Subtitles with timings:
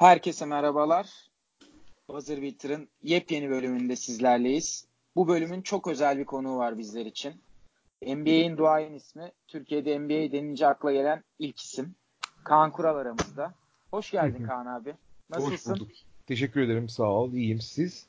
[0.00, 1.30] Herkese merhabalar.
[2.08, 4.86] Buzzer Beater'ın yepyeni bölümünde sizlerleyiz.
[5.16, 7.34] Bu bölümün çok özel bir konuğu var bizler için.
[8.02, 11.94] NBA'in duayen ismi, Türkiye'de NBA denince akla gelen ilk isim.
[12.44, 13.54] Kaan Kural aramızda.
[13.90, 14.94] Hoş geldin Kaan abi.
[15.30, 15.72] Nasılsın?
[15.72, 15.90] Hoş bulduk.
[16.26, 16.88] Teşekkür ederim.
[16.88, 17.32] Sağ ol.
[17.32, 17.60] İyiyim.
[17.60, 18.06] Siz?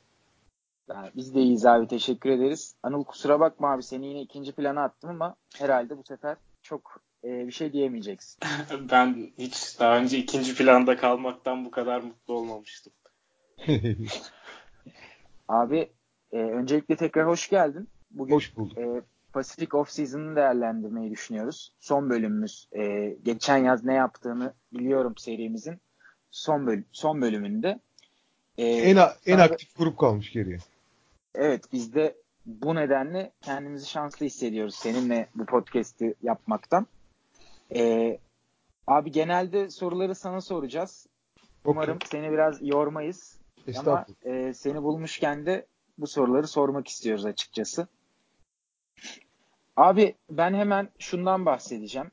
[1.16, 1.88] Biz de iyiyiz abi.
[1.88, 2.74] Teşekkür ederiz.
[2.82, 3.82] Anıl kusura bakma abi.
[3.82, 8.40] Seni yine ikinci plana attım ama herhalde bu sefer çok e, bir şey diyemeyeceksin.
[8.90, 12.92] ben hiç daha önce ikinci planda kalmaktan bu kadar mutlu olmamıştım.
[15.48, 15.90] Abi
[16.32, 17.88] e, öncelikle tekrar hoş geldin.
[18.10, 18.78] Bugün hoş bulduk.
[18.78, 21.72] E, Pacific Off Season'ı değerlendirmeyi düşünüyoruz.
[21.80, 22.68] Son bölümümüz.
[22.72, 25.80] E, geçen yaz ne yaptığını biliyorum serimizin
[26.30, 27.80] son bölüm son bölümünde.
[28.58, 30.58] E, en en aktif grup kalmış geriye.
[31.34, 36.86] Evet biz de bu nedenle kendimizi şanslı hissediyoruz seninle bu podcast'i yapmaktan.
[37.74, 38.18] Ee,
[38.86, 41.06] abi genelde soruları sana soracağız.
[41.64, 42.08] Umarım okay.
[42.10, 43.38] seni biraz yormayız.
[43.76, 45.66] Ama e, seni bulmuşken de
[45.98, 47.88] bu soruları sormak istiyoruz açıkçası.
[49.76, 52.10] Abi ben hemen şundan bahsedeceğim.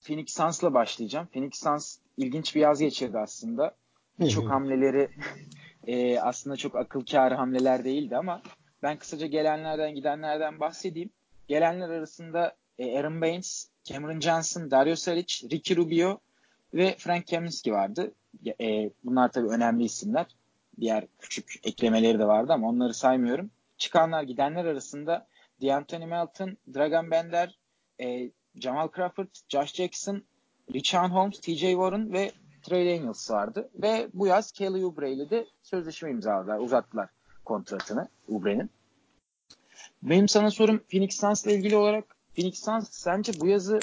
[0.00, 1.26] Phoenix Suns'la başlayacağım.
[1.26, 3.74] Phoenix Suns ilginç bir yaz geçirdi aslında.
[4.20, 5.08] Birçok hamleleri
[5.86, 8.42] e, aslında çok akıl kârı hamleler değildi ama
[8.82, 11.10] ben kısaca gelenlerden gidenlerden bahsedeyim.
[11.48, 16.20] Gelenler arasında e, Aaron Baines, Cameron Johnson, Dario Saric, Ricky Rubio
[16.74, 18.14] ve Frank Kaminsky vardı.
[18.60, 20.26] E, bunlar tabii önemli isimler.
[20.80, 23.50] Diğer küçük eklemeleri de vardı ama onları saymıyorum.
[23.78, 25.26] Çıkanlar gidenler arasında
[25.62, 27.58] D'Anthony Melton, Dragan Bender,
[28.00, 30.22] e, Jamal Crawford, Josh Jackson,
[30.74, 33.70] Richard Holmes, TJ Warren ve Trey Daniels vardı.
[33.74, 36.58] Ve bu yaz Kelly Oubre ile de sözleşme imzaladılar.
[36.58, 37.08] Uzattılar
[37.44, 38.70] kontratını Oubre'nin.
[40.02, 43.78] Benim sana sorum Phoenix Suns ile ilgili olarak Phoenix Suns sence bu yazı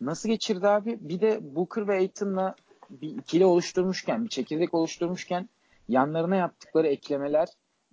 [0.00, 0.98] nasıl geçirdi abi?
[1.00, 2.54] Bir de Booker ve Aiton'la
[2.90, 5.48] bir ikili oluşturmuşken, bir çekirdek oluşturmuşken
[5.88, 7.48] yanlarına yaptıkları eklemeler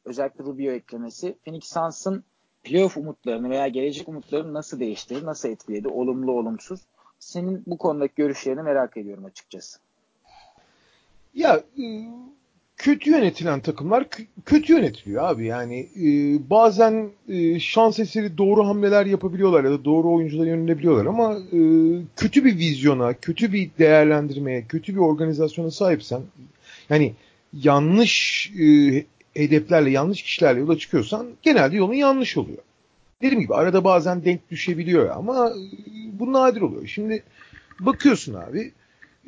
[0.05, 2.23] özellikle Rubio eklemesi Phoenix Suns'ın
[2.63, 6.81] playoff umutlarını veya gelecek umutlarını nasıl değiştirdi, nasıl etkiledi, olumlu olumsuz?
[7.19, 9.79] Senin bu konudaki görüşlerini merak ediyorum açıkçası.
[11.33, 11.63] Ya
[12.81, 14.07] kötü yönetilen takımlar
[14.45, 15.45] kötü yönetiliyor abi.
[15.45, 16.05] Yani e,
[16.49, 21.59] bazen e, şans eseri doğru hamleler yapabiliyorlar ya da doğru oyunculara yönelebiliyorlar ama e,
[22.15, 26.21] kötü bir vizyona, kötü bir değerlendirmeye, kötü bir organizasyona sahipsen
[26.89, 27.13] yani
[27.53, 32.63] yanlış e, hedeflerle, yanlış kişilerle yola çıkıyorsan genelde yolun yanlış oluyor.
[33.21, 36.87] Dediğim gibi arada bazen denk düşebiliyor ama e, bu nadir oluyor.
[36.87, 37.23] Şimdi
[37.79, 38.71] bakıyorsun abi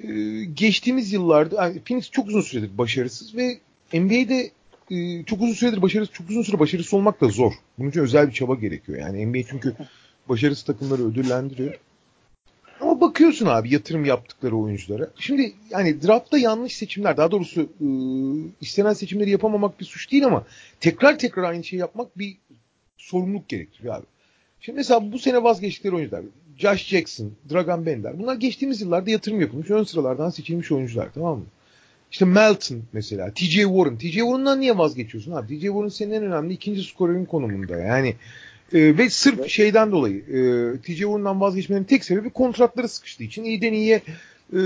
[0.04, 3.60] ee, geçtiğimiz yıllarda yani Phoenix çok uzun süredir başarısız ve
[3.94, 4.52] NBA'de
[4.92, 7.54] e, çok uzun süredir başarısız, çok uzun süre başarısız olmak da zor.
[7.78, 9.00] Bunun için özel bir çaba gerekiyor.
[9.00, 9.76] Yani NBA çünkü
[10.30, 11.80] başarısız takımları ödüllendiriyor.
[12.82, 15.10] Ama bakıyorsun abi yatırım yaptıkları oyunculara.
[15.20, 17.88] Şimdi yani draftta yanlış seçimler, daha doğrusu e,
[18.62, 20.46] istenen seçimleri yapamamak bir suç değil ama
[20.80, 22.38] tekrar tekrar aynı şeyi yapmak bir
[22.98, 24.06] sorumluluk gerektiriyor abi.
[24.60, 26.24] Şimdi mesela bu sene vazgeçtikleri oyuncular.
[26.58, 28.20] Josh Jackson, Dragan Bender.
[28.20, 29.70] Bunlar geçtiğimiz yıllarda yatırım yapılmış.
[29.70, 31.46] Ön sıralardan seçilmiş oyuncular tamam mı?
[32.12, 33.32] İşte Melton mesela.
[33.34, 33.98] TJ Warren.
[33.98, 35.48] TJ Warren'dan niye vazgeçiyorsun abi?
[35.48, 37.78] TJ Warren senin en önemli ikinci skorörün konumunda.
[37.78, 38.16] Yani
[38.74, 39.50] e, ve sırf evet.
[39.50, 44.02] şeyden dolayı e, TJ Warren'dan vazgeçmenin tek sebebi kontratları sıkıştığı için iyiden iyiye
[44.54, 44.60] e,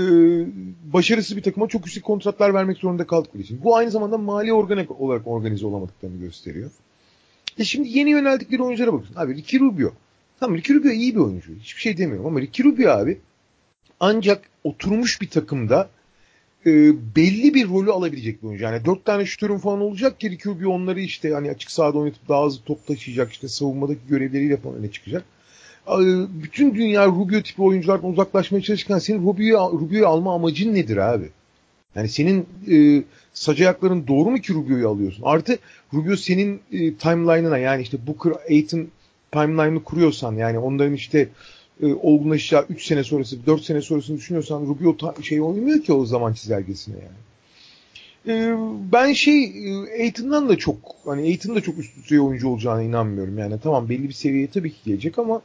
[0.92, 3.60] başarısız bir takıma çok yüksek kontratlar vermek zorunda kaldıkları için.
[3.64, 6.70] Bu aynı zamanda mali organ olarak organize olamadıklarını gösteriyor.
[7.58, 9.20] E şimdi yeni yöneldikleri oyunculara bakıyorsun.
[9.20, 9.92] Abi Ricky Rubio.
[10.40, 11.52] Tamam Ricky Rubio iyi bir oyuncu.
[11.60, 13.18] Hiçbir şey demiyorum ama Ricky Rubio abi
[14.00, 15.88] ancak oturmuş bir takımda
[16.66, 16.70] e,
[17.16, 18.64] belli bir rolü alabilecek bir oyuncu.
[18.64, 22.28] Yani dört tane şütörün falan olacak ki Ricky Rubio onları işte hani açık sahada oynatıp
[22.28, 25.24] daha hızlı top taşıyacak işte savunmadaki görevleriyle falan öne çıkacak.
[25.88, 25.96] E,
[26.42, 31.28] bütün dünya Rubio tipi oyunculardan uzaklaşmaya çalışırken senin Rubio'yu Rubio alma amacın nedir abi?
[31.94, 35.22] Yani senin e, sac ayakların doğru mu ki Rubio'yu alıyorsun?
[35.26, 35.58] Artı
[35.94, 38.88] Rubio senin e, timeline'ına yani işte Booker, Aiton
[39.32, 41.28] timeline'ı kuruyorsan yani onların işte
[41.82, 46.04] e, olgunlaşacağı 3 sene sonrası 4 sene sonrasını düşünüyorsan Rubio ta, şey oynuyor ki o
[46.04, 47.18] zaman çizelgesine yani.
[48.26, 48.56] E,
[48.92, 53.38] ben şey e, Aiton'dan da çok hani Aiton da çok üst düzey oyuncu olacağına inanmıyorum
[53.38, 55.42] yani tamam belli bir seviyeye tabii ki gelecek ama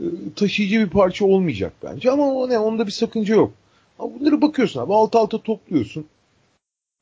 [0.00, 0.04] e,
[0.36, 3.52] taşıyıcı bir parça olmayacak bence ama o ne onda bir sakınca yok.
[3.98, 6.06] Ama bunları bakıyorsun abi alt alta topluyorsun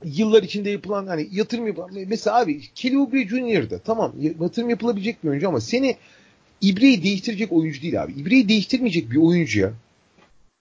[0.04, 5.28] yıllar içinde yapılan hani yatırım yapılan mesela abi Kelly Oubre Jr.'da tamam yatırım yapılabilecek bir
[5.28, 5.96] oyuncu ama seni
[6.60, 8.12] İbre'yi değiştirecek oyuncu değil abi.
[8.12, 9.72] İbre'yi değiştirmeyecek bir oyuncuya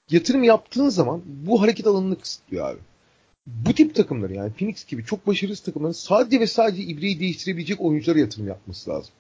[0.10, 2.80] yatırım yaptığın zaman bu hareket alanını kısıtlıyor abi.
[3.48, 8.20] Bu tip takımları yani Phoenix gibi çok başarısız takımların sadece ve sadece İbre'yi değiştirebilecek oyunculara
[8.20, 9.14] yatırım yapması lazım.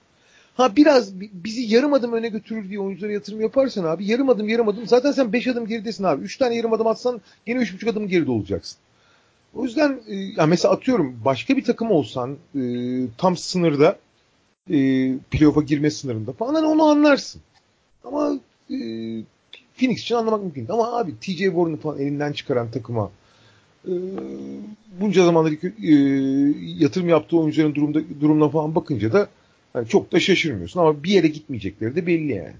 [0.53, 4.67] Ha biraz bizi yarım adım öne götürür diye oyunculara yatırım yaparsan abi yarım adım yarım
[4.67, 6.23] adım zaten sen 5 adım geridesin abi.
[6.23, 8.77] 3 tane yarım adım atsan gene 3,5 adım geride olacaksın.
[9.55, 12.61] O yüzden e, ya mesela atıyorum başka bir takım olsan e,
[13.17, 13.97] tam sınırda
[14.69, 14.75] e,
[15.31, 17.41] playoff'a girme sınırında falan hani onu anlarsın.
[18.03, 18.39] Ama
[18.69, 18.75] e,
[19.77, 20.67] Phoenix için anlamak mümkün.
[20.69, 23.11] Ama abi TJ Warren'ı falan elinden çıkaran takıma
[23.87, 23.91] e,
[25.01, 25.95] bunca zamandır e,
[26.83, 29.27] yatırım yaptığı oyuncuların durumda, durumuna falan bakınca da
[29.75, 32.55] yani çok da şaşırmıyorsun ama bir yere gitmeyecekleri de belli yani.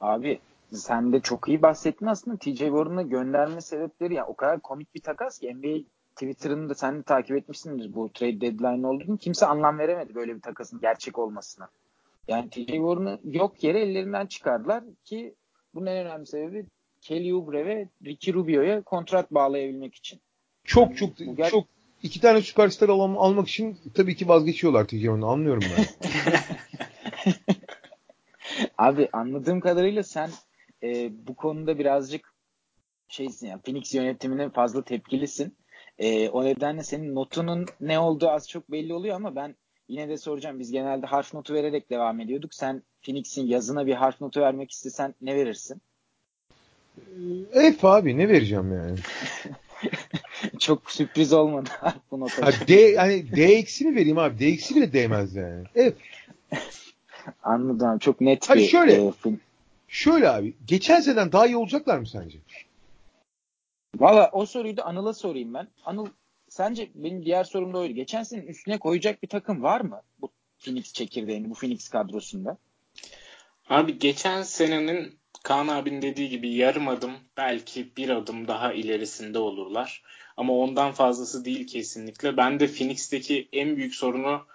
[0.00, 0.38] Abi
[0.72, 2.36] sen de çok iyi bahsettin aslında.
[2.36, 5.78] TJ Warren'ı gönderme sebepleri ya o kadar komik bir takas ki NBA
[6.14, 9.18] Twitter'ını da sen de takip etmişsindir bu trade deadline olduğunu.
[9.18, 11.68] Kimse anlam veremedi böyle bir takasın gerçek olmasına.
[12.28, 15.34] Yani TJ Warren'ı yok yere ellerinden çıkardılar ki
[15.74, 16.66] bunun en önemli sebebi
[17.00, 20.20] Kelly Oubre ve Ricky Rubio'ya kontrat bağlayabilmek için.
[20.64, 21.66] Çok yani, çok ger- çok
[22.02, 25.84] iki tane süperstar al- almak için tabii ki vazgeçiyorlar TJ Warren'ı anlıyorum ben.
[28.78, 30.30] Abi anladığım kadarıyla sen
[30.82, 32.34] e, bu konuda birazcık
[33.08, 35.56] şeysin ya Phoenix yönetimine fazla tepkilisin.
[35.98, 39.54] E, o nedenle senin notunun ne olduğu az çok belli oluyor ama ben
[39.88, 40.58] yine de soracağım.
[40.58, 42.54] Biz genelde harf notu vererek devam ediyorduk.
[42.54, 45.80] Sen Phoenix'in yazına bir harf notu vermek istesen ne verirsin?
[47.52, 48.98] F abi ne vereceğim yani?
[50.58, 51.68] Çok sürpriz olmadı
[52.10, 52.46] bu nota.
[52.46, 54.38] Ha, D, yani D eksi mi vereyim abi?
[54.38, 55.64] D eksi bile değmez yani.
[55.74, 55.92] F.
[57.42, 57.98] Anladım.
[57.98, 59.12] Çok net Hadi bir şöyle, e.
[59.88, 60.56] Şöyle abi.
[60.64, 62.38] Geçen seneden daha iyi olacaklar mı sence?
[63.96, 65.68] Valla o soruyu da Anıl'a sorayım ben.
[65.84, 66.06] Anıl
[66.48, 67.92] sence benim diğer sorum da oydu.
[67.92, 70.02] Geçen senin üstüne koyacak bir takım var mı?
[70.20, 72.58] Bu Phoenix çekirdeğini, bu Phoenix kadrosunda.
[73.68, 80.02] Abi geçen senenin Kaan abinin dediği gibi yarım adım belki bir adım daha ilerisinde olurlar.
[80.36, 82.36] Ama ondan fazlası değil kesinlikle.
[82.36, 84.46] Ben de Phoenix'teki en büyük sorunu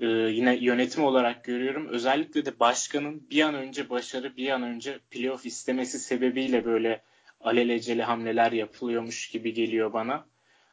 [0.00, 1.88] e, yine yönetim olarak görüyorum.
[1.88, 7.02] Özellikle de başkanın bir an önce başarı, bir an önce playoff istemesi sebebiyle böyle
[7.40, 10.26] alelacele hamleler yapılıyormuş gibi geliyor bana.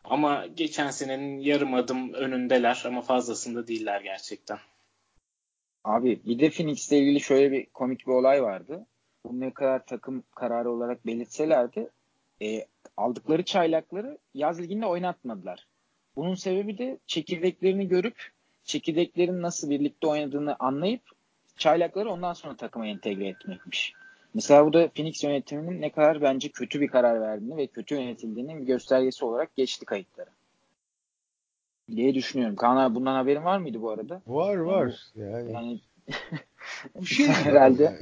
[0.04, 4.58] Ama geçen senenin yarım adım önündeler ama fazlasında değiller gerçekten.
[5.84, 8.86] Abi bir de Phoenix'le ilgili şöyle bir komik bir olay vardı.
[9.26, 11.90] Bu ne kadar takım kararı olarak belirtselerdi
[12.42, 12.66] e,
[12.98, 15.68] aldıkları çaylakları yaz liginde oynatmadılar.
[16.16, 18.35] Bunun sebebi de çekirdeklerini görüp
[18.66, 21.02] çekirdeklerin nasıl birlikte oynadığını anlayıp
[21.58, 23.94] çaylakları ondan sonra takıma entegre etmekmiş.
[24.34, 28.62] Mesela bu da Phoenix yönetiminin ne kadar bence kötü bir karar verdiğini ve kötü yönetildiğinin
[28.62, 30.30] bir göstergesi olarak geçti kayıtlara.
[31.96, 32.56] diye düşünüyorum.
[32.56, 34.22] Kaan abi bundan haberin var mıydı bu arada?
[34.28, 35.02] Var var.
[35.16, 35.80] Yani, yani...
[36.96, 37.84] bu şey herhalde.
[37.84, 37.98] Yani.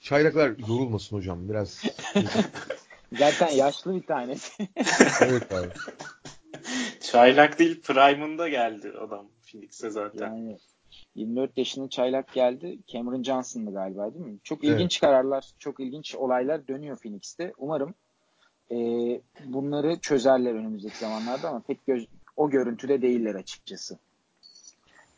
[0.00, 1.82] Çaylaklar yorulmasın hocam biraz.
[3.18, 4.68] Zaten yaşlı bir tanesi.
[5.20, 5.68] evet abi.
[7.00, 10.26] Çaylak değil Prime'ında geldi adam Phoenix'e zaten.
[10.26, 10.58] Yani
[11.14, 12.78] 24 yaşında çaylak geldi.
[12.86, 14.38] Cameron Johnson'dı galiba değil mi?
[14.44, 15.00] Çok ilginç evet.
[15.00, 17.52] kararlar, çok ilginç olaylar dönüyor Phoenix'te.
[17.58, 17.94] Umarım
[18.70, 18.76] e,
[19.44, 22.06] bunları çözerler önümüzdeki zamanlarda ama pek göz,
[22.36, 23.98] o görüntüde değiller açıkçası.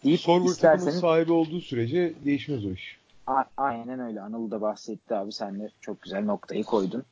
[0.05, 0.99] Deyip Sorver isterseniz...
[0.99, 2.99] sahibi olduğu sürece değişmez o iş.
[3.27, 4.21] A- aynen öyle.
[4.21, 5.33] Anıl da bahsetti abi.
[5.33, 7.05] Sen de çok güzel noktayı koydun.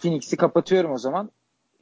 [0.00, 1.30] Phoenix'i kapatıyorum o zaman.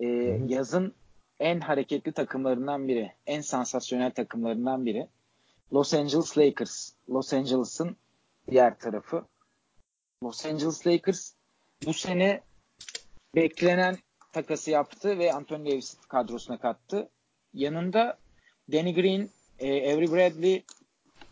[0.01, 0.07] Ee,
[0.49, 0.95] yazın
[1.43, 3.13] en hareketli takımlarından biri.
[3.27, 5.07] En sansasyonel takımlarından biri.
[5.73, 6.93] Los Angeles Lakers.
[7.11, 7.97] Los Angeles'ın
[8.51, 9.25] diğer tarafı.
[10.25, 11.33] Los Angeles Lakers
[11.87, 12.41] bu sene
[13.35, 13.97] beklenen
[14.33, 17.09] takası yaptı ve Anthony Davis kadrosuna kattı.
[17.55, 18.19] Yanında
[18.73, 20.65] Danny Green, e, Avery Bradley,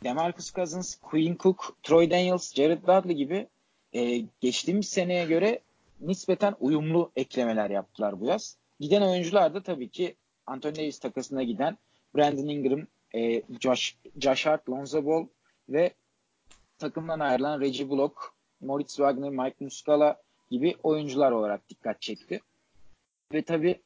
[0.05, 3.47] DeMarcus Cousins, Quinn Cook, Troy Daniels, Jared Dudley gibi
[3.93, 5.61] e, geçtiğimiz seneye göre
[6.01, 8.60] nispeten uyumlu eklemeler yaptılar bu yaz.
[8.81, 11.79] Giden oyuncular da tabii ki Anthony Davis takasına giden
[12.17, 15.27] Brandon Ingram, e, Josh, Josh Hart, Lonzo Ball
[15.69, 15.91] ve
[16.79, 18.15] takımdan ayrılan Reggie Block,
[18.61, 22.41] Moritz Wagner, Mike Muscala gibi oyuncular olarak dikkat çekti.
[23.33, 23.81] Ve tabii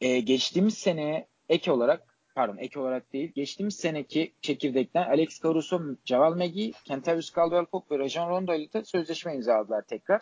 [0.00, 6.34] e, geçtiğimiz seneye ek olarak pardon ek olarak değil geçtiğimiz seneki çekirdekten Alex Caruso, Javal
[6.34, 10.20] McGee, Kentavious Caldwell-Pope ve Rajon Rondo ile sözleşme imzaladılar tekrar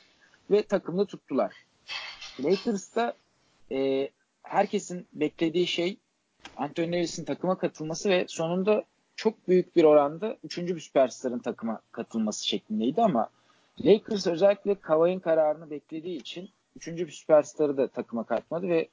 [0.51, 1.55] ve takımda tuttular.
[2.41, 3.15] Lakers'ta
[3.73, 4.11] e,
[4.43, 5.99] herkesin beklediği şey
[6.57, 8.85] Anthony Davis'in takıma katılması ve sonunda
[9.17, 13.29] çok büyük bir oranda üçüncü bir süperstarın takıma katılması şeklindeydi ama
[13.81, 18.89] Lakers özellikle Kawhi'nin kararını beklediği için üçüncü bir süperstarı da takıma katmadı ve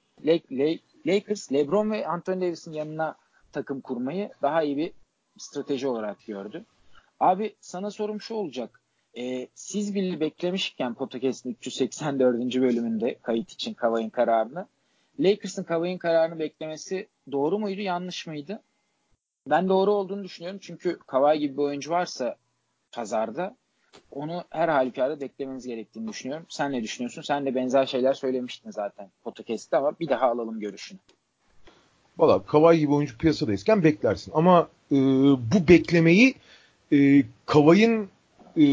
[1.05, 3.15] Lakers LeBron ve Anthony Davis'in yanına
[3.51, 4.91] takım kurmayı daha iyi bir
[5.37, 6.65] strateji olarak gördü.
[7.19, 8.81] Abi sana sorum şu olacak.
[9.17, 12.55] Ee, siz bile beklemişken podcast'ın 384.
[12.55, 14.67] bölümünde kayıt için Kawhi'nin kararını
[15.19, 18.61] Lakers'ın Kawhi'nin kararını beklemesi doğru muydu yanlış mıydı?
[19.49, 22.35] Ben doğru olduğunu düşünüyorum çünkü Kawhi gibi bir oyuncu varsa
[22.91, 23.55] pazarda
[24.11, 26.45] onu her halükarda beklemeniz gerektiğini düşünüyorum.
[26.49, 27.21] Sen ne düşünüyorsun?
[27.21, 30.99] Sen de benzer şeyler söylemiştin zaten podcast'te ama bir daha alalım görüşünü.
[32.17, 34.31] Valla Kavay gibi oyuncu piyasadayken beklersin.
[34.35, 34.95] Ama e,
[35.35, 36.35] bu beklemeyi
[36.91, 38.09] e, Kavay'ın
[38.57, 38.65] e,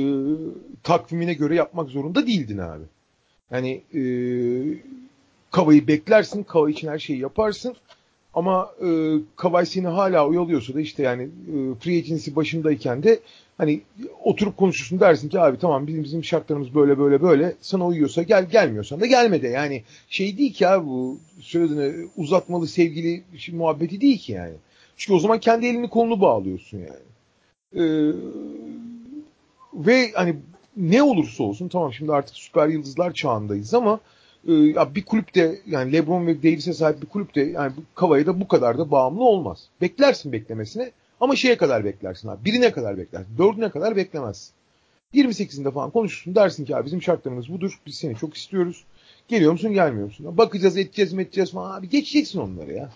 [0.83, 2.85] takvimine göre yapmak zorunda değildin abi.
[3.51, 4.03] Yani e,
[5.51, 7.77] Kavay'ı beklersin, Kavay için her şeyi yaparsın.
[8.35, 8.89] Ama e,
[9.37, 13.21] Kavay seni hala oyalıyorsa da işte yani e, free agency başındayken de
[13.59, 13.81] hani
[14.25, 18.51] oturup konuşursun dersin ki abi tamam bizim bizim şartlarımız böyle böyle böyle sana uyuyorsa gel
[18.51, 23.23] gelmiyorsan da gelme de yani şey değil ki abi bu söylediğine uzatmalı sevgili
[23.53, 24.55] muhabbeti değil ki yani.
[24.97, 27.11] Çünkü o zaman kendi elini kolunu bağlıyorsun yani.
[27.77, 28.13] Ee,
[29.75, 30.37] ve hani
[30.77, 34.01] ne olursa olsun tamam şimdi artık süper yıldızlar çağındayız ama
[34.49, 38.49] e, ya bir kulüpte yani LeBron ve Davis'e sahip bir kulüpte yani Kavaya da bu
[38.49, 39.69] kadar da bağımlı olmaz.
[39.81, 42.45] Beklersin beklemesine ama şeye kadar beklersin abi.
[42.45, 43.39] Birine kadar beklersin.
[43.39, 44.53] Dördüne kadar beklemezsin.
[45.15, 47.81] 28'inde falan konuşursun dersin ki abi bizim şartlarımız budur.
[47.87, 48.85] Biz seni çok istiyoruz.
[49.29, 50.39] Geliyor musun gelmiyor musun?
[50.39, 51.79] Bakacağız edeceğiz mi edeceğiz falan.
[51.79, 52.91] Abi geçeceksin onları ya.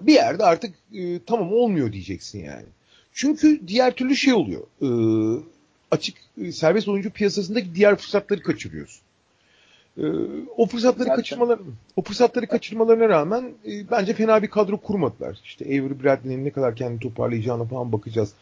[0.00, 2.66] Bir yerde artık e, tamam olmuyor diyeceksin yani.
[3.12, 4.62] Çünkü diğer türlü şey oluyor.
[4.82, 4.88] E,
[5.92, 9.02] açık e, serbest oyuncu piyasasındaki diğer fırsatları kaçırıyorsun.
[9.98, 10.02] E,
[10.56, 11.16] o fırsatları Zaten.
[11.16, 11.58] kaçırmalar
[11.96, 15.40] o fırsatları kaçırmalarına rağmen e, bence fena bir kadro kurmadılar.
[15.44, 18.32] İşte Avery Bradley'nin ne kadar kendini toparlayacağına falan bakacağız.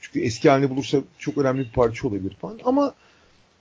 [0.00, 2.58] Çünkü eski halini bulursa çok önemli bir parça olabilir falan.
[2.64, 2.94] Ama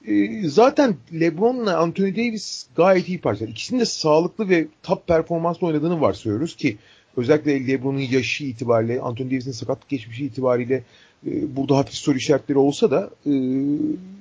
[0.07, 3.49] e, zaten LeBron'la Anthony Davis gayet iyi parçalar.
[3.49, 6.77] İkisinin de sağlıklı ve top performansla oynadığını varsayıyoruz ki
[7.17, 10.83] özellikle LeBron'un yaşı itibariyle, Anthony Davis'in sakatlık geçmişi itibariyle
[11.25, 13.31] burada hafif soru işaretleri olsa da e,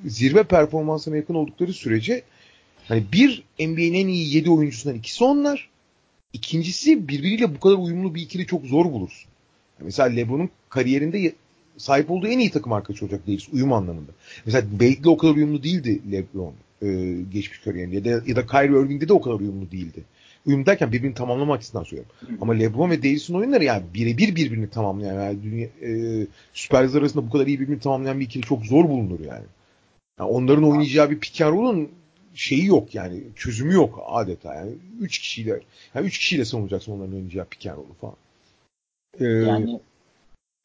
[0.05, 2.23] zirve performansına yakın oldukları sürece
[2.89, 5.69] hani bir NBA'nin en iyi 7 oyuncusundan ikisi onlar.
[6.33, 9.31] İkincisi birbiriyle bu kadar uyumlu bir ikili çok zor bulursun.
[9.81, 11.33] Mesela LeBron'un kariyerinde
[11.77, 14.11] sahip olduğu en iyi takım arkadaşı olacak Davis uyum anlamında.
[14.47, 18.81] Mesela Wade'le o kadar uyumlu değildi LeBron e, geçmiş kariyerinde ya da, ya da Kyrie
[18.81, 20.05] Irving'de de o kadar uyumlu değildi
[20.47, 22.13] uyum derken birbirini tamamlama açısından söylüyorum.
[22.41, 27.31] Ama LeBron ve Davis'in oyunları yani birebir birbirini tamamlayan yani dünya, e, süperstar arasında bu
[27.31, 29.45] kadar iyi birbirini tamamlayan bir ikili çok zor bulunur yani.
[30.19, 31.87] yani onların oynayacağı bir pick and
[32.35, 35.61] şeyi yok yani çözümü yok adeta yani üç kişiyle
[35.95, 38.17] yani üç kişiyle savunacaksın onların oynayacağı pick and falan.
[39.21, 39.81] Ee, yani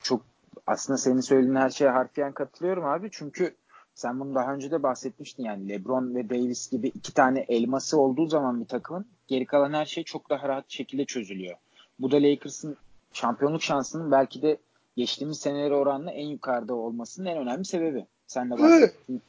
[0.03, 0.21] çok
[0.67, 3.55] aslında senin söylediğin her şeye harfiyen katılıyorum abi çünkü
[3.93, 8.27] sen bunu daha önce de bahsetmiştin yani LeBron ve Davis gibi iki tane elması olduğu
[8.27, 11.55] zaman bir takımın geri kalan her şey çok daha rahat şekilde çözülüyor.
[11.99, 12.77] Bu da Lakers'ın
[13.13, 14.57] şampiyonluk şansının belki de
[14.97, 18.05] geçtiğimiz senelere oranla en yukarıda olmasının en önemli sebebi.
[18.27, 19.21] Sen de bahsettin.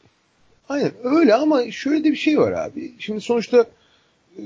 [0.69, 2.93] Aynen öyle ama şöyle de bir şey var abi.
[2.99, 3.67] Şimdi sonuçta
[4.39, 4.43] e,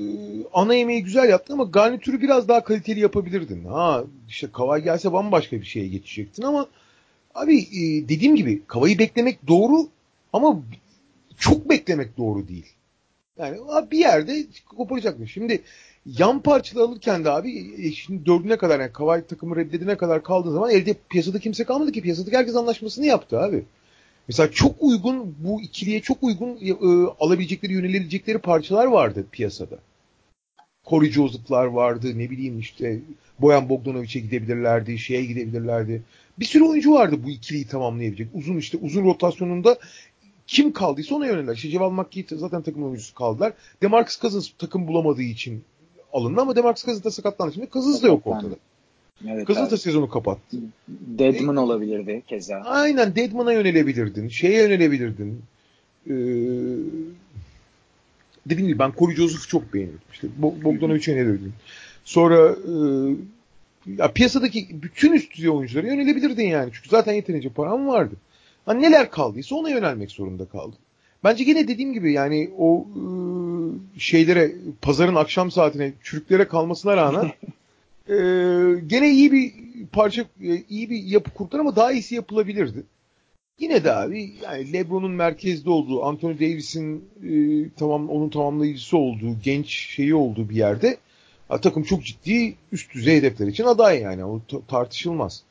[0.53, 3.65] ana yemeği güzel yaptın ama garnitürü biraz daha kaliteli yapabilirdin.
[3.65, 6.67] Ha işte kavay gelse bambaşka bir şeye geçecektin ama
[7.35, 9.87] abi e, dediğim gibi kavayı beklemek doğru
[10.33, 10.59] ama
[11.37, 12.74] çok beklemek doğru değil.
[13.39, 13.57] Yani
[13.91, 15.33] bir yerde koparacakmış.
[15.33, 15.61] Şimdi
[16.05, 20.51] yan parçalı alırken de abi e, şimdi dördüne kadar yani Kavay takımı reddedine kadar kaldığı
[20.51, 22.01] zaman elde piyasada kimse kalmadı ki.
[22.01, 23.63] Piyasadaki herkes anlaşmasını yaptı abi.
[24.27, 26.73] Mesela çok uygun bu ikiliye çok uygun e,
[27.19, 29.79] alabilecekleri yönelebilecekleri parçalar vardı piyasada.
[30.85, 32.99] Corey Joseph'lar vardı ne bileyim işte
[33.39, 36.03] Boyan Bogdanovic'e gidebilirlerdi, şeye gidebilirlerdi.
[36.39, 38.27] Bir sürü oyuncu vardı bu ikiliyi tamamlayabilecek.
[38.33, 39.77] Uzun işte uzun rotasyonunda
[40.47, 41.53] kim kaldıysa ona yöneler.
[41.53, 43.53] İşte Ceval McGee zaten takım oyuncusu kaldılar.
[43.81, 45.63] Demarcus Cousins takım bulamadığı için
[46.13, 47.53] alındı ama Demarcus Cousins da sakatlandı.
[47.53, 48.55] Şimdi Cousins da yok ortada.
[49.27, 50.57] Evet, Cousins da sezonu kapattı.
[50.87, 52.55] Deadman e, olabilirdi keza.
[52.55, 54.27] Aynen Deadman'a yönelebilirdin.
[54.27, 55.41] Şeye yönelebilirdin.
[56.07, 56.13] Ee,
[58.45, 60.01] dediğim gibi ben Corey Joseph'u çok beğeniyorum.
[60.13, 61.53] İşte Bogdanovic'e yönelebilirdin.
[62.03, 62.73] Sonra e,
[63.97, 66.69] ya piyasadaki bütün üst düzey oyunculara yönelebilirdin yani.
[66.73, 68.15] Çünkü zaten yeterince param vardı.
[68.65, 70.75] Hani neler kaldıysa ona yönelmek zorunda kaldı.
[71.23, 73.03] Bence yine dediğim gibi yani o e,
[73.99, 77.25] şeylere pazarın akşam saatine çürüklere kalmasına rağmen
[78.09, 78.15] e,
[78.87, 79.53] gene iyi bir
[79.91, 82.83] parça e, iyi bir yapı kurdular ama daha iyisi yapılabilirdi.
[83.59, 87.33] Yine de abi yani LeBron'un merkezde olduğu, Anthony Davis'in e,
[87.77, 90.97] tamam onun tamamlayıcısı olduğu, genç şeyi olduğu bir yerde
[91.61, 95.43] takım çok ciddi üst düzey hedefler için aday yani o tartışılmaz.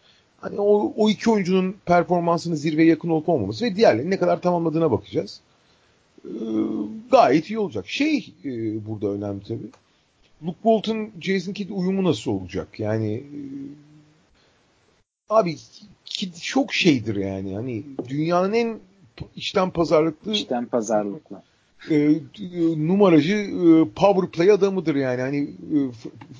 [0.45, 4.91] Hani o, o iki oyuncunun performansının zirveye yakın olup olmaması ve diğerlerinin ne kadar tamamladığına
[4.91, 5.41] bakacağız.
[6.25, 6.31] Ee,
[7.11, 7.89] gayet iyi olacak.
[7.89, 8.51] Şey e,
[8.87, 9.71] burada önemli tabii.
[10.43, 12.81] Luke Walton, Jason Kidd uyumu nasıl olacak?
[12.81, 13.39] Yani e,
[15.29, 15.57] abi
[16.05, 17.55] Kidd çok şeydir yani.
[17.55, 18.79] Hani dünyanın en
[19.37, 21.43] içten pazarlıklı içten pazarlıklı
[21.91, 22.21] e,
[22.77, 25.21] numaracı e, power play adamıdır yani.
[25.21, 25.77] Hani e,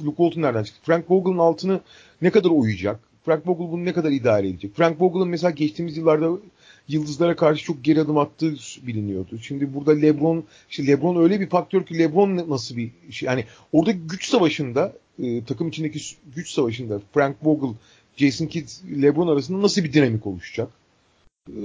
[0.05, 0.81] Luke Walton nereden çıktı?
[0.83, 1.81] Frank Vogel'ın altını
[2.23, 3.14] ne kadar uyuyacak?
[3.25, 4.75] Frank Vogel bunu ne kadar idare edecek?
[4.77, 6.39] Frank Vogel'ın mesela geçtiğimiz yıllarda
[6.89, 9.39] yıldızlara karşı çok geri adım attığı biliniyordu.
[9.43, 13.91] Şimdi burada LeBron işte LeBron öyle bir faktör ki LeBron nasıl bir şey yani orada
[13.91, 16.01] güç savaşında e, takım içindeki
[16.37, 17.75] güç savaşında Frank Vogel,
[18.17, 18.69] Jason Kidd,
[19.03, 20.69] LeBron arasında nasıl bir dinamik oluşacak?
[21.49, 21.63] E,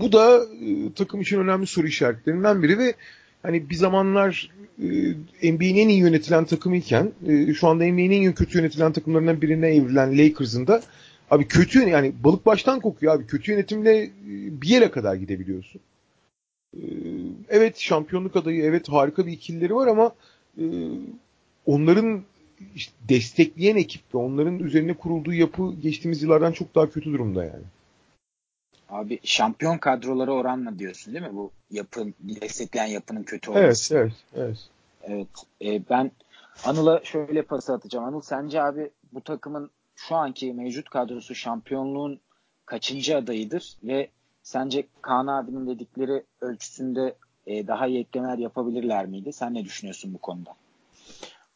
[0.00, 2.94] bu da e, takım için önemli soru işaretlerinden biri ve
[3.42, 4.50] hani bir zamanlar
[5.42, 9.68] e, NBA'nin en iyi yönetilen takımıyken e, şu anda NBA'nin en kötü yönetilen takımlarından birine
[9.68, 10.82] evrilen Lakers'ın da
[11.30, 13.26] abi kötü yani balık baştan kokuyor abi.
[13.26, 14.10] Kötü yönetimle e,
[14.62, 15.80] bir yere kadar gidebiliyorsun.
[16.76, 16.80] E,
[17.48, 20.14] evet şampiyonluk adayı, evet harika bir ikilileri var ama
[20.58, 20.64] e,
[21.66, 22.22] onların
[22.74, 27.64] işte destekleyen ekip ve onların üzerine kurulduğu yapı geçtiğimiz yıllardan çok daha kötü durumda yani.
[28.92, 31.36] Abi şampiyon kadroları oranla diyorsun değil mi?
[31.36, 33.96] Bu yapı destekleyen yapının kötü olması.
[33.96, 34.58] Evet, evet, evet.
[35.02, 35.28] Evet.
[35.74, 36.10] E, ben
[36.64, 38.04] Anıl'a şöyle pas atacağım.
[38.04, 42.20] Anıl sence abi bu takımın şu anki mevcut kadrosu şampiyonluğun
[42.66, 44.08] kaçıncı adayıdır ve
[44.42, 47.14] sence Kaan abinin dedikleri ölçüsünde
[47.46, 49.32] e, daha iyi eklemeler yapabilirler miydi?
[49.32, 50.54] Sen ne düşünüyorsun bu konuda?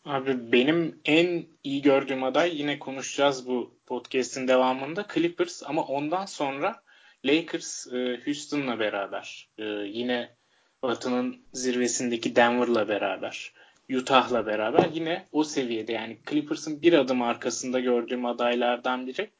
[0.05, 6.86] Abi benim en iyi gördüğüm aday yine konuşacağız bu podcast'in devamında Clippers ama ondan sonra
[7.25, 10.37] Lakers e, Houston'la beraber e, yine
[10.83, 13.53] Batı'nın zirvesindeki Denver'la beraber
[13.95, 19.31] Utah'la beraber yine o seviyede yani Clippers'ın bir adım arkasında gördüğüm adaylardan biri.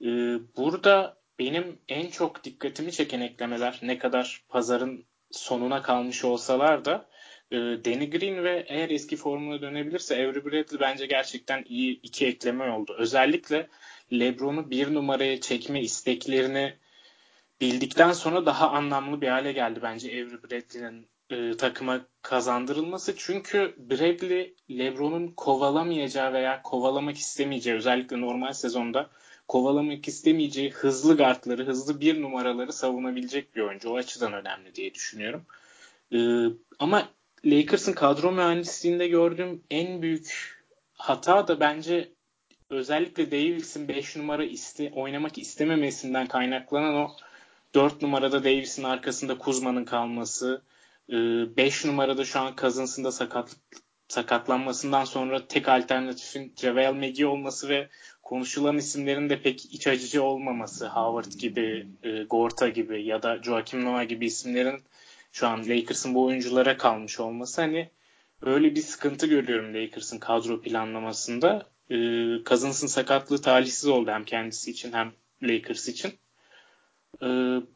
[0.00, 0.08] E,
[0.56, 7.08] burada benim en çok dikkatimi çeken eklemeler ne kadar pazarın sonuna kalmış olsalar da
[7.50, 12.70] e, Danny Green ve eğer eski formuna dönebilirse Avery Bradley bence gerçekten iyi iki ekleme
[12.70, 12.96] oldu.
[12.98, 13.68] Özellikle
[14.12, 16.74] LeBron'u bir numaraya çekme isteklerini
[17.60, 23.14] bildikten sonra daha anlamlı bir hale geldi bence Avery Bradley'nin e, takıma kazandırılması.
[23.16, 29.10] Çünkü Bradley LeBron'un kovalamayacağı veya kovalamak istemeyeceği özellikle normal sezonda
[29.48, 33.90] kovalamak istemeyeceği hızlı guardları, hızlı bir numaraları savunabilecek bir oyuncu.
[33.90, 35.46] O açıdan önemli diye düşünüyorum.
[36.12, 36.18] E,
[36.78, 37.08] ama
[37.44, 40.58] Lakers'ın kadro mühendisliğinde gördüğüm en büyük
[40.94, 42.12] hata da bence
[42.70, 47.10] özellikle Davis'in 5 numara iste, oynamak istememesinden kaynaklanan o
[47.74, 50.62] 4 numarada Davis'in arkasında Kuzma'nın kalması,
[51.08, 53.56] 5 ee, numarada şu an Cousins'ın da sakat,
[54.08, 57.88] sakatlanmasından sonra tek alternatifin JaVale McGee olması ve
[58.22, 60.88] konuşulan isimlerin de pek iç acıcı olmaması.
[60.88, 64.82] Howard gibi, e, Gorta gibi ya da Joakim Noah gibi isimlerin
[65.32, 67.90] şu an Lakers'ın bu oyunculara kalmış olması hani
[68.42, 71.66] öyle bir sıkıntı görüyorum Lakers'ın kadro planlamasında.
[71.90, 71.96] E,
[72.44, 76.12] Cousins'ın sakatlığı talihsiz oldu hem kendisi için hem Lakers için.
[77.22, 77.26] Ee,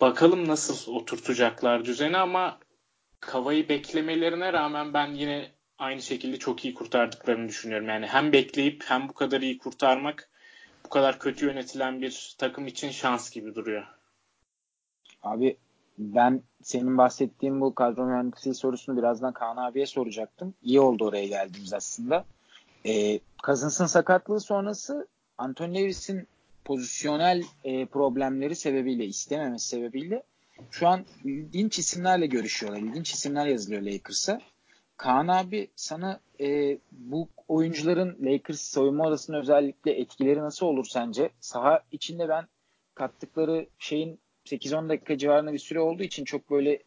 [0.01, 2.59] bakalım nasıl oturtacaklar düzeni ama
[3.21, 7.89] Kavayı beklemelerine rağmen ben yine aynı şekilde çok iyi kurtardıklarını düşünüyorum.
[7.89, 10.29] Yani hem bekleyip hem bu kadar iyi kurtarmak
[10.85, 13.87] bu kadar kötü yönetilen bir takım için şans gibi duruyor.
[15.23, 15.57] Abi
[15.99, 20.55] ben senin bahsettiğin bu kadro mühendisliği sorusunu birazdan Kaan abiye soracaktım.
[20.63, 22.25] İyi oldu oraya geldiğimiz aslında.
[22.87, 26.29] Ee, Cousins'ın sakatlığı sonrası Anthony Davis'in
[26.69, 30.23] pozisyonel e, problemleri sebebiyle istememesi sebebiyle
[30.71, 32.81] şu an ilginç isimlerle görüşüyorlar.
[32.81, 34.41] İlginç isimler yazılıyor Lakers'a.
[34.97, 41.31] Kaan abi sana e, bu oyuncuların Lakers soyunma odasının özellikle etkileri nasıl olur sence?
[41.41, 42.45] Saha içinde ben
[42.95, 46.83] kattıkları şeyin 8-10 dakika civarında bir süre olduğu için çok böyle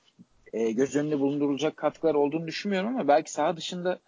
[0.54, 4.00] e, göz önünde bulundurulacak katkılar olduğunu düşünmüyorum ama belki saha dışında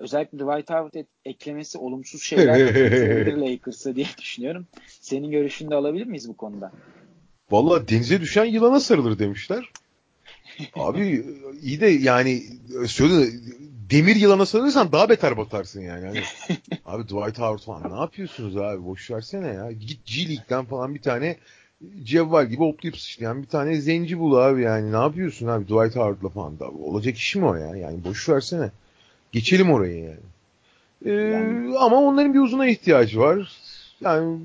[0.00, 2.58] özellikle Dwight Howard et, eklemesi olumsuz şeyler
[3.40, 4.66] Lakers'a diye düşünüyorum.
[4.86, 6.72] Senin görüşünü de alabilir miyiz bu konuda?
[7.50, 9.70] Valla denize düşen yılana sarılır demişler.
[10.74, 11.24] Abi
[11.62, 12.42] iyi de yani
[12.86, 13.32] söyle
[13.90, 16.04] demir yılana sarılırsan daha beter batarsın yani.
[16.04, 16.20] yani
[16.84, 19.72] abi Dwight Howard falan ne yapıyorsunuz abi boş versene ya.
[19.72, 21.36] Git G League'den falan bir tane
[22.02, 24.92] cevval gibi hoplayıp sıçrayan bir tane zenci bul abi yani.
[24.92, 26.70] Ne yapıyorsun abi Dwight Howard'la falan da.
[26.70, 27.76] Olacak iş mi o ya?
[27.76, 28.70] Yani boş versene.
[29.32, 30.16] Geçelim oraya yani.
[31.06, 31.78] Ee, yani.
[31.78, 33.52] Ama onların bir uzuna ihtiyacı var.
[34.00, 34.38] Yani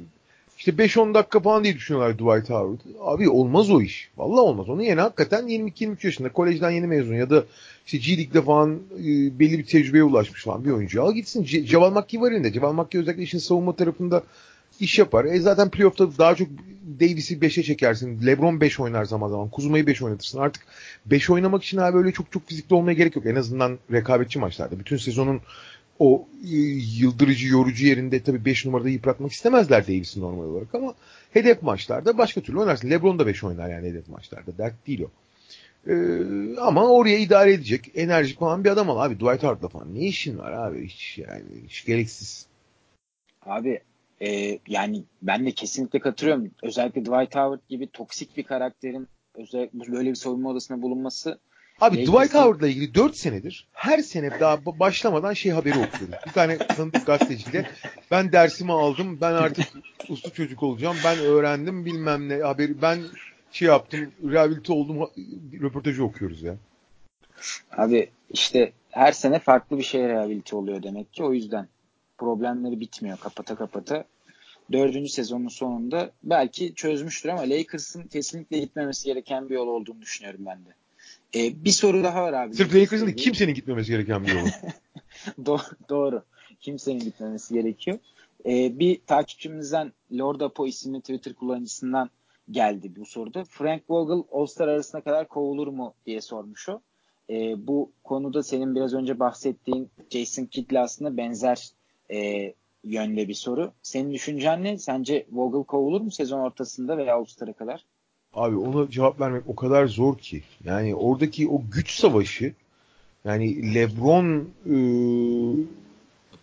[0.57, 2.79] işte 5-10 dakika falan diye düşünüyorlar Dwight Howard.
[3.01, 4.09] Abi olmaz o iş.
[4.17, 4.69] Vallahi olmaz.
[4.69, 7.43] Onun yerine hakikaten 22-23 yaşında kolejden yeni mezun ya da
[7.85, 11.03] işte G League'de falan e, belli bir tecrübeye ulaşmış falan bir oyuncu.
[11.03, 11.43] Al gitsin.
[11.43, 12.53] C- Ceval Makki var elinde.
[12.53, 14.23] Ceval Makki özellikle işin savunma tarafında
[14.79, 15.25] iş yapar.
[15.25, 16.47] E zaten playoff'ta daha çok
[16.99, 18.25] Davis'i 5'e çekersin.
[18.25, 19.49] LeBron 5 oynar zaman zaman.
[19.49, 20.39] Kuzma'yı 5 oynatırsın.
[20.39, 20.63] Artık
[21.05, 23.25] 5 oynamak için abi öyle çok çok fizikli olmaya gerek yok.
[23.25, 24.79] En azından rekabetçi maçlarda.
[24.79, 25.41] Bütün sezonun
[25.99, 26.55] o e,
[26.99, 30.93] yıldırıcı, yorucu yerinde tabii 5 numarada yıpratmak istemezler Davis'i normal olarak ama
[31.33, 32.89] hedef maçlarda başka türlü oynarsın.
[32.89, 34.57] LeBron da 5 oynar yani hedef maçlarda.
[34.57, 35.09] Dert değil o.
[35.91, 36.23] Ee,
[36.59, 39.15] ama oraya idare edecek enerjik falan bir adam al abi.
[39.15, 39.95] Dwight Howard'la falan.
[39.95, 40.87] Ne işin var abi?
[40.87, 42.45] Hiç yani hiç gereksiz.
[43.45, 43.79] Abi
[44.25, 46.51] e, yani ben de kesinlikle katılıyorum.
[46.63, 51.39] Özellikle Dwight Howard gibi toksik bir karakterin özellikle böyle bir soyunma odasında bulunması
[51.81, 52.13] Abi Lakers'ın...
[52.13, 56.15] Dwight Howard'la ilgili 4 senedir her sene daha başlamadan şey haberi okuyorum.
[56.27, 57.69] Bir tane tanıdık gazeteciyle
[58.11, 59.17] ben dersimi aldım.
[59.21, 59.65] Ben artık
[60.09, 60.97] uslu çocuk olacağım.
[61.05, 62.81] Ben öğrendim bilmem ne haberi.
[62.81, 62.99] Ben
[63.51, 64.11] şey yaptım.
[64.23, 65.09] Rehabilite oldum.
[65.61, 66.55] Röportajı okuyoruz ya.
[67.77, 71.23] Abi işte her sene farklı bir şey rehabilite oluyor demek ki.
[71.23, 71.67] O yüzden
[72.17, 74.05] problemleri bitmiyor kapata kapata.
[74.71, 80.65] Dördüncü sezonun sonunda belki çözmüştür ama Lakers'ın kesinlikle gitmemesi gereken bir yol olduğunu düşünüyorum ben
[80.65, 80.69] de.
[81.35, 82.55] Ee, bir soru daha var abi.
[82.55, 84.47] Sırf Lakers'ın kimsenin gitmemesi gereken bir yol.
[85.43, 86.23] Do- doğru.
[86.59, 87.99] Kimsenin gitmemesi gerekiyor.
[88.45, 92.09] Ee, bir takipçimizden Lord Apo isimli Twitter kullanıcısından
[92.51, 93.43] geldi bu soruda.
[93.43, 96.81] Frank Vogel All-Star arasına kadar kovulur mu diye sormuş o.
[97.29, 101.69] Ee, bu konuda senin biraz önce bahsettiğin Jason Kidd'le aslında benzer
[102.11, 102.53] e,
[102.85, 103.71] yönde bir soru.
[103.83, 104.77] Senin düşüncen ne?
[104.77, 107.85] Sence Vogel kovulur mu sezon ortasında veya All-Star'a kadar?
[108.33, 110.43] Abi ona cevap vermek o kadar zor ki.
[110.63, 112.53] Yani oradaki o güç savaşı
[113.25, 114.75] yani LeBron e,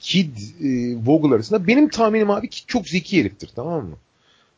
[0.00, 3.96] Kid e, Vogel arasında benim tahminim abi ki çok zeki heriftir tamam mı?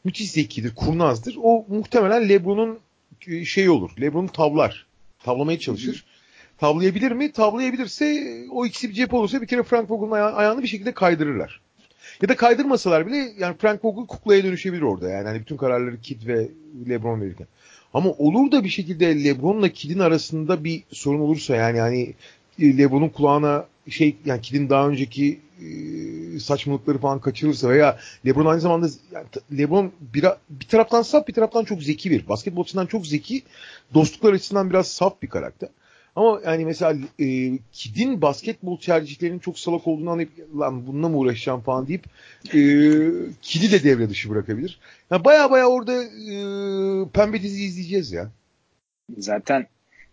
[0.04, 1.36] Müthiş zekidir, kurnazdır.
[1.42, 2.78] O muhtemelen LeBron'un
[3.44, 3.90] şey olur.
[4.00, 4.86] LeBron'u tavlar.
[5.24, 6.04] Tavlamaya çalışır.
[6.58, 7.32] Tavlayabilir mi?
[7.32, 11.60] Tavlayabilirse o ikisi bir cep olursa bir kere Frank Vogel'ın aya- ayağını bir şekilde kaydırırlar.
[12.22, 15.10] Ya da kaydırmasalar bile yani Frank Vogel kuklaya dönüşebilir orada.
[15.10, 16.48] Yani hani bütün kararları Kid ve
[16.88, 17.46] LeBron verirken.
[17.94, 22.14] Ama olur da bir şekilde LeBron'la Kid'in arasında bir sorun olursa yani hani
[22.60, 28.88] LeBron'un kulağına şey yani Kid'in daha önceki e, saçmalıkları falan kaçırırsa veya LeBron aynı zamanda
[29.12, 29.26] yani
[29.58, 32.28] LeBron bir, bir taraftan saf bir taraftan çok zeki bir.
[32.28, 33.42] Basketbol açısından çok zeki.
[33.94, 35.68] Dostluklar açısından biraz saf bir karakter.
[36.16, 41.60] Ama yani mesela e, Kid'in basketbol tercihlerinin çok salak olduğunu anlayıp lan bununla mı uğraşacağım
[41.60, 42.04] falan deyip
[42.46, 42.58] e,
[43.42, 44.78] Kid'i de devre dışı bırakabilir.
[45.10, 46.36] Yani baya baya orada e,
[47.12, 48.30] pembe dizi izleyeceğiz ya.
[49.18, 49.66] Zaten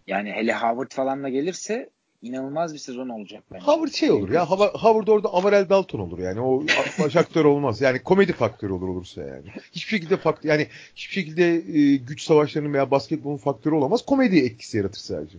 [0.07, 1.89] yani hele Howard falan da gelirse
[2.21, 3.65] inanılmaz bir sezon olacak bence.
[3.65, 4.45] Howard şey olur ya.
[4.45, 6.41] Howard orada Avarel Dalton olur yani.
[6.41, 6.63] O
[6.99, 7.81] baş aktör olmaz.
[7.81, 9.45] Yani komedi faktörü olur olursa yani.
[9.71, 14.05] Hiçbir şekilde faktör yani hiçbir şekilde e, güç savaşlarının veya basketbolun faktörü olamaz.
[14.05, 15.37] Komedi etkisi yaratır sadece.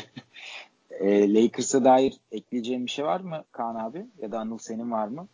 [1.00, 4.06] e, Lakers'a dair ekleyeceğim bir şey var mı Kaan abi?
[4.22, 5.28] Ya da Anıl senin var mı?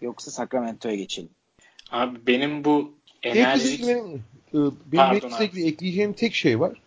[0.00, 1.30] Yoksa Sacramento'ya geçelim.
[1.90, 3.82] Abi benim bu enerjik...
[3.82, 4.22] Benim,
[4.54, 6.80] benim, benim Lakers'la ekleyeceğim tek şey var.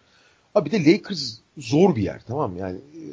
[0.56, 3.04] Abi bir de Lakers zor bir yer tamam yani e,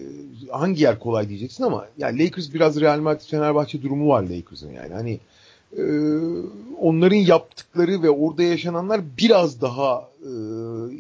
[0.51, 4.95] hangi yer kolay diyeceksin ama yani Lakers biraz Real Madrid Fenerbahçe durumu var Lakers'ın yani
[4.95, 5.21] hani
[5.79, 5.83] e,
[6.81, 10.31] onların yaptıkları ve orada yaşananlar biraz daha e,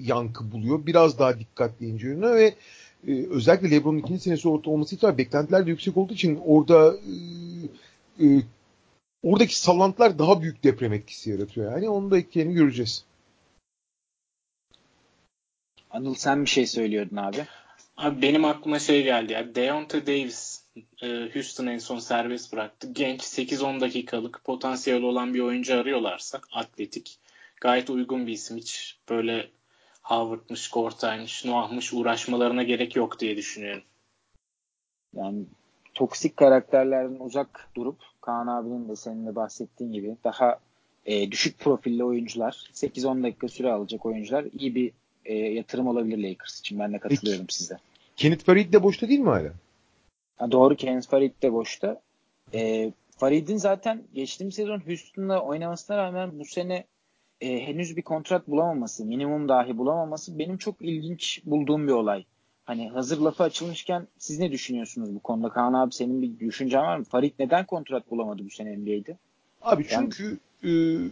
[0.02, 2.54] yankı buluyor biraz daha dikkatli inceliyor ve
[3.08, 6.96] e, özellikle LeBron'un ikinci senesi orta olması itibariyle beklentiler de yüksek olduğu için orada
[8.20, 8.42] e, e,
[9.22, 11.72] oradaki sallantılar daha büyük deprem etkisi yaratıyor.
[11.72, 13.04] Yani onu da etkileni göreceğiz.
[15.90, 17.46] Anıl sen bir şey söylüyordun abi.
[17.96, 19.54] Abi benim aklıma şey geldi ya.
[19.54, 20.64] Deontay Davis
[21.02, 22.88] e, Houston en son serbest bıraktı.
[22.92, 27.18] Genç 8-10 dakikalık potansiyel olan bir oyuncu arıyorlarsa atletik.
[27.60, 28.56] Gayet uygun bir isim.
[28.56, 29.50] Hiç böyle
[30.06, 33.82] Howard'mış, Gorta'ymış, Noah'mış uğraşmalarına gerek yok diye düşünüyorum.
[35.14, 35.44] Yani
[35.94, 40.58] toksik karakterlerden uzak durup Kaan abinin de senin de bahsettiğin gibi daha
[41.06, 44.92] e, düşük profilli oyuncular 8-10 dakika süre alacak oyuncular iyi bir
[45.24, 46.78] e, yatırım olabilir Lakers için.
[46.78, 47.54] Ben de katılıyorum Peki.
[47.54, 47.78] size.
[48.16, 49.52] Kenneth Farid de boşta değil mi hala?
[50.36, 52.00] Ha, doğru Kenneth Farid de boşta.
[52.54, 56.84] E, Farid'in zaten geçtiğimiz sezon Houston'da oynamasına rağmen bu sene
[57.40, 62.24] e, henüz bir kontrat bulamaması, minimum dahi bulamaması benim çok ilginç bulduğum bir olay.
[62.64, 65.48] Hani hazır lafı açılmışken siz ne düşünüyorsunuz bu konuda?
[65.48, 67.04] Kaan abi senin bir düşüncen var mı?
[67.04, 69.16] Farid neden kontrat bulamadı bu sene NBA'de?
[69.62, 71.10] Abi çünkü yani, e,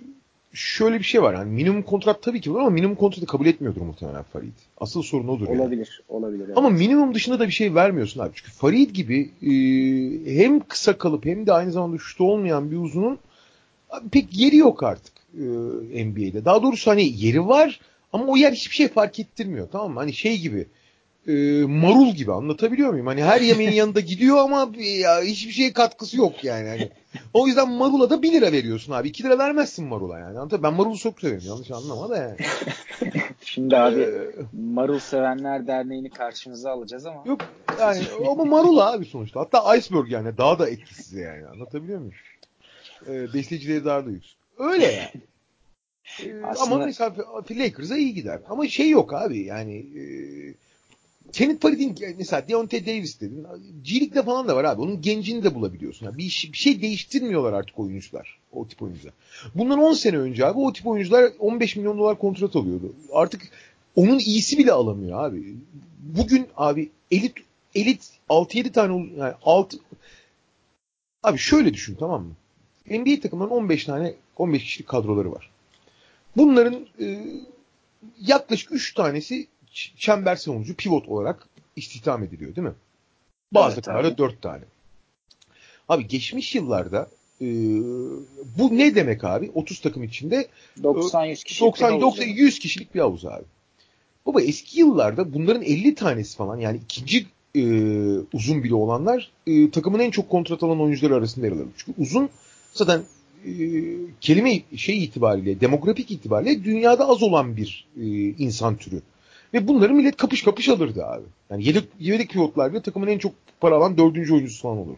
[0.53, 1.35] şöyle bir şey var.
[1.35, 4.53] Yani minimum kontrat tabii ki var ama minimum kontratı kabul etmiyordur muhtemelen Farid.
[4.79, 6.05] Asıl sorun odur Olabilir.
[6.09, 6.19] Yani.
[6.19, 6.45] Olabilir.
[6.47, 6.59] Evet.
[6.59, 8.31] Ama minimum dışında da bir şey vermiyorsun abi.
[8.35, 9.51] Çünkü Farid gibi e,
[10.39, 13.19] hem kısa kalıp hem de aynı zamanda şutu olmayan bir uzunun
[14.13, 15.24] pek yeri yok artık
[15.94, 16.44] e, NBA'de.
[16.44, 17.81] Daha doğrusu hani yeri var
[18.12, 19.68] ama o yer hiçbir şey fark ettirmiyor.
[19.73, 20.01] Tamam mı?
[20.01, 20.66] Hani şey gibi
[21.27, 21.33] e,
[21.66, 23.07] marul gibi anlatabiliyor muyum?
[23.07, 26.68] Hani her yemeğin yanında gidiyor ama ya, hiçbir şeye katkısı yok yani.
[26.68, 26.90] Hani,
[27.35, 29.09] o yüzden marula da 1 lira veriyorsun abi.
[29.09, 30.38] 2 lira vermezsin marula yani.
[30.38, 30.62] Anladın?
[30.62, 31.42] Ben marulu çok severim.
[31.47, 32.37] Yanlış anlama da yani.
[33.44, 37.23] Şimdi abi ee, Marul Sevenler Derneği'ni karşımıza alacağız ama.
[37.27, 37.40] Yok
[37.81, 39.40] yani ama marul abi sonuçta.
[39.40, 41.47] Hatta iceberg yani daha da etkisiz yani.
[41.47, 42.14] Anlatabiliyor muyum?
[43.09, 44.44] Ee, besleyicileri daha da yüksek.
[44.59, 45.25] Öyle yani.
[46.23, 46.75] Ee, Aslında...
[46.75, 47.14] Ama mesela
[47.51, 48.40] Lakers'a iyi gider.
[48.49, 50.05] Ama şey yok abi yani e,
[51.33, 53.47] Kenneth Farid'in mesela Deontay Davis dedin.
[53.83, 54.83] G falan da var abi.
[54.83, 56.07] Onun gencini de bulabiliyorsun.
[56.07, 58.38] Yani bir, iş, bir şey değiştirmiyorlar artık oyuncular.
[58.53, 59.14] O tip oyuncular.
[59.55, 62.93] Bundan 10 sene önce abi o tip oyuncular 15 milyon dolar kontrat alıyordu.
[63.12, 63.43] Artık
[63.97, 65.57] onun iyisi bile alamıyor abi.
[65.99, 67.33] Bugün abi elit
[67.75, 69.79] elit 6-7 tane yani 6
[71.23, 72.33] Abi şöyle düşün tamam mı?
[72.90, 75.51] NBA takımlarının 15 tane 15 kişilik kadroları var.
[76.37, 77.25] Bunların e,
[78.20, 79.47] yaklaşık 3 tanesi
[79.97, 82.75] çember savunucu pivot olarak istihdam ediliyor değil mi?
[83.53, 84.62] Bazı evet, takımlarda 4 tane.
[85.88, 87.09] Abi geçmiş yıllarda
[87.40, 87.47] e,
[88.59, 89.51] bu ne demek abi?
[89.55, 90.49] 30 takım içinde
[90.83, 93.44] 90-100 kişilik 90 90 100 kişilik bir havuz abi.
[94.27, 97.62] Baba eski yıllarda bunların 50 tanesi falan yani ikinci e,
[98.33, 101.66] uzun bile olanlar e, takımın en çok kontrat alan oyuncuları arasında yer alır.
[101.77, 102.29] Çünkü uzun
[102.75, 103.03] zaten
[103.47, 103.53] e,
[104.21, 108.05] kelime şey itibariyle, demografik itibariyle dünyada az olan bir e,
[108.39, 109.03] insan türü.
[109.55, 111.25] Ve bunları millet kapış kapış alırdı abi.
[111.51, 114.97] Yani yedek, yedek pivotlar bile takımın en çok para alan dördüncü oyuncusu falan olur.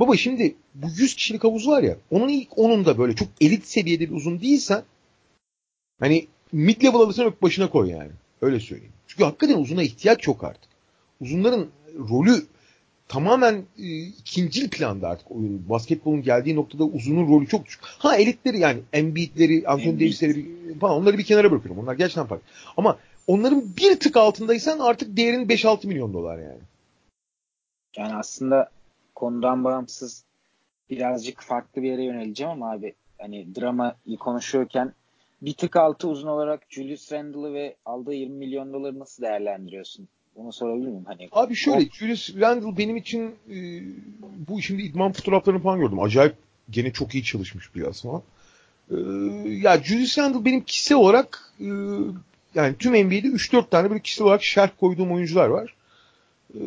[0.00, 3.66] Baba şimdi bu 100 kişilik havuz var ya onun ilk onun da böyle çok elit
[3.66, 4.82] seviyede bir uzun değilsen
[6.00, 8.10] hani mid level alırsan başına koy yani.
[8.42, 8.92] Öyle söyleyeyim.
[9.06, 10.70] Çünkü hakikaten uzuna ihtiyaç çok artık.
[11.20, 11.66] Uzunların
[12.10, 12.46] rolü
[13.08, 15.68] tamamen e, ikincil planda artık oyun.
[15.68, 17.80] Basketbolun geldiği noktada uzunun rolü çok düşük.
[17.84, 20.46] Ha elitleri yani Embiid'leri, Anthony Davis'leri
[20.80, 21.82] falan onları bir kenara bırakıyorum.
[21.82, 22.46] Onlar gerçekten farklı.
[22.76, 26.60] Ama onların bir tık altındaysan artık değerin 5-6 milyon dolar yani.
[27.96, 28.70] Yani aslında
[29.14, 30.24] konudan bağımsız
[30.90, 34.92] birazcık farklı bir yere yöneleceğim ama abi hani dramayı konuşuyorken
[35.42, 40.08] bir tık altı uzun olarak Julius Randle'ı ve aldığı 20 milyon doları nasıl değerlendiriyorsun?
[40.36, 41.04] Bunu sorabilir miyim?
[41.06, 41.94] Hani Abi şöyle o...
[41.94, 43.56] Julius Randle benim için e,
[44.48, 46.00] bu şimdi idman fotoğraflarını falan gördüm.
[46.00, 46.34] Acayip
[46.70, 48.22] gene çok iyi çalışmış bir falan.
[48.90, 48.96] E,
[49.48, 51.66] ya Julius Randle benim kişisel olarak e,
[52.54, 55.74] yani tüm NBA'de 3-4 tane böyle kişisel olarak şerh koyduğum oyuncular var.
[56.54, 56.60] E,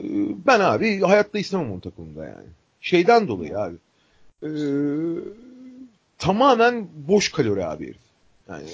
[0.47, 2.47] ben abi hayatta istemem onun takımında yani.
[2.81, 3.75] Şeyden dolayı abi.
[4.43, 4.49] E,
[6.17, 8.05] tamamen boş kalori abi herif.
[8.49, 8.67] Yani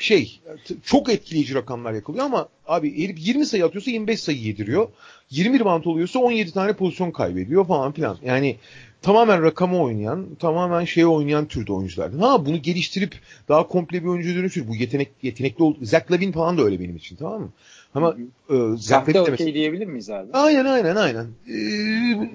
[0.00, 0.40] şey
[0.84, 4.88] çok etkileyici rakamlar yakalıyor ama abi herif 20 sayı atıyorsa 25 sayı yediriyor.
[5.30, 8.16] 20 rebound oluyorsa 17 tane pozisyon kaybediyor falan filan.
[8.24, 8.56] Yani
[9.02, 12.12] tamamen rakama oynayan, tamamen şeye oynayan türde oyuncular.
[12.12, 13.14] Ha bunu geliştirip
[13.48, 14.68] daha komple bir oyuncu dönüşür.
[14.68, 17.50] Bu yetenek yetenekli ol Zach Lavin falan da öyle benim için tamam mı?
[17.94, 18.16] Ama
[18.50, 20.32] e, Zach Lavin okey diyebilir miyiz abi?
[20.32, 21.26] Aynen aynen aynen.
[21.48, 22.30] Ee,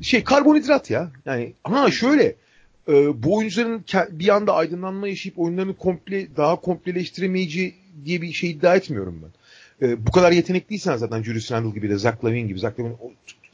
[0.00, 1.10] şey karbonhidrat ya.
[1.26, 2.34] Yani ha şöyle
[2.88, 8.76] e, bu oyuncuların bir anda aydınlanma yaşayıp oyunlarını komple daha kompleleştiremeyeceği diye bir şey iddia
[8.76, 9.32] etmiyorum ben.
[9.88, 12.96] E, bu kadar yetenekliysen zaten Julius Randle gibi de Zach Lavin gibi Zach Lavin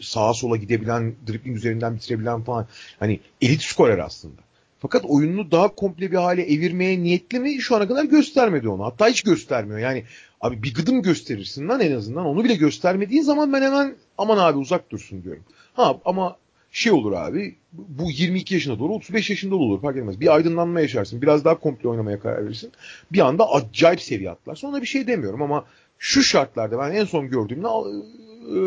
[0.00, 2.66] sağa sola gidebilen, dribbling üzerinden bitirebilen falan
[2.98, 4.40] hani elit skorer aslında.
[4.78, 8.84] Fakat oyununu daha komple bir hale evirmeye niyetli mi şu ana kadar göstermedi onu.
[8.84, 9.78] Hatta hiç göstermiyor.
[9.78, 10.04] Yani
[10.40, 12.26] abi bir gıdım gösterirsin lan en azından.
[12.26, 15.42] Onu bile göstermediğin zaman ben hemen aman abi uzak dursun diyorum.
[15.74, 16.36] Ha ama
[16.72, 20.20] şey olur abi bu 22 yaşında da olur 35 yaşında da olur fark etmez.
[20.20, 22.72] Bir aydınlanma yaşarsın biraz daha komple oynamaya karar verirsin.
[23.12, 24.54] Bir anda acayip seviye atlar.
[24.54, 25.64] Sonra bir şey demiyorum ama
[25.98, 28.58] şu şartlarda ben en son gördüğümde e,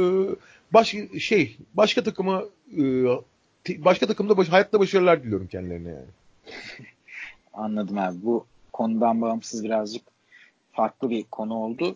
[0.73, 2.43] başka şey başka takıma
[2.77, 3.05] e,
[3.77, 6.05] başka takımda baş, hayatta başarılar diliyorum kendilerine yani.
[7.53, 8.17] Anladım abi.
[8.23, 10.03] Bu konudan bağımsız birazcık
[10.71, 11.95] farklı bir konu oldu.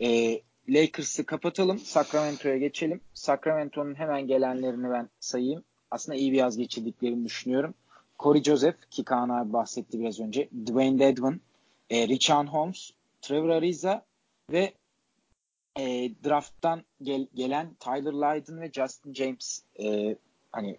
[0.00, 1.78] E, Lakers'ı kapatalım.
[1.78, 3.00] Sacramento'ya geçelim.
[3.14, 5.64] Sacramento'nun hemen gelenlerini ben sayayım.
[5.90, 7.74] Aslında iyi bir yaz geçirdiklerini düşünüyorum.
[8.18, 10.48] Corey Joseph ki Kaan abi bahsetti biraz önce.
[10.66, 11.40] Dwayne Dedman,
[11.90, 12.90] e, Richard Holmes,
[13.22, 14.04] Trevor Ariza
[14.50, 14.72] ve
[15.78, 20.16] e, drafttan gel, gelen Tyler Lydon ve Justin James e,
[20.52, 20.76] hani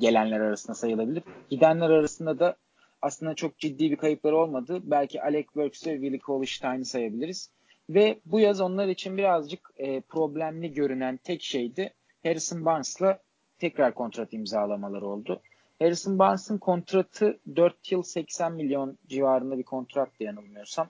[0.00, 1.22] gelenler arasında sayılabilir.
[1.50, 2.56] Gidenler arasında da
[3.02, 4.80] aslında çok ciddi bir kayıpları olmadı.
[4.84, 7.50] Belki Alec Burks ve Willie Cauley-Stein'i sayabiliriz.
[7.90, 13.18] Ve bu yaz onlar için birazcık e, problemli görünen tek şeydi Harrison Barnes'la
[13.58, 15.40] tekrar kontrat imzalamaları oldu.
[15.78, 20.88] Harrison Barnes'ın kontratı 4 yıl 80 milyon civarında bir kontrat yanılmıyorsam.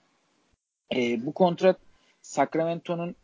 [0.95, 1.77] E, bu kontrat
[2.21, 3.15] Sacramento'nun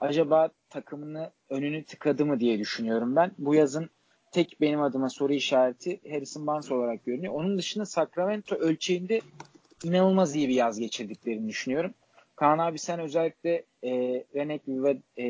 [0.00, 3.32] acaba takımını önünü tıkadı mı diye düşünüyorum ben.
[3.38, 3.90] Bu yazın
[4.32, 7.34] tek benim adıma soru işareti Harrison Barnes olarak görünüyor.
[7.34, 9.20] Onun dışında Sacramento ölçeğinde
[9.84, 11.94] inanılmaz iyi bir yaz geçirdiklerini düşünüyorum.
[12.38, 13.90] Kaan abi sen özellikle e,
[14.34, 15.26] Renek Viva, e,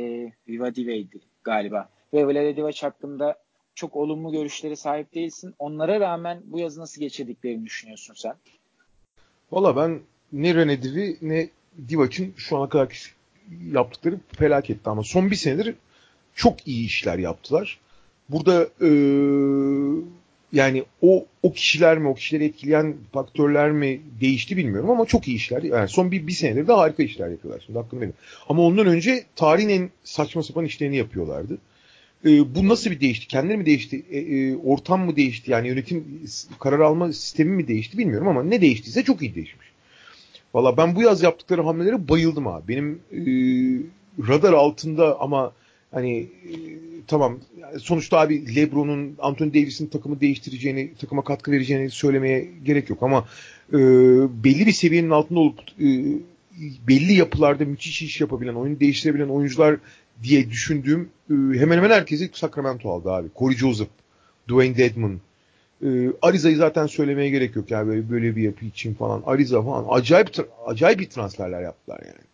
[0.48, 1.88] Vivadive'ydi galiba.
[2.14, 3.38] Ve Vladivac hakkında
[3.74, 5.54] çok olumlu görüşleri sahip değilsin.
[5.58, 8.34] Onlara rağmen bu yazı nasıl geçirdiklerini düşünüyorsun sen?
[9.52, 10.00] Valla ben
[10.32, 11.48] ne Rene Divi ne
[11.88, 13.14] Divac'ın şu ana kadar
[13.72, 15.74] yaptıkları felaketti ama son bir senedir
[16.34, 17.80] çok iyi işler yaptılar.
[18.28, 18.90] Burada e,
[20.52, 25.36] yani o o kişiler mi, o kişileri etkileyen faktörler mi değişti bilmiyorum ama çok iyi
[25.36, 25.62] işler.
[25.62, 27.62] Yani son bir, bir senedir de harika işler yapıyorlar.
[27.66, 28.14] Şimdi hakkını verin.
[28.48, 31.58] Ama ondan önce tarihin en saçma sapan işlerini yapıyorlardı.
[32.24, 33.26] E, bu nasıl bir değişti?
[33.26, 34.04] Kendileri mi değişti?
[34.10, 35.50] E, e, ortam mı değişti?
[35.50, 36.22] Yani yönetim
[36.60, 39.66] karar alma sistemi mi değişti bilmiyorum ama ne değiştiyse çok iyi değişmiş.
[40.54, 42.68] Valla ben bu yaz yaptıkları hamlelere bayıldım abi.
[42.68, 43.20] Benim e,
[44.28, 45.52] radar altında ama
[45.90, 46.52] hani e,
[47.06, 47.38] tamam
[47.78, 53.24] sonuçta abi LeBron'un Anthony Davis'in takımı değiştireceğini, takıma katkı vereceğini söylemeye gerek yok ama
[53.72, 53.78] e,
[54.44, 55.86] belli bir seviyenin altında olup e,
[56.88, 59.76] belli yapılarda müthiş iş yapabilen, oyunu değiştirebilen oyuncular
[60.22, 63.28] diye düşündüğüm e, hemen hemen herkesi Sacramento aldı abi.
[63.38, 63.88] Corey Joseph,
[64.48, 65.20] Dwayne Dedman,
[65.84, 65.88] e,
[66.22, 69.22] Ariza'yı zaten söylemeye gerek yok yani böyle, böyle bir yapı için falan.
[69.26, 70.28] Ariza falan acayip
[70.66, 72.28] acayip bir transferler yaptılar yani.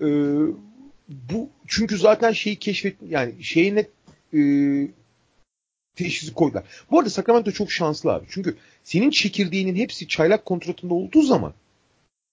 [0.00, 0.08] E,
[1.08, 3.86] bu çünkü zaten şeyi keşfet yani şeyine
[4.34, 4.40] e,
[5.96, 6.64] teşhisi koydular.
[6.90, 8.26] Bu arada Sacramento çok şanslı abi.
[8.30, 11.54] Çünkü senin çekirdeğinin hepsi çaylak kontratında olduğu zaman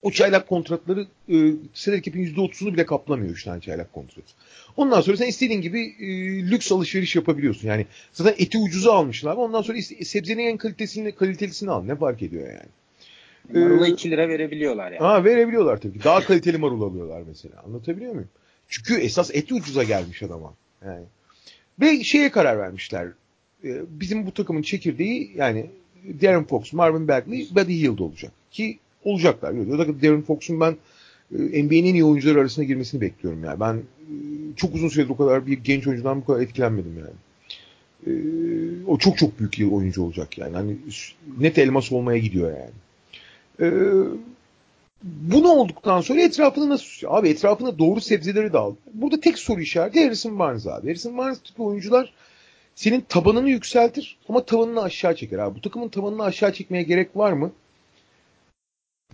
[0.01, 1.35] o çaylak kontratları e,
[1.73, 4.33] salary cap'in %30'unu bile kaplamıyor 3 tane çaylak kontratı.
[4.77, 6.07] Ondan sonra sen istediğin gibi e,
[6.51, 7.67] lüks alışveriş yapabiliyorsun.
[7.67, 9.35] Yani zaten eti ucuza almışlar.
[9.35, 11.83] Ondan sonra sebzenin en kalitesini kalitelisini al.
[11.83, 12.69] Ne fark ediyor yani?
[13.53, 15.03] Marula 2 ee, lira verebiliyorlar yani.
[15.03, 16.03] Ha verebiliyorlar tabii.
[16.03, 17.63] Daha kaliteli marul alıyorlar mesela.
[17.65, 18.29] Anlatabiliyor muyum?
[18.71, 20.53] Çünkü esas eti ucuza gelmiş adama.
[20.85, 21.03] Yani.
[21.81, 23.07] Ve şeye karar vermişler.
[23.63, 25.69] E, bizim bu takımın çekirdeği yani
[26.21, 28.31] Darren Fox, Marvin Bagley, Buddy Hield olacak.
[28.51, 29.55] Ki olacaklar.
[30.01, 30.77] Darren Fox'un ben
[31.31, 33.59] e, NBA'nin en iyi oyuncuları arasına girmesini bekliyorum yani.
[33.59, 34.13] Ben e,
[34.55, 37.17] çok uzun süredir o kadar bir genç oyuncudan bu kadar etkilenmedim yani.
[38.07, 38.11] E,
[38.87, 40.55] o çok çok büyük bir oyuncu olacak yani.
[40.55, 40.77] Hani
[41.39, 42.71] net elmas olmaya gidiyor yani.
[45.03, 48.75] Bunu olduktan sonra etrafını nasıl Abi etrafına doğru sebzeleri de al.
[48.93, 50.87] Burada tek soru işareti Harrison Barnes abi.
[50.87, 52.13] Harrison Barnes tipi oyuncular
[52.75, 55.55] senin tabanını yükseltir ama tavanını aşağı çeker abi.
[55.55, 57.51] Bu takımın tabanını aşağı çekmeye gerek var mı?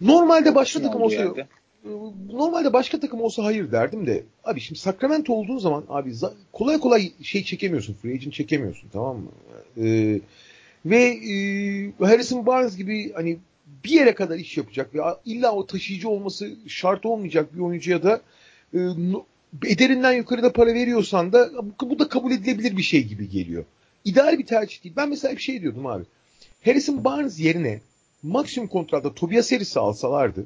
[0.01, 1.47] Normalde başka takım olsa yerde.
[2.33, 6.13] normalde başka takım olsa hayır derdim de abi şimdi Sacramento olduğun zaman abi
[6.53, 7.93] kolay kolay şey çekemiyorsun.
[7.93, 9.29] Free agent çekemiyorsun tamam mı?
[9.77, 10.19] Ee,
[10.85, 13.37] ve e, Harrison Barnes gibi hani
[13.87, 18.21] bir yere kadar iş yapacak ve illa o taşıyıcı olması şart olmayacak bir oyuncuya da
[18.73, 18.79] e,
[19.65, 21.49] ederinden yukarıda para veriyorsan da
[21.81, 23.65] bu da kabul edilebilir bir şey gibi geliyor.
[24.05, 24.95] İdeal bir tercih değil.
[24.97, 26.03] Ben mesela bir şey diyordum abi.
[26.65, 27.81] Harrison Barnes yerine
[28.23, 30.45] maksimum kontratta Tobias Harris'i alsalardı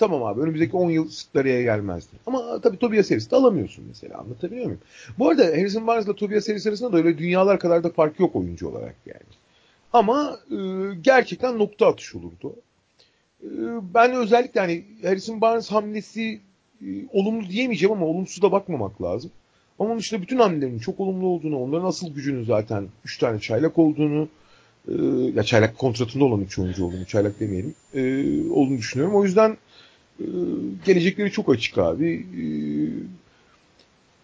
[0.00, 2.16] tamam abi önümüzdeki 10 yıl Sıkları'ya gelmezdi.
[2.26, 4.80] Ama tabii Tobias Harris'i de alamıyorsun mesela anlatabiliyor muyum?
[5.18, 8.36] Bu arada Harrison Barnes ile Tobias Harris arasında da öyle dünyalar kadar da fark yok
[8.36, 9.20] oyuncu olarak yani.
[9.92, 10.56] Ama e,
[11.02, 12.54] gerçekten nokta atış olurdu.
[13.42, 13.48] E,
[13.94, 16.40] ben özellikle hani Harrison Barnes hamlesi
[16.82, 19.30] e, olumlu diyemeyeceğim ama olumsuz da bakmamak lazım.
[19.78, 23.78] Ama onun dışında bütün hamlelerin çok olumlu olduğunu, onların asıl gücünün zaten 3 tane çaylak
[23.78, 24.28] olduğunu,
[24.88, 24.94] e,
[25.34, 28.00] ya çaylak kontratında olan 3 oyuncu olduğunu, çaylak demeyelim, e,
[28.50, 29.16] olduğunu düşünüyorum.
[29.16, 29.56] O yüzden
[30.20, 30.26] e,
[30.86, 32.12] gelecekleri çok açık abi.
[32.14, 32.44] E,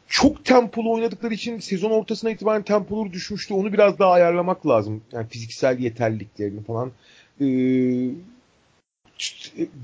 [0.08, 3.54] çok tempolu oynadıkları için sezon ortasına itibaren tempoları düşmüştü.
[3.54, 5.02] Onu biraz daha ayarlamak lazım.
[5.12, 6.92] Yani fiziksel yeterliliklerini falan.
[7.40, 7.44] Ee,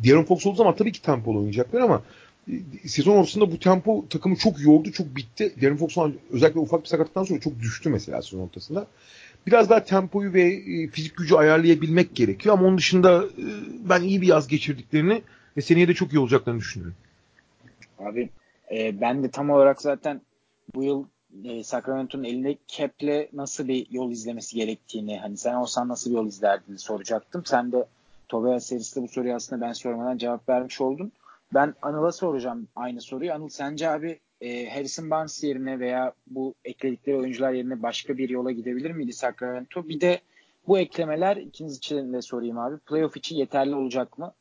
[0.04, 2.02] Darren Fox olduğu zaman tabii ki tempolu oynayacaklar ama
[2.48, 5.52] e, sezon ortasında bu tempo takımı çok yordu, çok bitti.
[5.62, 5.96] Darren Fox
[6.30, 8.87] özellikle ufak bir sakatlıktan sonra çok düştü mesela sezon ortasında.
[9.46, 13.46] Biraz daha tempoyu ve e, fizik gücü ayarlayabilmek gerekiyor ama onun dışında e,
[13.88, 15.22] ben iyi bir yaz geçirdiklerini
[15.56, 16.96] ve seneye de çok iyi olacaklarını düşünüyorum.
[17.98, 18.28] Abi
[18.72, 20.20] e, ben de tam olarak zaten
[20.74, 21.04] bu yıl
[21.44, 26.26] e, Sacramento'nun elinde Cap'le nasıl bir yol izlemesi gerektiğini hani sen olsan nasıl bir yol
[26.26, 27.44] izlerdin soracaktım.
[27.44, 27.87] Sen de
[28.28, 31.12] Tobias serisinde bu soruyu aslında ben sormadan cevap vermiş oldun.
[31.54, 33.32] Ben Anıl'a soracağım aynı soruyu.
[33.32, 38.50] Anıl sence abi e, Harrison Barnes yerine veya bu ekledikleri oyuncular yerine başka bir yola
[38.50, 39.88] gidebilir miydi Sacramento?
[39.88, 40.20] Bir de
[40.66, 42.78] bu eklemeler ikiniz için de sorayım abi.
[42.78, 44.32] Playoff için yeterli olacak mı?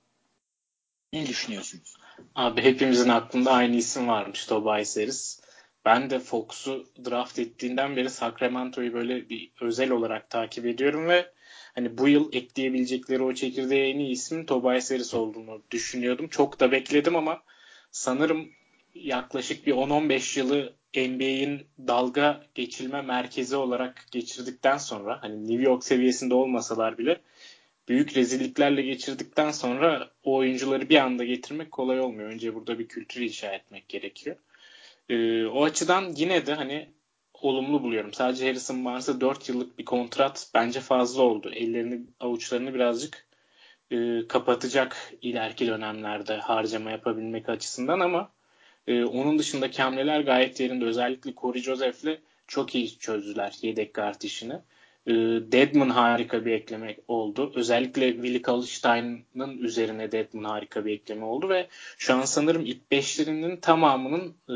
[1.13, 1.97] Ne düşünüyorsunuz?
[2.35, 5.41] Abi hepimizin aklında aynı isim varmış Tobias Harris.
[5.85, 11.31] Ben de Fox'u draft ettiğinden beri Sacramento'yu böyle bir özel olarak takip ediyorum ve
[11.75, 16.27] hani bu yıl ekleyebilecekleri o çekirdeğe en iyi isim Tobias Harris olduğunu düşünüyordum.
[16.27, 17.43] Çok da bekledim ama
[17.91, 18.49] sanırım
[18.95, 26.33] yaklaşık bir 10-15 yılı NBA'in dalga geçilme merkezi olarak geçirdikten sonra hani New York seviyesinde
[26.33, 27.21] olmasalar bile
[27.87, 32.29] büyük rezilliklerle geçirdikten sonra o oyuncuları bir anda getirmek kolay olmuyor.
[32.29, 34.35] Önce burada bir kültür inşa etmek gerekiyor.
[35.09, 36.89] Ee, o açıdan yine de hani
[37.33, 38.13] olumlu buluyorum.
[38.13, 41.51] Sadece Harrison Barnes'a 4 yıllık bir kontrat bence fazla oldu.
[41.55, 43.27] Ellerini, avuçlarını birazcık
[43.91, 48.31] e, kapatacak ileriki dönemlerde harcama yapabilmek açısından ama
[48.87, 50.85] e, onun dışındaki hamleler gayet yerinde.
[50.85, 54.55] Özellikle Corey Joseph'le çok iyi çözdüler yedek kart işini.
[55.07, 55.13] E,
[55.51, 57.51] Deadman harika bir ekleme oldu.
[57.55, 63.57] Özellikle Willi Kalistein'ın üzerine Deadman harika bir ekleme oldu ve şu an sanırım ilk beşlerinin
[63.57, 64.55] tamamının e,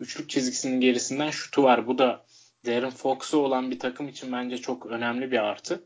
[0.00, 1.86] üçlük çizgisinin gerisinden şutu var.
[1.86, 2.24] Bu da
[2.66, 5.84] Darren Fox'u olan bir takım için bence çok önemli bir artı.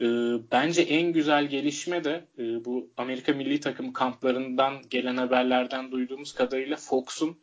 [0.00, 0.06] E,
[0.52, 6.76] bence en güzel gelişme de e, bu Amerika milli takım kamplarından gelen haberlerden duyduğumuz kadarıyla
[6.76, 7.38] Fox'un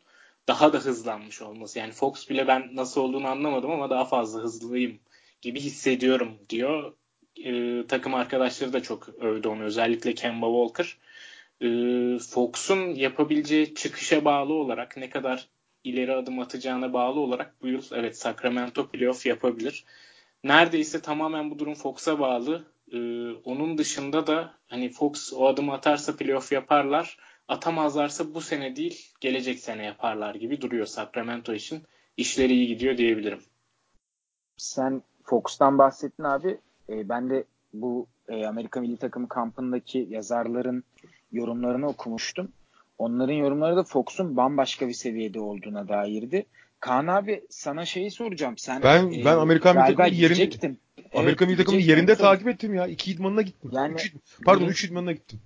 [0.48, 1.78] daha da hızlanmış olması.
[1.78, 4.98] Yani Fox bile ben nasıl olduğunu anlamadım ama daha fazla hızlıyım
[5.42, 6.92] gibi hissediyorum diyor.
[7.44, 9.62] E, takım arkadaşları da çok övdü onu.
[9.62, 10.96] Özellikle Kemba Walker.
[11.60, 11.68] E,
[12.18, 15.48] Fox'un yapabileceği çıkışa bağlı olarak ne kadar
[15.84, 19.84] ileri adım atacağına bağlı olarak bu yıl evet Sacramento playoff yapabilir.
[20.44, 22.64] Neredeyse tamamen bu durum Fox'a bağlı.
[22.92, 27.18] Ee, onun dışında da hani Fox o adım atarsa playoff yaparlar.
[27.48, 31.82] Atamazlarsa bu sene değil gelecek sene yaparlar gibi duruyor Sacramento için.
[32.16, 33.40] İşleri iyi gidiyor diyebilirim.
[34.56, 36.58] Sen Fox'tan bahsettin abi.
[36.88, 37.44] E, ben de
[37.74, 40.84] bu e, Amerika Milli Takımı kampındaki yazarların
[41.32, 42.48] yorumlarını okumuştum.
[42.98, 46.46] Onların yorumları da Fox'un bambaşka bir seviyede olduğuna dairdi.
[46.80, 48.58] Kaan abi sana şeyi soracağım.
[48.58, 50.76] Sen ben e, ben Amerikan milli takımının yerinde
[51.14, 52.86] Amerika milli takımının yerinde takip ettim ya.
[52.86, 53.70] İki idmanına gittim.
[53.74, 54.14] Yani, üç,
[54.44, 55.40] pardon üç idmanına gittim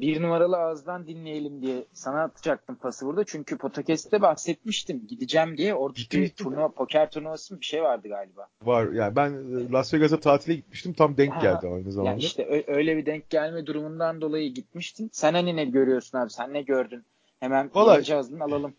[0.00, 3.24] bir numaralı ağızdan dinleyelim diye sana atacaktım pası burada.
[3.24, 5.74] Çünkü podcast'te bahsetmiştim gideceğim diye.
[5.74, 8.46] Orada bir turnuva, poker turnuvası bir şey vardı galiba.
[8.62, 12.10] Var yani ben e, Las Vegas'a tatile gitmiştim tam denk ha, geldi aynı zamanda.
[12.10, 15.10] Yani işte öyle bir denk gelme durumundan dolayı gitmiştin.
[15.12, 17.04] Sen hani ne görüyorsun abi sen ne gördün?
[17.40, 18.74] Hemen Vallahi, alalım.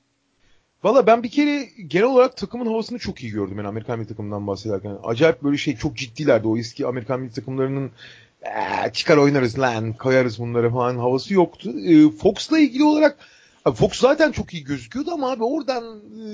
[0.83, 4.47] Valla ben bir kere genel olarak takımın havasını çok iyi gördüm ben Amerikan milli takımından
[4.47, 4.97] bahsederken.
[5.03, 6.47] Acayip böyle şey çok ciddilerdi.
[6.47, 7.91] O eski Amerikan milli takımlarının
[8.93, 11.71] çıkar oynarız lan koyarız bunları falan havası yoktu.
[11.85, 13.17] Ee, Fox'la ilgili olarak
[13.65, 16.27] abi Fox zaten çok iyi gözüküyordu ama abi oradan e,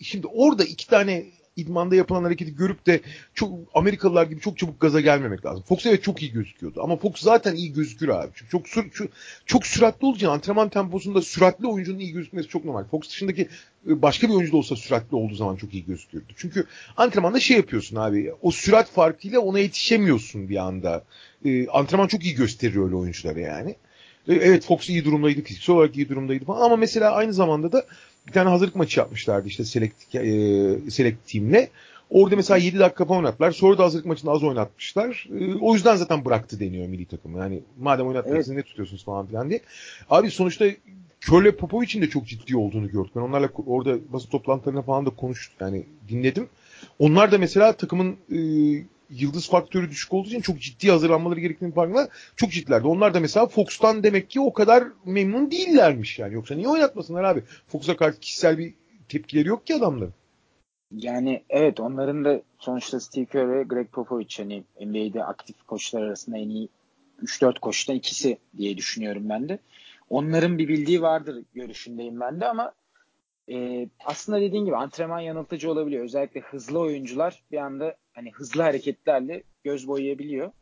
[0.00, 1.26] şimdi orada iki tane
[1.56, 3.00] idmanda yapılan hareketi görüp de
[3.34, 5.64] çok Amerikalılar gibi çok çabuk gaza gelmemek lazım.
[5.68, 8.30] Fox evet çok iyi gözüküyordu ama Fox zaten iyi gözükür abi.
[8.34, 9.08] Çünkü çok çok,
[9.46, 12.84] çok süratli olacağı antrenman temposunda süratli oyuncunun iyi gözükmesi çok normal.
[12.84, 13.48] Fox dışındaki
[13.88, 16.32] başka bir oyuncu da olsa süratli olduğu zaman çok iyi gözüküyordu.
[16.36, 16.66] Çünkü
[16.96, 18.32] antrenmanda şey yapıyorsun abi.
[18.42, 21.04] O sürat farkıyla ona yetişemiyorsun bir anda.
[21.44, 23.70] E, antrenman çok iyi gösteriyor öyle oyuncuları yani.
[24.28, 27.86] E, evet Fox iyi durumdaydı, fiziksel olarak iyi durumdaydı falan ama mesela aynı zamanda da
[28.26, 31.68] bir tane hazırlık maçı yapmışlardı işte Select, e, Select Team'le.
[32.10, 33.52] Orada mesela 7 dakika falan oynattılar.
[33.52, 35.28] Sonra da hazırlık maçında az oynatmışlar.
[35.40, 37.36] E, o yüzden zaten bıraktı deniyor milli takım.
[37.36, 38.64] Yani madem oynatmıyorsunuz evet.
[38.64, 39.60] ne tutuyorsunuz falan filan diye.
[40.10, 40.66] Abi sonuçta
[41.20, 43.12] Körle Popovic'in de çok ciddi olduğunu gördük.
[43.16, 45.56] Ben onlarla orada basın toplantılarına falan da konuştum.
[45.60, 46.48] Yani dinledim.
[46.98, 48.38] Onlar da mesela takımın e,
[49.10, 52.86] yıldız faktörü düşük olduğu için çok ciddi hazırlanmaları gerektiğini farkında çok ciddilerdi.
[52.86, 56.34] Onlar da mesela Fox'tan demek ki o kadar memnun değillermiş yani.
[56.34, 57.42] Yoksa niye oynatmasınlar abi?
[57.66, 58.74] Fox'a karşı kişisel bir
[59.08, 60.14] tepkileri yok ki adamların.
[60.92, 66.38] Yani evet onların da sonuçta Steve Kerr ve Greg Popovich hani NBA'de aktif koçlar arasında
[66.38, 66.68] en iyi
[67.22, 69.58] 3-4 koçtan ikisi diye düşünüyorum ben de.
[70.10, 72.72] Onların bir bildiği vardır görüşündeyim ben de ama
[73.50, 76.04] e, aslında dediğin gibi antrenman yanıltıcı olabiliyor.
[76.04, 80.52] Özellikle hızlı oyuncular bir anda hani hızlı hareketlerle göz boyayabiliyor.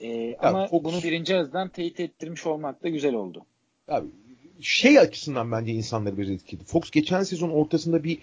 [0.00, 3.44] E, ama Fox, bunu birinci ağızdan teyit ettirmiş olmak da güzel oldu.
[3.88, 4.06] Abi,
[4.60, 6.64] şey açısından bence insanları bir etkiledi.
[6.64, 8.18] Fox geçen sezon ortasında bir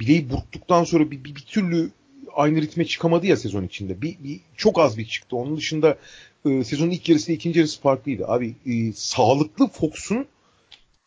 [0.00, 1.90] bileği burktuktan sonra bir, bir, bir türlü
[2.38, 4.02] aynı ritme çıkamadı ya sezon içinde.
[4.02, 5.36] Bir, bir çok az bir çıktı.
[5.36, 5.98] Onun dışında
[6.46, 8.28] e, sezonun ilk yarısı ikinci yarısı farklıydı.
[8.28, 10.26] Abi e, sağlıklı Fox'un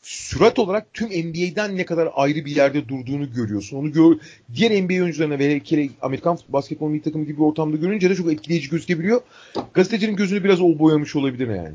[0.02, 3.78] sürat olarak tüm NBA'den ne kadar ayrı bir yerde durduğunu görüyorsun.
[3.78, 4.18] Onu gör,
[4.56, 8.34] diğer NBA oyuncularına ve hele Amerikan basketbol milli takımı gibi bir ortamda görünce de çok
[8.34, 9.22] etkileyici gözükebiliyor.
[9.74, 11.74] Gazetecinin gözünü biraz o boyamış olabilir yani.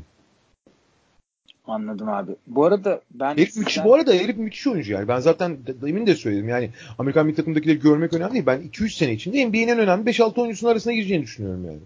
[1.67, 2.31] Anladım abi.
[2.47, 5.07] Bu arada ben herif müthiş, bu arada herif müthiş oyuncu yani.
[5.07, 6.49] Ben zaten demin de söyledim.
[6.49, 8.45] Yani Amerikan milli takımdakileri görmek önemli değil.
[8.45, 11.79] Ben 2-3 sene içinde NBA'nin en önemli 5-6 oyuncusunun arasına gireceğini düşünüyorum yani.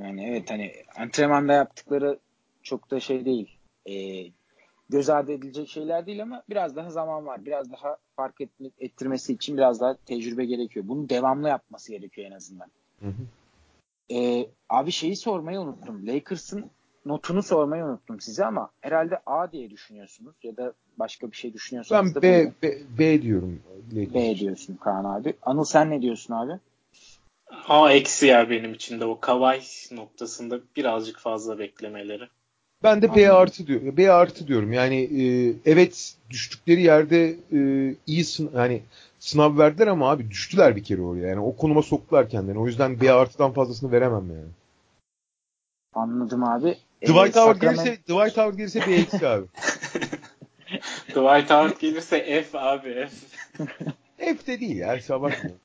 [0.00, 2.18] Yani evet hani antrenmanda yaptıkları
[2.62, 3.58] çok da şey değil.
[3.86, 4.26] Ee,
[4.88, 7.44] göz ardı edilecek şeyler değil ama biraz daha zaman var.
[7.44, 10.88] Biraz daha fark etme, ettirmesi için biraz daha tecrübe gerekiyor.
[10.88, 12.68] Bunu devamlı yapması gerekiyor en azından.
[13.00, 13.22] Hı hı.
[14.14, 16.06] Ee, abi şeyi sormayı unuttum.
[16.06, 16.70] Lakers'ın
[17.06, 22.14] notunu sormayı unuttum size ama herhalde A diye düşünüyorsunuz ya da başka bir şey düşünüyorsunuz.
[22.14, 23.60] Ben B, B, B diyorum.
[23.92, 24.14] Lakers.
[24.14, 25.34] B diyorsun Kaan abi.
[25.42, 26.52] Anıl sen ne diyorsun abi?
[27.68, 32.28] A eksi ya benim için de o Kavay noktasında birazcık fazla beklemeleri.
[32.82, 33.96] Ben de B artı diyor.
[33.96, 34.72] B artı diyorum.
[34.72, 37.60] Yani e, evet düştükleri yerde e,
[38.06, 38.82] iyi sın yani
[39.18, 41.28] sınav verdiler ama abi düştüler bir kere oraya.
[41.28, 42.58] Yani o konuma soktular kendini.
[42.58, 44.50] O yüzden B artıdan fazlasını veremem yani.
[45.94, 46.76] Anladım abi.
[47.02, 47.84] Dwight ee, Howard Sacramento...
[47.84, 49.46] gelirse Dwight Howard gelirse B eksi abi.
[51.08, 53.10] Dwight Howard gelirse F abi F.
[54.36, 54.98] F de değil ya.
[55.10, 55.50] Abartma.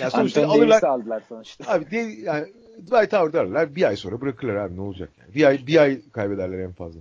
[0.00, 0.82] Yani sonuçta alırlar.
[0.82, 1.72] aldılar sonuçta.
[1.72, 2.46] Abi de, yani
[2.78, 3.76] Dwight Howard'ı alırlar.
[3.76, 5.34] Bir ay sonra bırakırlar abi ne olacak yani.
[5.34, 7.00] Bir ay, bir ay kaybederler en fazla.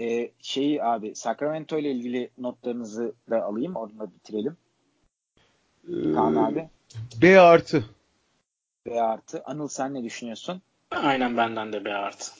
[0.00, 3.76] Ee, şeyi abi Sacramento ile ilgili notlarınızı da alayım.
[3.76, 4.56] Onunla bitirelim.
[5.88, 6.68] Ee, Kaan abi.
[7.22, 7.84] B artı.
[8.86, 9.42] B artı.
[9.44, 10.62] Anıl sen ne düşünüyorsun?
[10.90, 12.32] Aynen benden de B artı.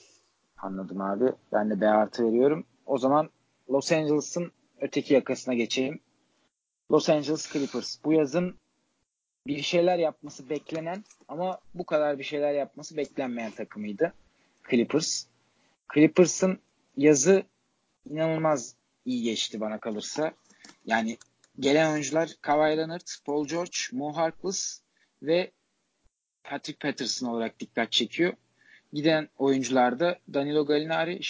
[0.62, 1.32] Anladım abi.
[1.52, 2.64] Ben de B artı veriyorum.
[2.86, 3.30] O zaman
[3.70, 6.00] Los Angeles'ın öteki yakasına geçeyim.
[6.92, 8.04] Los Angeles Clippers.
[8.04, 8.58] Bu yazın
[9.46, 14.12] bir şeyler yapması beklenen ama bu kadar bir şeyler yapması beklenmeyen takımıydı.
[14.70, 15.26] Clippers.
[15.94, 16.58] Clippers'ın
[16.96, 17.42] yazı
[18.10, 20.32] inanılmaz iyi geçti bana kalırsa.
[20.86, 21.18] Yani
[21.60, 24.80] gelen oyuncular Kawhi Leonard, Paul George, Mo Harkless
[25.22, 25.50] ve
[26.44, 28.32] Patrick Patterson olarak dikkat çekiyor.
[28.92, 31.20] Giden oyuncularda Danilo Gallinari,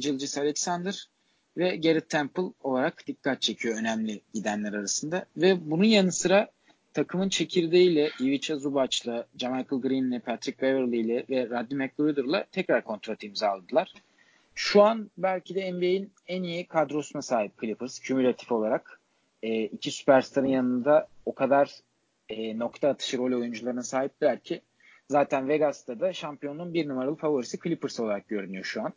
[0.00, 1.08] Gilgis Alexander
[1.56, 5.26] ve Garrett Temple olarak dikkat çekiyor önemli gidenler arasında.
[5.36, 6.50] Ve bunun yanı sıra
[6.94, 13.92] takımın çekirdeğiyle Ivica Zubac'la, Jamichael Green'le, Patrick Beverly ile ve Rodney McGruder'la tekrar kontrat imzaladılar.
[14.54, 19.00] Şu an belki de NBA'in en iyi kadrosuna sahip Clippers kümülatif olarak.
[19.42, 21.70] E, iki süperstarın yanında o kadar
[22.28, 24.60] e, nokta atışı rol oyuncularına sahipler ki
[25.12, 28.92] zaten Vegas'ta da şampiyonluğun bir numaralı favorisi Clippers olarak görünüyor şu an.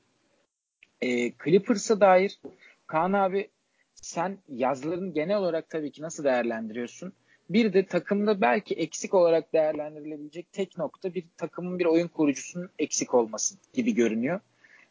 [1.02, 2.40] E, Clippers'a dair
[2.88, 3.50] Kaan abi
[3.94, 7.14] sen yazların genel olarak tabii ki nasıl değerlendiriyorsun?
[7.50, 13.14] Bir de takımda belki eksik olarak değerlendirilebilecek tek nokta bir takımın bir oyun kurucusunun eksik
[13.14, 14.40] olması gibi görünüyor.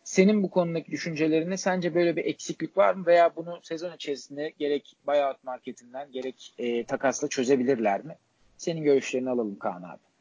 [0.05, 4.97] Senin bu konudaki düşüncelerini sence böyle bir eksiklik var mı veya bunu sezon içerisinde gerek
[5.07, 8.17] buyout marketinden gerek e, takasla çözebilirler mi?
[8.57, 10.14] Senin görüşlerini alalım Kaan abi.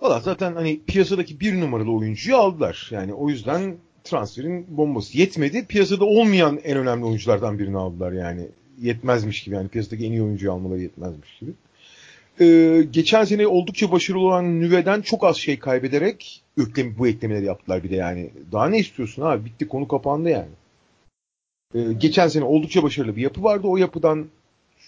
[0.00, 2.88] Valla zaten hani piyasadaki bir numaralı oyuncuyu aldılar.
[2.90, 5.66] Yani o yüzden transferin bombası yetmedi.
[5.66, 8.48] Piyasada olmayan en önemli oyunculardan birini aldılar yani.
[8.80, 11.52] Yetmezmiş gibi yani piyasadaki en iyi oyuncuyu almaları yetmezmiş gibi.
[12.40, 17.84] Ee, geçen sene oldukça başarılı olan Nüve'den çok az şey kaybederek öklem, bu eklemeleri yaptılar
[17.84, 18.30] bir de yani.
[18.52, 19.44] Daha ne istiyorsun abi?
[19.44, 20.50] Bitti konu kapandı yani.
[21.74, 23.66] Ee, geçen sene oldukça başarılı bir yapı vardı.
[23.66, 24.26] O yapıdan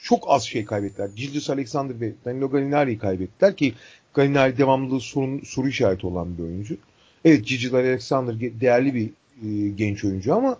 [0.03, 1.09] çok az şey kaybettiler.
[1.17, 3.75] Gilgis Alexander ve Danilo Gallinari'yi kaybettiler ki
[4.15, 6.77] Gallinari devamlı sorun, soru işareti olan bir oyuncu.
[7.25, 9.11] Evet Gilgis Alexander değerli bir
[9.43, 10.59] e, genç oyuncu ama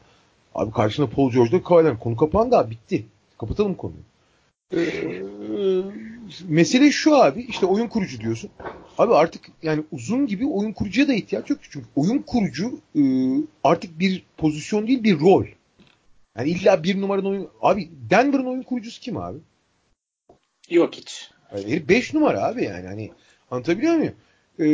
[0.55, 3.07] abi karşında Paul George'da Kawhi'den konu kapandı abi bitti.
[3.39, 4.03] Kapatalım konuyu.
[4.75, 5.83] Ee,
[6.49, 8.51] mesele şu abi işte oyun kurucu diyorsun.
[8.99, 11.59] Abi artık yani uzun gibi oyun kurucuya da ihtiyaç yok.
[11.71, 13.03] Çünkü oyun kurucu e,
[13.65, 15.45] artık bir pozisyon değil bir rol.
[16.39, 17.49] Yani illa bir numaranın oyun...
[17.61, 19.39] Abi Denver'ın oyun kurucusu kim abi?
[20.71, 21.31] Yok hiç.
[21.53, 22.87] Yani 5 numara abi yani.
[22.87, 23.11] Hani
[23.53, 24.15] anlatabiliyor muyum?
[24.61, 24.65] Ee,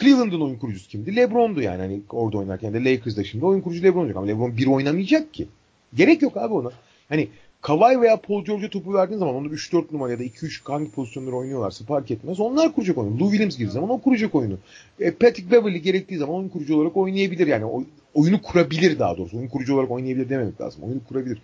[0.00, 1.16] Cleveland'ın oyun kurucusu kimdi?
[1.16, 4.66] LeBron'du yani hani orada oynarken de Lakers'da şimdi oyun kurucu LeBron olacak ama LeBron bir
[4.66, 5.48] oynamayacak ki.
[5.94, 6.70] Gerek yok abi ona.
[7.08, 7.28] Hani
[7.62, 11.36] Kawhi veya Paul George'a topu verdiğin zaman onu 3-4 numara ya da 2-3 hangi pozisyonları
[11.36, 12.40] oynuyorlarsa fark etmez.
[12.40, 13.20] Onlar kuracak oyunu.
[13.20, 14.58] Lou Williams girdiği zaman o kuracak oyunu.
[15.00, 17.46] E, Patrick Beverly gerektiği zaman oyun kurucu olarak oynayabilir.
[17.46, 17.84] Yani o,
[18.14, 19.38] oyunu kurabilir daha doğrusu.
[19.38, 20.82] Oyun kurucu olarak oynayabilir dememek lazım.
[20.84, 21.38] Oyunu kurabilir.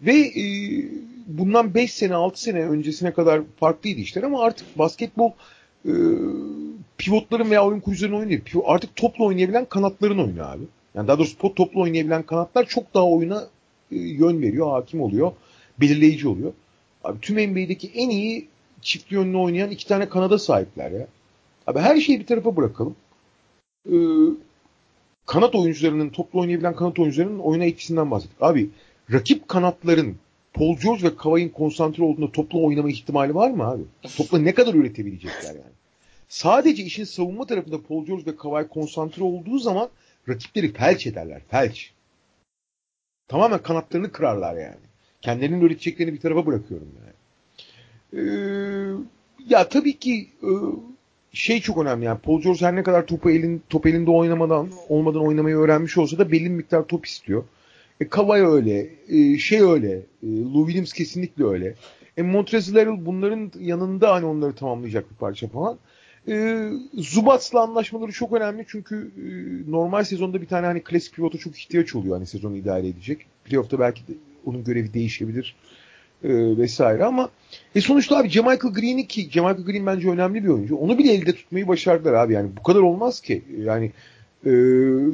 [0.00, 0.44] Ve e,
[1.26, 5.30] bundan 5 sene 6 sene öncesine kadar farklıydı işler ama artık basketbol
[5.86, 5.92] e,
[6.98, 8.42] pivotların veya oyun kurucuların oyunu değil.
[8.64, 10.64] Artık toplu oynayabilen kanatların oyunu abi.
[10.94, 13.48] Yani daha doğrusu pot toplu oynayabilen kanatlar çok daha oyuna
[13.92, 15.32] e, yön veriyor, hakim oluyor
[15.80, 16.52] belirleyici oluyor.
[17.04, 18.48] Abi tüm NBA'deki en iyi
[18.82, 21.06] çift yönlü oynayan iki tane kanada sahipler ya.
[21.66, 22.96] Abi her şeyi bir tarafa bırakalım.
[23.92, 23.96] Ee,
[25.26, 28.42] kanat oyuncularının, toplu oynayabilen kanat oyuncularının oyuna etkisinden bahsettik.
[28.42, 28.70] Abi
[29.12, 30.16] rakip kanatların
[30.54, 33.82] Paul George ve Kawhi'nin konsantre olduğunda toplu oynama ihtimali var mı abi?
[34.16, 35.72] Topla ne kadar üretebilecekler yani?
[36.28, 39.88] Sadece işin savunma tarafında Paul George ve Kawhi konsantre olduğu zaman
[40.28, 41.42] rakipleri felç ederler.
[41.48, 41.92] Felç.
[43.28, 44.80] Tamamen kanatlarını kırarlar yani.
[45.20, 47.12] Kendilerinin üreteceklerini bir tarafa bırakıyorum yani.
[48.14, 48.94] Ee,
[49.48, 50.50] ya tabii ki e,
[51.32, 55.26] şey çok önemli yani Paul George her ne kadar topu elin, top elinde oynamadan olmadan
[55.26, 57.44] oynamayı öğrenmiş olsa da belli bir miktar top istiyor.
[58.02, 59.92] E, Kawhi öyle, e, şey öyle,
[60.22, 61.74] e, Lou Williams kesinlikle öyle.
[62.16, 65.78] E, Montrezl Harrell bunların yanında hani onları tamamlayacak bir parça falan.
[66.28, 69.24] E, Zubats'la anlaşmaları çok önemli çünkü e,
[69.70, 73.26] normal sezonda bir tane hani klasik pivota çok ihtiyaç oluyor hani sezonu idare edecek.
[73.44, 74.12] Playoff'ta belki de
[74.46, 75.56] onun görevi değişebilir
[76.24, 76.28] e,
[76.58, 77.30] vesaire ama
[77.74, 80.76] e sonuçta abi Michael Green'i ki Michael Green bence önemli bir oyuncu.
[80.76, 83.42] Onu bile elde tutmayı başardılar abi yani bu kadar olmaz ki.
[83.58, 83.92] Yani
[84.46, 84.52] e,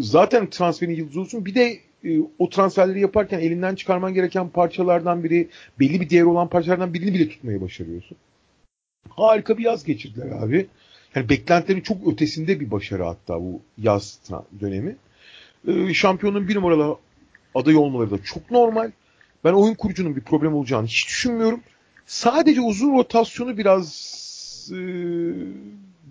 [0.01, 5.49] zaten transferin yıldızı olsun bir de e, o transferleri yaparken elinden çıkarman gereken parçalardan biri
[5.80, 8.16] belli bir değer olan parçalardan birini bile tutmayı başarıyorsun.
[9.09, 10.66] Harika bir yaz geçirdiler abi.
[11.14, 14.20] Yani beklentilerin çok ötesinde bir başarı hatta bu yaz
[14.61, 14.96] dönemi.
[15.68, 16.96] E, şampiyonun bir numaralı
[17.55, 18.90] aday olmaları da çok normal.
[19.44, 21.62] Ben oyun kurucunun bir problem olacağını hiç düşünmüyorum.
[22.07, 24.78] Sadece uzun rotasyonu biraz e,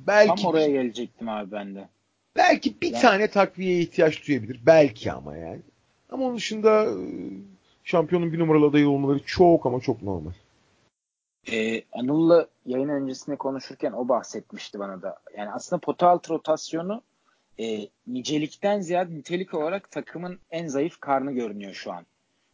[0.08, 1.88] belki Tam oraya gelecektim abi ben de.
[2.36, 3.02] Belki bir yani.
[3.02, 4.60] tane takviyeye ihtiyaç duyabilir.
[4.66, 5.62] Belki ama yani.
[6.10, 6.96] Ama onun dışında e,
[7.84, 10.32] şampiyonun bir numaralı adayı olmaları çok ama çok normal.
[11.52, 15.20] Ee, Anıl'la yayın öncesinde konuşurken o bahsetmişti bana da.
[15.38, 17.02] Yani aslında pota altı rotasyonu
[17.60, 22.06] e, nicelikten ziyade nitelik olarak takımın en zayıf karnı görünüyor şu an.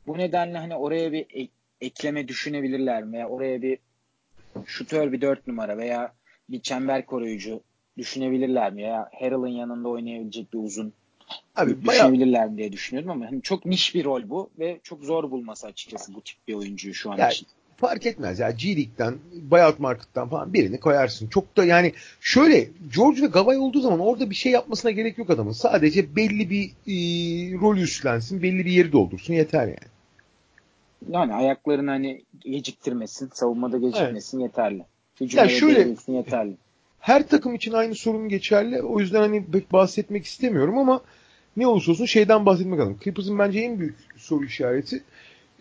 [0.07, 1.51] Bu nedenle hani oraya bir ek,
[1.81, 3.11] ekleme düşünebilirler?
[3.11, 3.77] Veya oraya bir
[4.65, 6.13] şutör bir dört numara veya
[6.49, 7.61] bir çember koruyucu
[7.97, 8.81] düşünebilirler mi?
[8.81, 10.93] Ya Harrell'ın yanında oynayabilecek bir uzun
[11.55, 12.57] Abi, düşünebilirler bayağı...
[12.57, 16.21] diye düşünüyorum ama hani çok niş bir rol bu ve çok zor bulması açıkçası bu
[16.21, 17.47] tip bir oyuncuyu şu an yani, için.
[17.77, 21.27] Fark etmez ya G League'den, buyout market'tan falan birini koyarsın.
[21.27, 25.29] Çok da yani şöyle George ve Gavay olduğu zaman orada bir şey yapmasına gerek yok
[25.29, 25.51] adamın.
[25.51, 26.93] Sadece belli bir e,
[27.61, 29.93] rol üstlensin, belli bir yeri doldursun yeter yani.
[31.09, 34.49] Yani ayaklarını hani geciktirmesin, savunmada gecikmesin evet.
[34.49, 34.85] yeterli.
[35.21, 36.57] Hücumda yani şöyle yeterli.
[37.03, 38.81] Her takım için aynı sorun geçerli.
[38.81, 41.01] O yüzden hani bahsetmek istemiyorum ama
[41.57, 42.99] ne olursa olsun şeyden bahsetmek lazım.
[43.03, 45.03] Clippers'ın bence en büyük soru işareti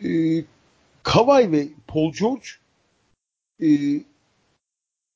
[0.05, 0.11] e,
[1.03, 2.47] Kawhi ve Paul George
[3.63, 3.69] e,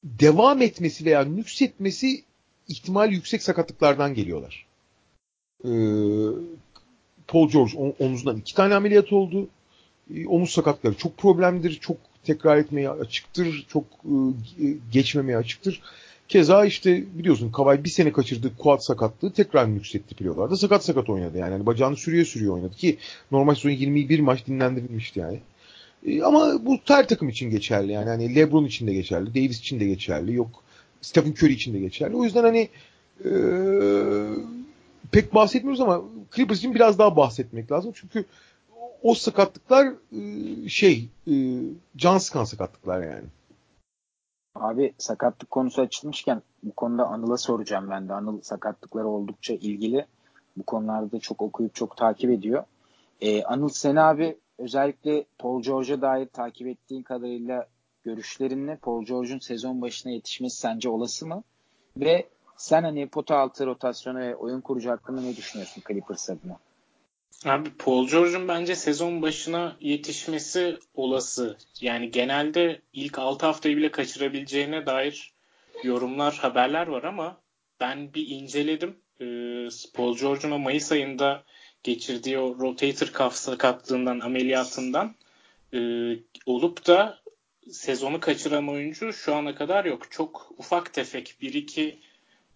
[0.04, 2.24] devam etmesi veya nüksetmesi
[2.68, 4.66] ihtimal yüksek sakatlıklardan geliyorlar.
[5.64, 5.70] E,
[7.28, 9.48] Paul George omuzundan iki tane ameliyat oldu.
[10.14, 11.78] E, omuz sakatları çok problemdir.
[11.80, 13.66] Çok tekrar etmeye açıktır.
[13.68, 15.82] Çok e, geçmemeye açıktır.
[16.28, 20.56] Keza işte biliyorsun Kavay bir sene kaçırdı kuat sakatlığı tekrar yükseltti pilolarda.
[20.56, 21.52] Sakat sakat oynadı yani.
[21.52, 22.98] yani bacağını sürüye sürüyor oynadı ki
[23.30, 25.40] normal sezon 21 maç dinlendirilmişti yani.
[26.06, 28.08] E, ama bu her takım için geçerli yani.
[28.08, 30.34] Hani LeBron için de geçerli, Davis için de geçerli.
[30.34, 30.62] Yok
[31.00, 32.16] Stephen Curry için de geçerli.
[32.16, 32.68] O yüzden hani
[33.24, 33.30] e,
[35.12, 36.02] pek bahsetmiyoruz ama
[36.36, 37.92] Clippers için biraz daha bahsetmek lazım.
[37.94, 38.24] Çünkü
[39.02, 41.34] o sakatlıklar e, şey e,
[41.96, 43.24] can sıkan sakatlıklar yani.
[44.60, 48.12] Abi sakatlık konusu açılmışken bu konuda Anıl'a soracağım ben de.
[48.12, 50.06] Anıl sakatlıkları oldukça ilgili.
[50.56, 52.64] Bu konularda çok okuyup çok takip ediyor.
[53.20, 57.66] Ee, Anıl sen abi özellikle Paul George'a dair takip ettiğin kadarıyla
[58.04, 61.42] görüşlerinle Paul George'un sezon başına yetişmesi sence olası mı?
[61.96, 66.58] Ve sen hani pota altı rotasyonu ve oyun kurucu hakkında ne düşünüyorsun Clippers adına?
[67.44, 71.56] Abi Paul George'un bence sezon başına yetişmesi olası.
[71.80, 75.32] Yani genelde ilk 6 haftayı bile kaçırabileceğine dair
[75.82, 77.40] yorumlar, haberler var ama
[77.80, 78.96] ben bir inceledim.
[79.20, 81.44] Ee, Paul George'un o Mayıs ayında
[81.82, 85.14] geçirdiği o rotator cuff sakatlığından, ameliyatından
[85.74, 85.78] e,
[86.46, 87.18] olup da
[87.70, 90.10] sezonu kaçıran oyuncu şu ana kadar yok.
[90.10, 91.98] Çok ufak tefek bir iki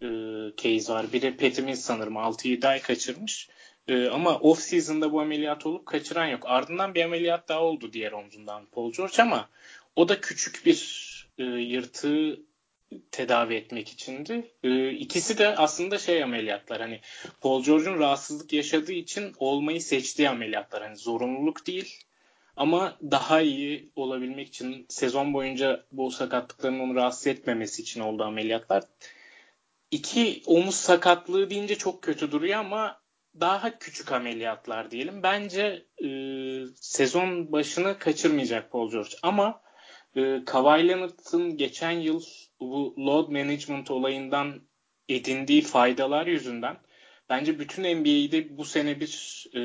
[0.03, 0.09] e,
[0.57, 1.12] case var.
[1.12, 3.49] Biri Pettim'in sanırım 6-7 ay kaçırmış.
[3.89, 6.43] Ee, ama off season'da bu ameliyat olup kaçıran yok.
[6.47, 9.49] Ardından bir ameliyat daha oldu diğer omzundan Paul George ama
[9.97, 12.41] o da küçük bir e, yırtığı
[13.11, 14.53] tedavi etmek içindi.
[14.62, 16.81] E, ikisi de aslında şey ameliyatlar.
[16.81, 17.01] Hani
[17.41, 20.83] Paul George'un rahatsızlık yaşadığı için olmayı seçtiği ameliyatlar.
[20.83, 22.05] Hani zorunluluk değil
[22.57, 28.85] ama daha iyi olabilmek için sezon boyunca bu sakatlıkların onu rahatsız etmemesi için olduğu ameliyatlar.
[29.91, 33.01] İki omuz sakatlığı deyince çok kötü duruyor ama
[33.41, 35.22] daha küçük ameliyatlar diyelim.
[35.22, 36.09] Bence e,
[36.74, 39.11] sezon başını kaçırmayacak Paul George.
[39.22, 39.62] Ama
[40.16, 42.22] e, Kawhi Leonard'ın geçen yıl
[42.61, 44.61] bu load management olayından
[45.09, 46.76] edindiği faydalar yüzünden
[47.31, 49.61] bence bütün NBA'de bu sene bir e,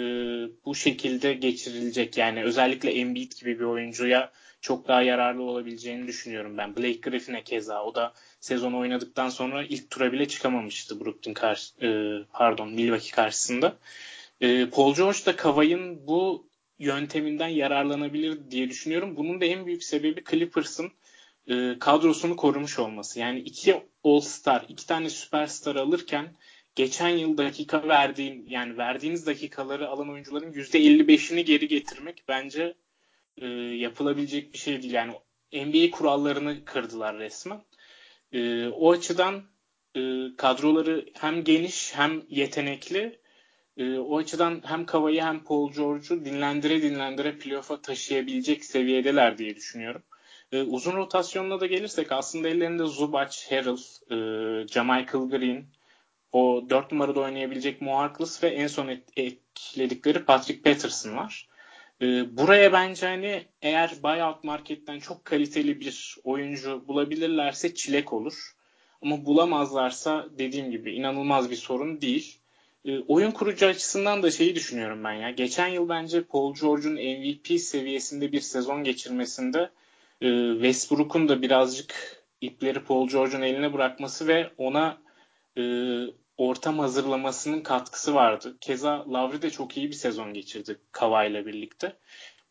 [0.66, 2.18] bu şekilde geçirilecek.
[2.18, 6.76] Yani özellikle Embiid gibi bir oyuncuya çok daha yararlı olabileceğini düşünüyorum ben.
[6.76, 11.90] Blake Griffin'e keza o da sezon oynadıktan sonra ilk tura bile çıkamamıştı Brooklyn karşı e,
[12.34, 13.78] pardon Milwaukee karşısında.
[14.42, 16.50] E, Paul George da Kavay'ın bu
[16.80, 19.16] yönteminden yararlanabilir diye düşünüyorum.
[19.18, 20.92] Bunun da en büyük sebebi Clippers'ın
[21.48, 23.20] e, kadrosunu korumuş olması.
[23.20, 26.36] Yani iki All-Star, iki tane süperstar alırken
[26.76, 32.76] geçen yıl dakika verdiğin yani verdiğiniz dakikaları alan oyuncuların %55'ini geri getirmek bence
[33.38, 34.94] e, yapılabilecek bir şey değil.
[34.94, 35.14] Yani
[35.54, 37.62] NBA kurallarını kırdılar resmen.
[38.32, 39.44] E, o açıdan
[39.96, 40.02] e,
[40.38, 43.20] kadroları hem geniş hem yetenekli.
[43.78, 50.04] E, o açıdan hem Kava'yı hem Paul George'u dinlendire dinlendire playoff'a taşıyabilecek seviyedeler diye düşünüyorum.
[50.52, 53.78] E, uzun rotasyonuna da gelirsek aslında ellerinde Zubac, Harrell,
[54.12, 55.66] e, Jamichael Green,
[56.36, 61.48] o 4 numarada oynayabilecek Mo Harkless ve en son ekledikleri Patrick Patterson var.
[62.02, 68.56] E, buraya bence hani eğer buyout marketten çok kaliteli bir oyuncu bulabilirlerse çilek olur.
[69.02, 72.40] Ama bulamazlarsa dediğim gibi inanılmaz bir sorun değil.
[72.86, 75.32] E, oyun kurucu açısından da şeyi düşünüyorum ben ya.
[75.32, 79.70] Geçen yıl bence Paul George'un MVP seviyesinde bir sezon geçirmesinde
[80.22, 84.98] e, Westbrook'un da birazcık ipleri Paul George'un eline bırakması ve ona
[85.58, 85.62] e,
[86.38, 88.58] ortam hazırlamasının katkısı vardı.
[88.62, 91.96] Keza Lavri de çok iyi bir sezon geçirdi Kawhi ile birlikte.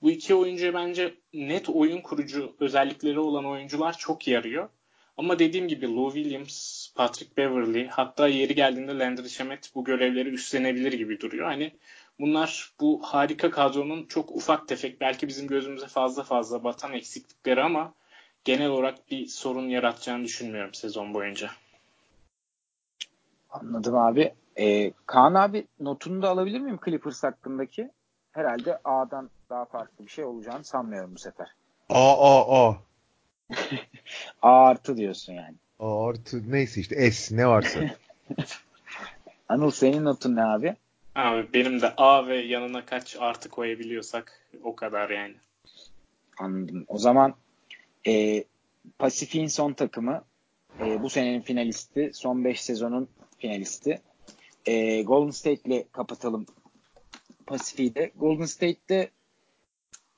[0.03, 4.69] Bu iki oyuncuya bence net oyun kurucu özellikleri olan oyuncular çok yarıyor.
[5.17, 10.93] Ama dediğim gibi Lou Williams, Patrick Beverly hatta yeri geldiğinde Landry Shamet bu görevleri üstlenebilir
[10.93, 11.47] gibi duruyor.
[11.47, 11.73] Hani
[12.21, 17.95] bunlar bu harika kadronun çok ufak tefek belki bizim gözümüze fazla fazla batan eksiklikleri ama
[18.45, 21.51] genel olarak bir sorun yaratacağını düşünmüyorum sezon boyunca.
[23.55, 24.35] Anladım abi.
[24.59, 27.91] Ee, Kaan abi notunu da alabilir miyim Clippers hakkındaki?
[28.33, 31.55] Herhalde A'dan daha farklı bir şey olacağını sanmıyorum bu sefer.
[31.89, 32.77] A A A.
[34.43, 35.55] A artı diyorsun yani.
[35.79, 37.81] A artı neyse işte S ne varsa.
[39.49, 40.77] Anıl senin notun ne abi?
[41.15, 45.35] Abi benim de A ve yanına kaç artı koyabiliyorsak o kadar yani.
[46.39, 46.85] Anladım.
[46.89, 47.35] O zaman
[48.07, 48.45] e,
[48.99, 50.25] Pasifik'in son takımı
[50.81, 52.11] e, bu senenin finalisti.
[52.15, 53.09] Son 5 sezonun
[53.45, 54.01] finalisti.
[54.67, 56.47] E, Golden State ile kapatalım
[57.47, 58.13] Pasifik'te.
[58.17, 59.11] Golden State'te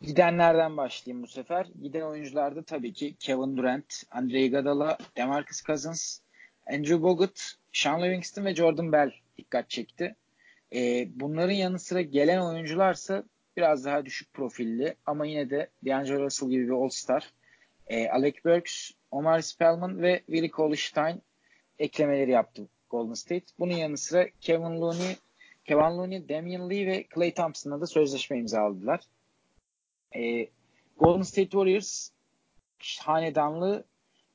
[0.00, 1.66] gidenlerden başlayayım bu sefer.
[1.82, 6.20] Giden oyuncularda tabii ki Kevin Durant, Andre Iguodala, DeMarcus Cousins,
[6.66, 10.16] Andrew Bogut, Sean Livingston ve Jordan Bell dikkat çekti.
[10.74, 13.24] E, bunların yanı sıra gelen oyuncularsa
[13.56, 17.32] biraz daha düşük profilli ama yine de D'Angelo Russell gibi bir All-Star.
[17.86, 21.20] E, Alec Burks, Omar Spellman ve Willie Cauley-Stein
[21.78, 23.44] eklemeleri yaptı Golden State.
[23.58, 25.16] Bunun yanı sıra Kevin Looney,
[25.64, 29.00] Kevin Looney, Damian Lee ve Clay Thompson'la da sözleşme imzaladılar.
[30.14, 30.48] E,
[30.96, 32.10] Golden State Warriors
[33.00, 33.84] hanedanlığı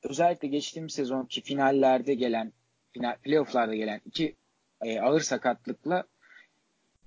[0.02, 2.52] özellikle geçtiğimiz sezonki finallerde gelen
[2.92, 4.36] final, playofflarda gelen iki
[4.82, 6.04] e, ağır sakatlıkla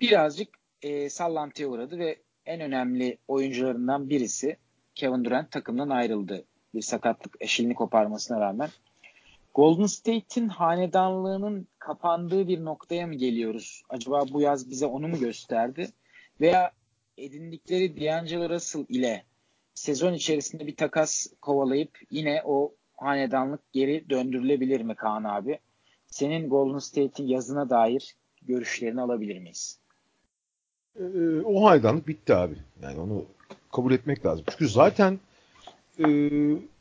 [0.00, 0.48] birazcık
[0.82, 2.16] e, sallantıya uğradı ve
[2.46, 4.56] en önemli oyuncularından birisi
[4.94, 6.44] Kevin Durant takımdan ayrıldı.
[6.74, 8.70] Bir sakatlık eşilini koparmasına rağmen.
[9.56, 13.82] Golden State'in hanedanlığının kapandığı bir noktaya mı geliyoruz?
[13.88, 15.88] Acaba bu yaz bize onu mu gösterdi?
[16.40, 16.72] Veya
[17.18, 19.24] edindikleri D'Angelo Russell ile
[19.74, 25.58] sezon içerisinde bir takas kovalayıp yine o hanedanlık geri döndürülebilir mi Kaan abi?
[26.06, 29.78] Senin Golden State'in yazına dair görüşlerini alabilir miyiz?
[30.96, 32.56] Ee, o hanedanlık bitti abi.
[32.82, 33.24] Yani onu
[33.72, 34.44] kabul etmek lazım.
[34.50, 35.18] Çünkü zaten
[36.04, 36.08] e,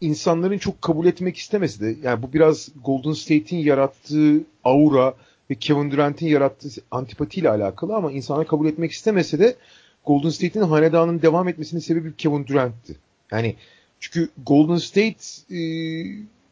[0.02, 5.14] insanların çok kabul etmek istemesi de yani bu biraz Golden State'in yarattığı aura
[5.50, 9.56] ve Kevin Durant'in yarattığı antipatiyle alakalı ama insanlar kabul etmek istemese de
[10.06, 12.96] Golden State'in hanedanın devam etmesinin sebebi Kevin Durant'ti.
[13.32, 13.56] Yani
[14.00, 15.18] çünkü Golden State
[15.52, 15.60] e,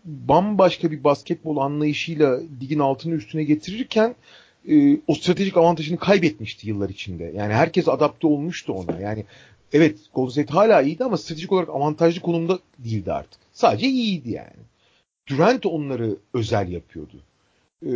[0.06, 4.16] bambaşka bir basketbol anlayışıyla ligin altını üstüne getirirken
[4.70, 7.32] e, o stratejik avantajını kaybetmişti yıllar içinde.
[7.36, 9.00] Yani herkes adapte olmuştu ona.
[9.00, 9.26] Yani
[9.74, 13.42] evet Golden State hala iyiydi ama stratejik olarak avantajlı konumda değildi artık.
[13.52, 14.64] Sadece iyiydi yani.
[15.30, 17.24] Durant onları özel yapıyordu.
[17.86, 17.92] Ee,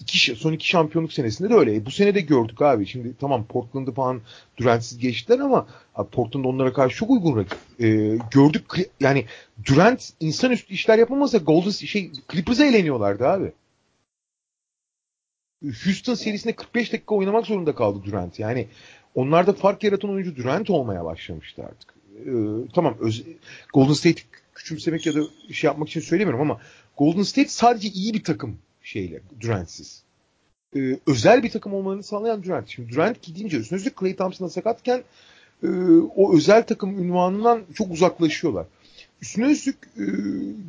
[0.00, 1.74] iki, son iki şampiyonluk senesinde de öyle.
[1.74, 2.86] E, bu sene de gördük abi.
[2.86, 4.20] Şimdi tamam Portland'ı falan
[4.56, 7.58] Durant'siz geçtiler ama abi, Portland onlara karşı çok uygun rakip.
[7.80, 8.64] Ee, gördük
[9.00, 9.24] yani
[9.66, 13.52] Durant insanüstü işler yapamazsa Golden şey Clippers'a eğleniyorlardı abi.
[15.62, 18.38] Houston serisinde 45 dakika oynamak zorunda kaldı Durant.
[18.38, 18.68] Yani
[19.14, 21.94] onlarda fark yaratan oyuncu Durant olmaya başlamıştı artık.
[22.26, 22.32] Ee,
[22.74, 23.24] tamam öz,
[23.74, 24.22] Golden State
[24.54, 25.20] küçümsemek ya da
[25.52, 26.60] şey yapmak için söylemiyorum ama
[26.96, 30.02] Golden State sadece iyi bir takım şeyle Durant'siz.
[30.76, 32.68] Ee, özel bir takım olmalarını sağlayan Durant.
[32.68, 35.02] Şimdi Durant gidince üstüne üstlük Clay Thompson'a sakatken
[35.62, 35.68] e,
[36.16, 38.66] o özel takım ünvanından çok uzaklaşıyorlar.
[39.22, 40.04] Üstüne üstlük e,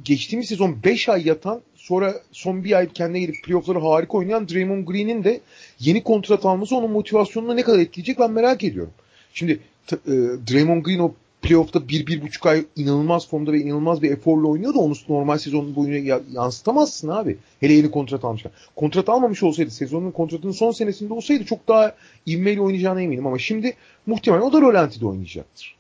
[0.06, 4.88] geçtiğimiz sezon 5 ay yatan sonra son bir ay kendine gelip playoff'ları harika oynayan Draymond
[4.88, 5.40] Green'in de
[5.80, 8.92] yeni kontrat alması onun motivasyonunu ne kadar etkileyecek ben merak ediyorum.
[9.34, 9.60] Şimdi
[9.92, 10.12] e,
[10.52, 14.80] Draymond Green o playoff'ta bir, bir buçuk ay inanılmaz formda ve inanılmaz bir eforla oynuyordu.
[14.80, 17.38] Onu normal sezon boyunca yansıtamazsın abi.
[17.60, 18.52] Hele yeni kontrat almışken.
[18.76, 21.96] Kontrat almamış olsaydı, sezonun kontratının son senesinde olsaydı çok daha
[22.28, 23.28] ivmeyle oynayacağına eminim.
[23.28, 23.74] Ama şimdi
[24.06, 25.76] muhtemelen o da Rolanti'de oynayacaktır.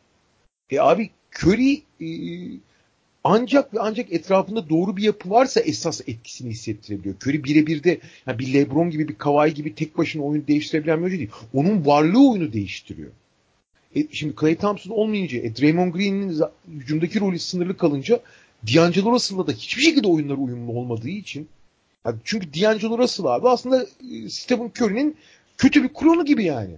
[0.69, 2.07] E abi Curry e,
[3.23, 7.15] ancak ve ancak etrafında doğru bir yapı varsa esas etkisini hissettirebiliyor.
[7.15, 11.03] Curry birebir de yani bir LeBron gibi bir Kawhi gibi tek başına oyunu değiştirebilen bir
[11.03, 11.31] oyuncu değil.
[11.53, 13.11] Onun varlığı oyunu değiştiriyor.
[13.95, 18.19] E, şimdi Clay Thompson olmayınca, e, Draymond Green'in hücumdaki rolü sınırlı kalınca
[18.67, 21.47] D'Angelo Russell'la da hiçbir şekilde oyunları uyumlu olmadığı için
[22.05, 25.17] yani çünkü D'Angelo Russell abi aslında e, Stephen Curry'nin
[25.57, 26.75] kötü bir klonu gibi yani.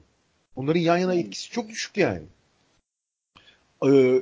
[0.56, 2.24] Onların yan yana etkisi çok düşük yani.
[3.88, 4.22] Ee,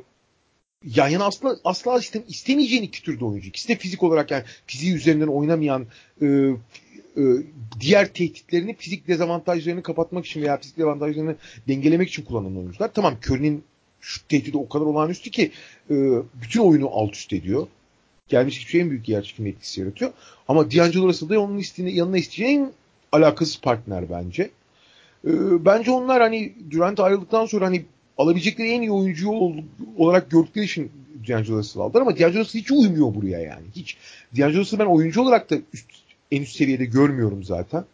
[0.95, 3.47] yan yana asla, asla istem, istemeyeceğin iki türde oyuncu.
[3.47, 5.85] İkisi de fizik olarak yani fiziği üzerinden oynamayan
[6.21, 6.25] e,
[7.17, 7.23] e,
[7.79, 11.35] diğer tehditlerini fizik dezavantajlarını kapatmak için veya fizik dezavantajlarını
[11.67, 12.93] dengelemek için kullanan oyuncular.
[12.93, 13.63] Tamam Curry'nin
[14.01, 15.51] şut tehdidi o kadar olağanüstü ki
[15.89, 15.95] e,
[16.41, 17.67] bütün oyunu alt üst ediyor.
[18.27, 20.11] Gelmiş hiçbir şeyin büyük yer çekimi etkisi yaratıyor.
[20.47, 22.73] Ama D'Angelo Russell da onun istediğine, yanına isteyeceğin
[23.11, 24.49] alakasız partner bence.
[25.27, 25.31] E,
[25.65, 27.85] bence onlar hani Durant ayrıldıktan sonra hani
[28.17, 29.31] alabilecekleri en iyi oyuncu
[29.97, 30.91] olarak gördükleri için
[31.27, 33.65] D'Angelo aldılar ama D'Angelo hiç uymuyor buraya yani.
[33.75, 33.97] Hiç.
[34.37, 35.85] D'Angelo ben oyuncu olarak da üst,
[36.31, 37.85] en üst seviyede görmüyorum zaten.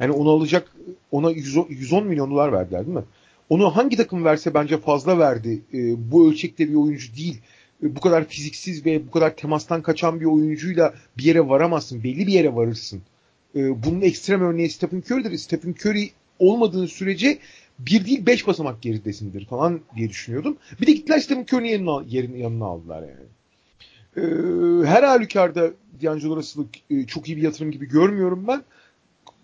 [0.00, 0.72] Yani onu alacak
[1.10, 3.04] ona 110, 110 milyon dolar verdiler değil mi?
[3.48, 5.62] Onu hangi takım verse bence fazla verdi.
[5.74, 7.38] E, bu ölçekte bir oyuncu değil.
[7.82, 12.04] E, bu kadar fiziksiz ve bu kadar temastan kaçan bir oyuncuyla bir yere varamazsın.
[12.04, 13.02] Belli bir yere varırsın.
[13.56, 15.38] E, bunun ekstrem örneği Stephen Curry'dir.
[15.38, 17.38] Stephen Curry olmadığı sürece
[17.78, 20.56] bir değil beş basamak geridesindir falan diye düşünüyordum.
[20.80, 23.26] Bir de gittiler Stephen Curry'nin yanına, yerin, yanına aldılar yani.
[24.16, 25.70] Ee, her halükarda
[26.02, 28.62] D'Angelo Russell'ı e, çok iyi bir yatırım gibi görmüyorum ben.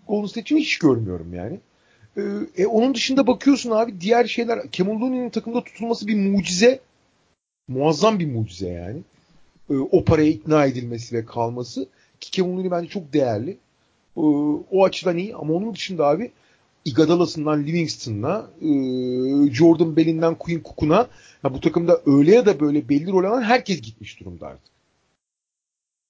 [0.07, 1.59] Golden State'ini hiç görmüyorum yani.
[2.17, 2.21] Ee,
[2.57, 6.79] e, onun dışında bakıyorsun abi diğer şeyler Kevin Looney'nin takımda tutulması bir mucize.
[7.67, 8.99] Muazzam bir mucize yani.
[9.69, 11.87] Ee, o paraya ikna edilmesi ve kalması.
[12.19, 13.51] Ki Kevin Looney bence çok değerli.
[14.17, 14.21] Ee,
[14.71, 16.31] o açıdan iyi ama onun dışında abi
[16.85, 18.67] Iguodala'sından Livingston'la e,
[19.53, 21.07] Jordan Bell'inden Quinn Cook'una
[21.43, 24.73] bu takımda öyle ya da böyle belli rol alan herkes gitmiş durumda artık.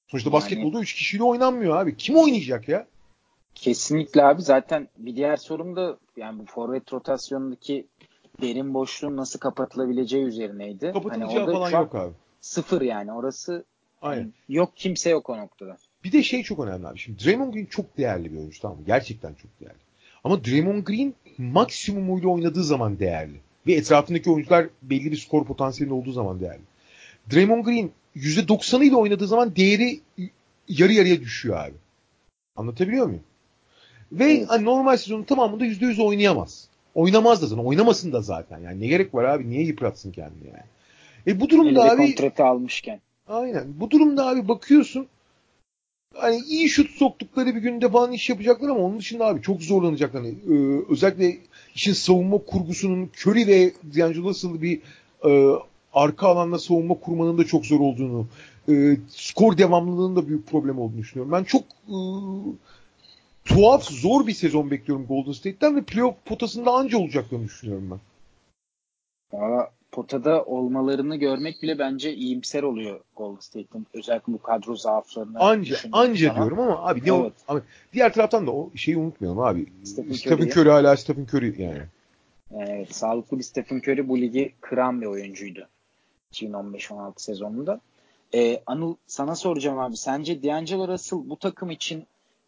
[0.08, 1.98] Sonuçta yani, basketbolda 3 kişiyle oynanmıyor abi.
[1.98, 2.88] Kim oynayacak ya?
[3.56, 4.42] Kesinlikle abi.
[4.42, 7.88] Zaten bir diğer sorum da yani bu forvet rotasyonundaki
[8.42, 10.92] derin boşluğun nasıl kapatılabileceği üzerineydi.
[10.94, 12.14] Kapatılacağı hani falan yok abi.
[12.42, 13.14] Sıfır yani.
[13.14, 13.66] Orası
[14.04, 14.34] Aynen.
[14.50, 15.78] Yok kimse yok o noktada.
[16.04, 17.00] Bir de şey çok önemli abi.
[17.00, 18.84] Şimdi Draymond Green çok değerli bir oyuncu tamam mı?
[18.86, 19.78] Gerçekten çok değerli.
[20.24, 23.36] Ama Draymond Green maksimumuyla oynadığı zaman değerli.
[23.68, 26.62] Ve etrafındaki oyuncular belli bir skor potansiyeli olduğu zaman değerli.
[27.34, 30.00] Draymond Green %90'ıyla oynadığı zaman değeri
[30.68, 31.76] yarı yarıya düşüyor abi.
[32.56, 33.24] Anlatabiliyor muyum?
[34.12, 36.68] Ve hani normal sezonun tamamında %100 oynayamaz.
[36.96, 37.64] Oynamaz da zaten.
[37.64, 38.60] Oynamasın da zaten.
[38.60, 39.50] Yani ne gerek var abi?
[39.50, 40.64] Niye yıpratsın kendini yani?
[41.28, 43.00] E bu durumda Elde abi kontratı almışken.
[43.28, 43.64] Aynen.
[43.80, 45.08] Bu durumda abi bakıyorsun
[46.14, 50.22] hani iyi şut soktukları bir günde falan iş yapacaklar ama onun dışında abi çok zorlanacaklar.
[50.24, 51.38] Hani, e, özellikle
[51.76, 54.82] işin savunma kurgusunun Curry ve D'Angelo Russell bir
[55.26, 55.60] e,
[55.94, 58.28] arka alanda savunma kurmanın da çok zor olduğunu,
[58.70, 61.32] e, skor devamlılığının da büyük problem olduğunu düşünüyorum.
[61.32, 61.98] Ben çok e,
[63.46, 68.00] tuhaf, zor bir sezon bekliyorum Golden State'ten ve playoff potasında anca olacaklarını düşünüyorum ben.
[69.40, 73.88] Valla potada olmalarını görmek bile bence iyimser oluyor Golden State'in.
[73.94, 75.40] Özellikle bu kadro zaaflarını.
[75.40, 76.42] Anca, anca zaman.
[76.42, 77.34] diyorum ama abi ne evet.
[77.48, 77.62] o, abi,
[77.94, 79.66] diğer taraftan da o şeyi unutmayalım abi.
[79.84, 81.82] Stephen, Stephen Curry hala Stephen Curry yani.
[82.58, 85.68] Evet, sağlıklı bir Stephen Curry bu ligi kıran bir oyuncuydu.
[86.32, 87.82] 2015-16 sezonunda.
[88.36, 89.98] Ee, Anıl sana soracağım abi.
[89.98, 92.08] Sence D'Angelo Russell bu takım için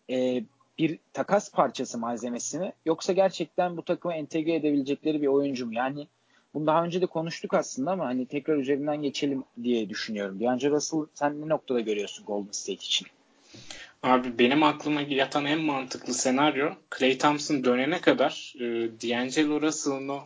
[0.09, 0.43] e,
[0.77, 2.73] bir takas parçası malzemesi mi?
[2.85, 5.73] Yoksa gerçekten bu takımı entegre edebilecekleri bir oyuncu mu?
[5.73, 6.07] Yani
[6.55, 10.39] bunu daha önce de konuştuk aslında ama hani tekrar üzerinden geçelim diye düşünüyorum.
[10.39, 13.07] D'Angelo Russell sen ne noktada görüyorsun Golden State için?
[14.03, 18.63] Abi benim aklıma yatan en mantıklı senaryo Clay Thompson dönene kadar e,
[19.01, 20.19] D'Angelo Russell'ın o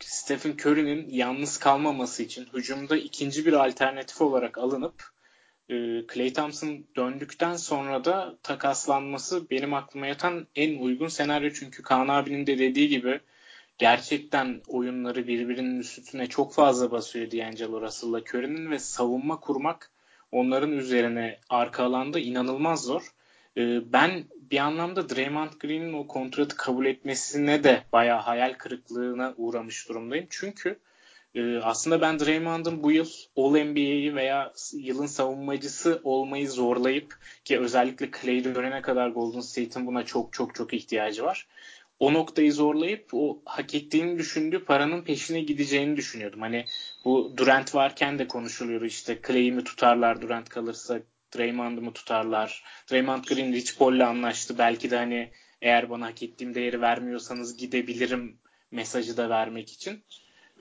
[0.00, 5.10] Stephen Curry'nin yalnız kalmaması için hücumda ikinci bir alternatif olarak alınıp
[5.68, 5.74] e,
[6.14, 11.50] Clay Thompson döndükten sonra da takaslanması benim aklıma yatan en uygun senaryo.
[11.50, 13.20] Çünkü Kaan abinin de dediği gibi
[13.78, 19.90] gerçekten oyunları birbirinin üstüne çok fazla basıyor D'Angelo Russell'la Curry'nin ve savunma kurmak
[20.32, 23.12] onların üzerine arka alanda inanılmaz zor.
[23.56, 29.88] Ee, ben bir anlamda Draymond Green'in o kontratı kabul etmesine de bayağı hayal kırıklığına uğramış
[29.88, 30.26] durumdayım.
[30.30, 30.78] Çünkü
[31.34, 38.44] e, aslında ben Draymond'ın bu yıl All-NBA'yi veya yılın savunmacısı olmayı zorlayıp ki özellikle Clay
[38.44, 41.46] dönene kadar Golden State'in buna çok çok çok ihtiyacı var
[41.98, 46.40] o noktayı zorlayıp o hak ettiğini düşündüğü paranın peşine gideceğini düşünüyordum.
[46.40, 46.64] Hani
[47.04, 51.00] bu Durant varken de konuşuluyor işte Clay'i tutarlar Durant kalırsa
[51.36, 52.64] Draymond'u mu tutarlar?
[52.90, 54.58] Draymond Green Rich Paul'le anlaştı.
[54.58, 55.30] Belki de hani
[55.62, 58.38] eğer bana hak ettiğim değeri vermiyorsanız gidebilirim
[58.70, 60.02] mesajı da vermek için.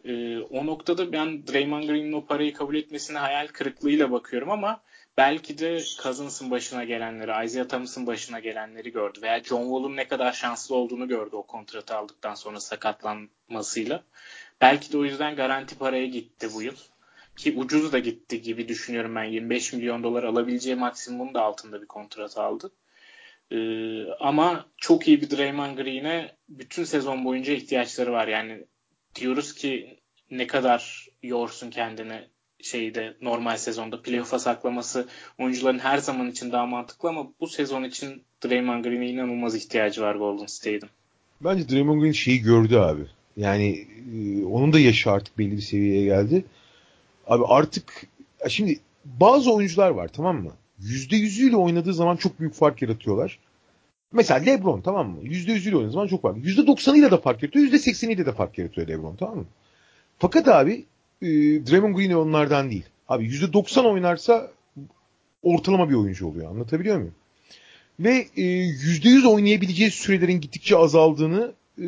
[0.05, 4.81] Ee, o noktada ben Draymond Green'in o parayı kabul etmesine hayal kırıklığıyla bakıyorum ama
[5.17, 10.33] belki de Cousins'ın başına gelenleri, Isaiah Thomas'ın başına gelenleri gördü veya John Wall'un ne kadar
[10.33, 14.03] şanslı olduğunu gördü o kontratı aldıktan sonra sakatlanmasıyla.
[14.61, 16.75] Belki de o yüzden garanti paraya gitti bu yıl.
[17.35, 19.23] Ki ucuz da gitti gibi düşünüyorum ben.
[19.23, 22.71] 25 milyon dolar alabileceği maksimum da altında bir kontrat aldı.
[23.51, 28.27] Ee, ama çok iyi bir Draymond Green'e bütün sezon boyunca ihtiyaçları var.
[28.27, 28.65] Yani
[29.15, 29.99] diyoruz ki
[30.31, 32.29] ne kadar yorsun kendini
[32.61, 35.07] şeyde normal sezonda playoff'a saklaması
[35.39, 40.15] oyuncuların her zaman için daha mantıklı ama bu sezon için Draymond Green'e inanılmaz ihtiyacı var
[40.15, 40.89] Golden State'in.
[41.41, 43.05] Bence Draymond Green şeyi gördü abi.
[43.37, 46.45] Yani e, onun da yaşı artık belli bir seviyeye geldi.
[47.27, 48.07] Abi artık
[48.49, 50.51] şimdi bazı oyuncular var tamam mı?
[50.79, 53.39] Yüzde yüzüyle oynadığı zaman çok büyük fark yaratıyorlar.
[54.13, 55.17] Mesela LeBron tamam mı?
[55.21, 56.45] Yüzde yüzüyle oynadığı zaman çok fark.
[56.45, 57.63] Yüzde doksanıyla da fark yaratıyor.
[57.63, 59.45] Yüzde sekseniyle de fark yaratıyor LeBron tamam mı?
[60.19, 60.85] Fakat abi
[61.25, 62.85] e, Draymond Green onlardan değil.
[63.07, 64.51] Abi yüzde doksan oynarsa
[65.43, 66.51] ortalama bir oyuncu oluyor.
[66.51, 67.15] Anlatabiliyor muyum?
[67.99, 71.87] Ve e, yüzde yüz oynayabileceği sürelerin gittikçe azaldığını e,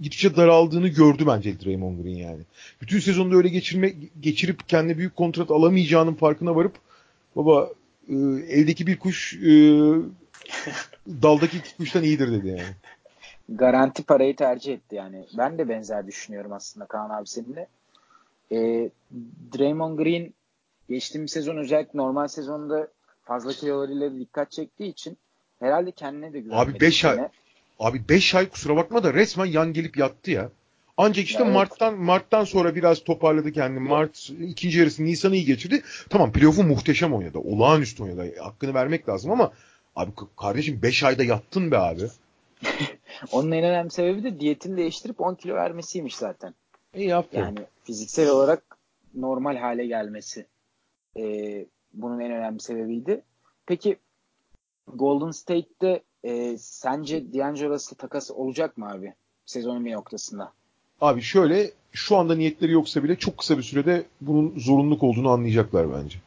[0.00, 2.40] gittikçe daraldığını gördü bence Draymond Green yani.
[2.82, 6.74] Bütün sezonda öyle geçirme geçirip kendi büyük kontrat alamayacağının farkına varıp
[7.36, 7.70] baba
[8.08, 8.14] e,
[8.48, 9.50] eldeki bir kuş e,
[11.22, 12.74] daldaki iki kuştan iyidir dedi yani.
[13.48, 15.24] Garanti parayı tercih etti yani.
[15.38, 17.66] Ben de benzer düşünüyorum aslında Kaan abi seninle.
[18.52, 18.90] E,
[19.58, 20.34] Draymond Green
[20.88, 22.88] geçtiğimiz sezon özellikle normal sezonda
[23.24, 25.18] fazla kilolarıyla dikkat çektiği için
[25.58, 26.70] herhalde kendine de güvenmedi.
[26.70, 27.18] Abi 5 ay
[27.78, 30.50] abi 5 ay kusura bakma da resmen yan gelip yattı ya.
[30.96, 32.04] Ancak işte ya Mart'tan evet.
[32.04, 33.88] Mart'tan sonra biraz toparladı kendini.
[33.88, 35.82] Mart ikinci yarısı Nisan'ı iyi geçirdi.
[36.08, 37.38] Tamam playoff'u muhteşem oynadı.
[37.38, 38.34] Olağanüstü oynadı.
[38.40, 39.52] Hakkını vermek lazım ama
[39.96, 42.02] abi kardeşim 5 ayda yattın be abi.
[43.32, 46.54] Onun en önemli sebebi de diyetini değiştirip 10 kilo vermesiymiş zaten.
[46.94, 47.38] İyi yaptı.
[47.38, 48.62] Yani fiziksel olarak
[49.14, 50.46] normal hale gelmesi.
[51.16, 53.22] Ee, bunun en önemli sebebiydi.
[53.66, 53.96] Peki
[54.94, 59.14] Golden State'de e, sence D'Angelo Russell takası olacak mı abi?
[59.46, 60.52] Sezonun bir noktasında.
[61.00, 65.92] Abi şöyle şu anda niyetleri yoksa bile çok kısa bir sürede bunun zorunluluk olduğunu anlayacaklar
[65.92, 66.18] bence.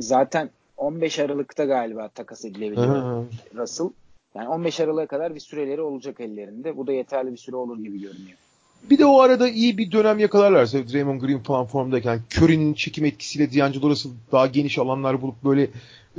[0.00, 3.90] Zaten 15 Aralık'ta galiba takas edilebiliyor Russell.
[4.34, 6.76] Yani 15 Aralık'a kadar bir süreleri olacak ellerinde.
[6.76, 8.38] Bu da yeterli bir süre olur gibi görünüyor.
[8.90, 13.52] Bir de o arada iyi bir dönem yakalarlarsa Draymond Green falan formdayken Curry'nin çekim etkisiyle
[13.52, 15.70] D'Angelo Russell daha geniş alanlar bulup böyle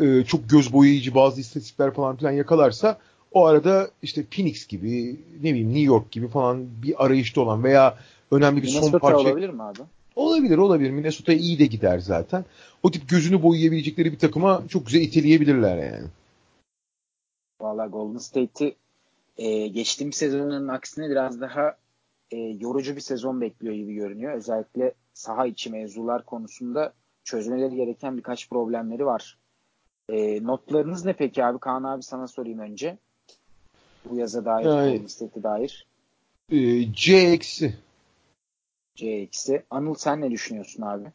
[0.02, 2.98] e, çok göz boyayıcı bazı istatistikler falan filan yakalarsa
[3.32, 7.98] o arada işte Phoenix gibi ne bileyim New York gibi falan bir arayışta olan veya
[8.32, 9.18] önemli bir Minnesota son parça.
[9.18, 9.80] olabilir mi abi?
[10.16, 10.92] Olabilir olabilir.
[10.92, 12.46] Minnesota'ya iyi de gider zaten.
[12.84, 16.08] O tip gözünü boyayabilecekleri bir takıma çok güzel iteleyebilirler yani.
[17.62, 18.76] Valla Golden State'i
[19.38, 21.76] e, geçtiğimiz sezonların aksine biraz daha
[22.32, 24.34] e, yorucu bir sezon bekliyor gibi görünüyor.
[24.34, 29.38] Özellikle saha içi mevzular konusunda çözmeleri gereken birkaç problemleri var.
[30.10, 31.60] E, notlarınız ne peki abi?
[31.60, 32.98] Kaan abi sana sorayım önce.
[34.06, 35.88] Bu yaza dair, yani, State'e dair.
[36.52, 37.76] E, C eksi.
[38.96, 39.64] C eksi.
[39.70, 41.06] Anıl sen ne düşünüyorsun abi?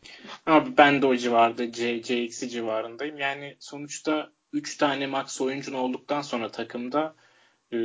[0.46, 3.18] Abi ben de o civarda C, C eksi civarındayım.
[3.18, 7.14] Yani sonuçta 3 tane max oyuncun olduktan sonra takımda
[7.72, 7.76] e,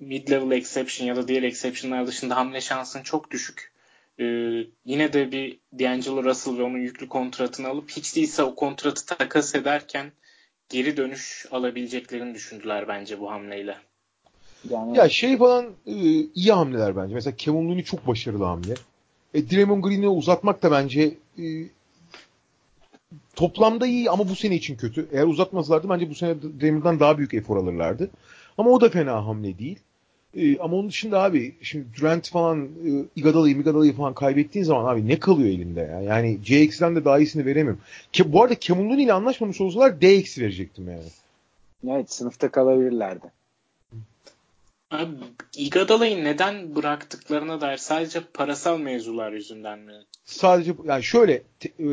[0.00, 3.72] mid-level exception ya da diğer exceptionlar dışında hamle şansın çok düşük.
[4.20, 4.24] E,
[4.84, 9.54] yine de bir D'Angelo Russell ve onun yüklü kontratını alıp hiç değilse o kontratı takas
[9.54, 10.12] ederken
[10.68, 13.76] geri dönüş alabileceklerini düşündüler bence bu hamleyle.
[14.70, 14.98] Yani...
[14.98, 15.92] Ya şey falan e,
[16.34, 17.14] iyi hamleler bence.
[17.14, 18.74] Mesela Kevin Looney çok başarılı hamle.
[19.34, 21.44] E, Draymond Green'i uzatmak da bence e,
[23.34, 25.08] toplamda iyi ama bu sene için kötü.
[25.12, 28.10] Eğer uzatmasalardı bence bu sene Draymond'dan daha büyük efor alırlardı.
[28.58, 29.78] Ama o da fena hamle değil.
[30.36, 35.08] Ee, ama onun dışında abi şimdi Durant falan e, Iguodala'yı Migadala'yı falan kaybettiğin zaman abi
[35.08, 36.00] ne kalıyor elinde ya?
[36.00, 37.80] Yani CX'den de daha iyisini veremiyorum.
[38.12, 41.08] Ke, bu arada Kemulun ile anlaşmamış olsalar DX verecektim yani.
[41.88, 43.26] Evet sınıfta kalabilirlerdi.
[44.90, 45.10] Abi
[45.56, 49.92] Iguodala'yı neden bıraktıklarına dair sadece parasal mevzular yüzünden mi?
[50.24, 51.88] Sadece yani şöyle te, e,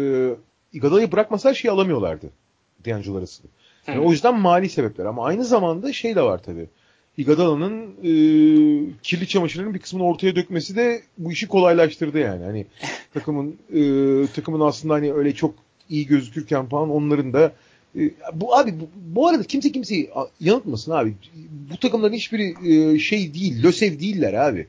[0.74, 2.30] Iguodala'yı bırakmasa şey alamıyorlardı.
[2.86, 3.48] D'Angelo arasında.
[3.88, 6.68] Yani o yüzden mali sebepler ama aynı zamanda şey de var tabii.
[7.18, 8.12] Iguodala'nın e,
[9.04, 12.44] kirli çamaşırının bir kısmını ortaya dökmesi de bu işi kolaylaştırdı yani.
[12.44, 12.66] Hani
[13.14, 13.82] takımın e,
[14.36, 15.56] takımın aslında hani öyle çok
[15.90, 17.54] iyi gözükürken falan onların da
[18.00, 20.10] e, bu abi bu, bu arada kimse kimseyi
[20.40, 21.14] yanıltmasın abi.
[21.72, 24.68] Bu takımların hiçbiri e, şey değil, lösev değiller abi.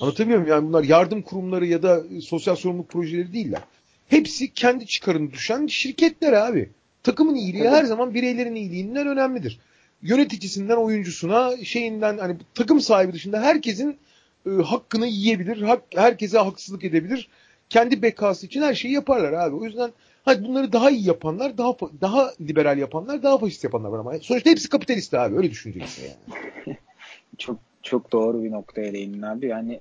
[0.00, 0.52] Anlatabiliyor muyum?
[0.52, 3.60] Yani bunlar yardım kurumları ya da sosyal sorumluluk projeleri değiller.
[4.08, 6.70] Hepsi kendi çıkarını düşen şirketler abi.
[7.08, 7.74] Takımın iyiliği Tabii.
[7.74, 9.60] her zaman bireylerin iyiliğinden önemlidir.
[10.02, 13.98] Yöneticisinden oyuncusuna şeyinden hani takım sahibi dışında herkesin
[14.46, 15.62] e, hakkını yiyebilir.
[15.62, 17.28] Hak, herkese haksızlık edebilir.
[17.68, 19.56] Kendi bekası için her şeyi yaparlar abi.
[19.56, 19.90] O yüzden
[20.24, 24.50] hadi bunları daha iyi yapanlar, daha daha liberal yapanlar, daha faşist yapanlar var ama sonuçta
[24.50, 25.36] hepsi kapitalist abi.
[25.36, 26.76] Öyle düşüneceksin yani.
[27.38, 29.46] çok çok doğru bir noktaya değindin abi.
[29.46, 29.80] Yani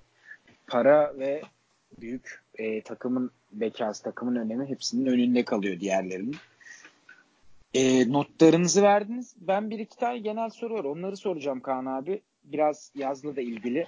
[0.67, 1.41] para ve
[2.01, 6.35] büyük e, takımın bekası, takımın önemi hepsinin önünde kalıyor diğerlerinin.
[7.77, 9.35] E, notlarınızı verdiniz.
[9.39, 10.83] Ben bir iki tane genel soru var.
[10.83, 12.21] Onları soracağım Kaan abi.
[12.43, 13.87] Biraz yazla da ilgili.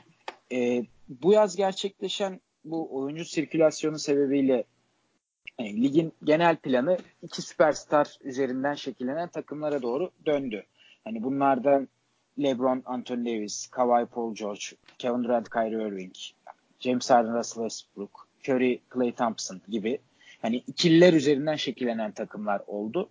[0.51, 4.63] E, bu yaz gerçekleşen bu oyuncu sirkülasyonu sebebiyle
[5.59, 10.63] yani e, ligin genel planı iki süperstar üzerinden şekillenen takımlara doğru döndü.
[11.03, 11.87] Hani bunlardan
[12.39, 14.65] LeBron, Anthony Davis, Kawhi Paul George,
[14.97, 16.13] Kevin Durant, Kyrie Irving,
[16.79, 19.99] James Harden, Russell Westbrook, Curry, Clay Thompson gibi
[20.41, 23.09] hani ikililer üzerinden şekillenen takımlar oldu.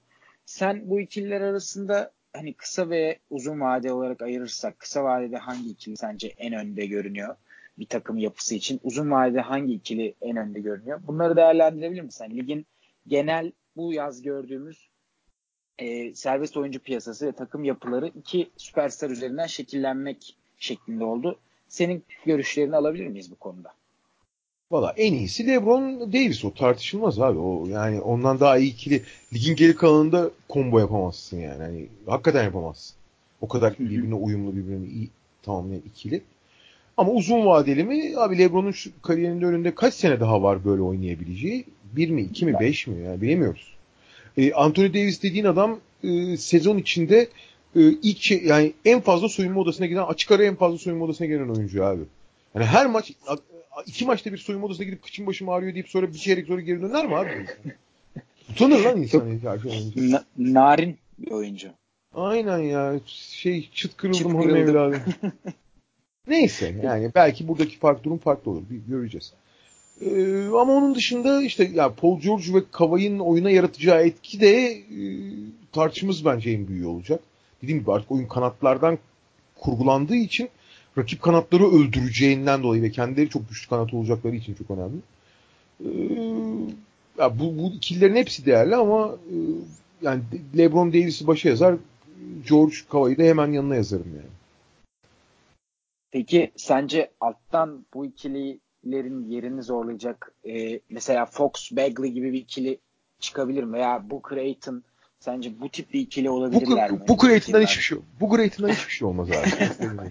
[0.49, 5.97] Sen bu ikililer arasında hani kısa ve uzun vade olarak ayırırsak kısa vadede hangi ikili
[5.97, 7.37] sence en önde görünüyor
[7.79, 8.81] bir takım yapısı için?
[8.83, 11.01] Uzun vadede hangi ikili en önde görünüyor?
[11.07, 12.25] Bunları değerlendirebilir misin?
[12.25, 12.67] Yani ligin
[13.07, 14.89] genel bu yaz gördüğümüz
[15.79, 21.39] e, serbest oyuncu piyasası ve takım yapıları iki süperstar üzerinden şekillenmek şeklinde oldu.
[21.69, 23.78] Senin görüşlerini alabilir miyiz bu konuda?
[24.71, 27.39] Valla en iyisi LeBron Davis o tartışılmaz abi.
[27.39, 29.03] O yani ondan daha iyi ikili
[29.35, 31.63] ligin geri kalanında combo yapamazsın yani.
[31.63, 32.97] Hani hakikaten yapamazsın.
[33.41, 35.09] O kadar birbirine uyumlu birbirine iyi
[35.43, 36.23] tamamlayan ikili.
[36.97, 38.13] Ama uzun vadeli mi?
[38.17, 41.65] Abi LeBron'un şu kariyerinin önünde kaç sene daha var böyle oynayabileceği?
[41.93, 43.05] Bir mi, iki mi, beş mi?
[43.05, 43.75] Yani bilemiyoruz.
[44.37, 47.29] E, Anthony Davis dediğin adam e, sezon içinde
[47.77, 51.27] e, ilk şey, yani en fazla soyunma odasına giden açık ara en fazla soyunma odasına
[51.27, 52.03] gelen oyuncu abi.
[52.55, 53.13] Yani her maç
[53.87, 56.83] iki maçta bir soyunma odasına gidip kıçım başım ağrıyor deyip sonra bir çeyrek sonra geri
[56.83, 57.47] döner mi abi?
[58.51, 59.41] Utanır lan insan.
[59.97, 61.69] Na, narin bir oyuncu.
[62.15, 63.01] Aynen ya.
[63.07, 65.03] Şey çıt kırıldım çıt hanım evladım.
[66.29, 68.63] Neyse yani belki buradaki fark durum farklı olur.
[68.71, 69.33] Bir göreceğiz.
[70.01, 74.81] Ee, ama onun dışında işte ya Paul George ve Kavai'nin oyuna yaratacağı etki de e,
[75.73, 77.21] tartışımız bence en büyüğü olacak.
[77.63, 78.99] Dediğim gibi artık oyun kanatlardan
[79.55, 80.49] kurgulandığı için
[80.99, 84.99] rakip kanatları öldüreceğinden dolayı ve kendileri çok güçlü kanat olacakları için çok önemli.
[85.85, 85.89] Ee,
[87.19, 89.37] ya bu, bu ikililerin hepsi değerli ama e,
[90.03, 90.23] yani
[90.59, 91.77] LeBron Davis'i başa yazar,
[92.49, 94.29] George Kavai'yi de hemen yanına yazarım yani.
[96.11, 102.79] Peki sence alttan bu ikililerin yerini zorlayacak e, mesela Fox Bagley gibi bir ikili
[103.19, 103.73] çıkabilir mi?
[103.73, 104.83] Veya Booker Aiton
[105.21, 107.09] sence bu tip bir ikili olabilirler bu, mi?
[107.09, 109.49] Booker Aiton'dan hiçbir şey Booker Aiton'dan hiçbir şey olmaz abi.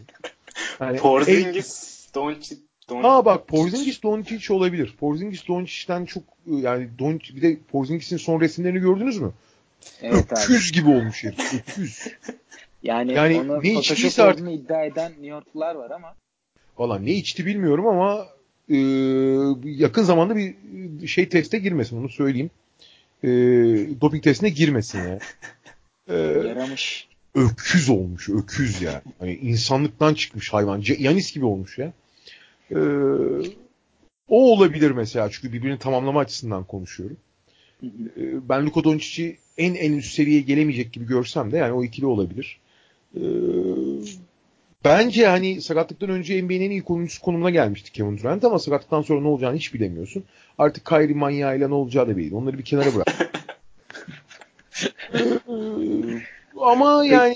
[0.80, 2.58] yani, Porzingis, Doncic
[2.89, 4.95] Ha bak Porzingis Doncic olabilir.
[4.99, 9.32] Porzingis Doncic'ten çok yani Doncic bir de Porzingis'in son resimlerini gördünüz mü?
[10.01, 10.39] Evet abi.
[10.39, 11.53] Öküz gibi olmuş herif.
[11.53, 12.08] Öküz.
[12.84, 16.16] Yani, yani onu ne içtiyse artık iddia eden New Yorklular var ama.
[16.78, 18.28] Valla ne içti bilmiyorum ama
[18.70, 18.78] e,
[19.64, 22.49] yakın zamanda bir şey teste girmesin onu söyleyeyim.
[23.24, 23.30] E,
[24.01, 25.20] doping testine girmesin ya.
[26.08, 27.07] E, Yaramış.
[27.36, 29.01] Öküz olmuş öküz ya.
[29.19, 30.84] Hani insanlıktan çıkmış hayvan.
[30.99, 31.93] Yanis gibi olmuş ya.
[32.71, 32.78] E,
[34.30, 37.17] o olabilir mesela çünkü birbirini tamamlama açısından konuşuyorum.
[37.80, 38.21] Hı hı.
[38.21, 42.05] E, ben Luka Doncic'i en en üst seviyeye gelemeyecek gibi görsem de yani o ikili
[42.05, 42.59] olabilir.
[43.15, 43.21] Ee,
[44.86, 49.21] bence hani sakatlıktan önce NBA'nin en iyi oyuncusu konumuna gelmişti Kevin Durant ama sakatlıktan sonra
[49.21, 50.23] ne olacağını hiç bilemiyorsun.
[50.57, 52.36] Artık Kyrie manyağıyla ne olacağı da belli.
[52.36, 53.07] Onları bir kenara bırak.
[56.68, 57.36] Ama yani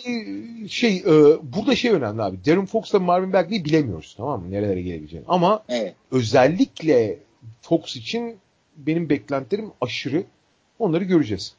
[0.70, 1.14] şey e,
[1.44, 2.46] burada şey önemli abi.
[2.46, 4.52] Darren Fox'la Marvin Bagley'i bilemiyoruz tamam mı?
[4.52, 5.26] Nerelere gelebileceğini.
[5.28, 5.96] Ama evet.
[6.12, 7.20] özellikle
[7.62, 8.38] Fox için
[8.78, 10.24] benim beklentilerim aşırı.
[10.80, 11.56] Onları göreceğiz.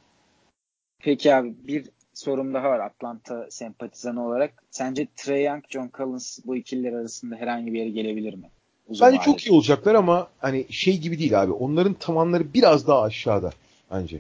[0.98, 4.62] Peki abi bir sorum daha var Atlanta sempatizanı olarak.
[4.70, 8.50] Sence Trey Young, John Collins bu ikililer arasında herhangi bir yere gelebilir mi?
[8.88, 11.52] Uzun bence çok iyi olacaklar ama hani şey gibi değil abi.
[11.52, 13.50] Onların tavanları biraz daha aşağıda
[13.90, 14.18] bence.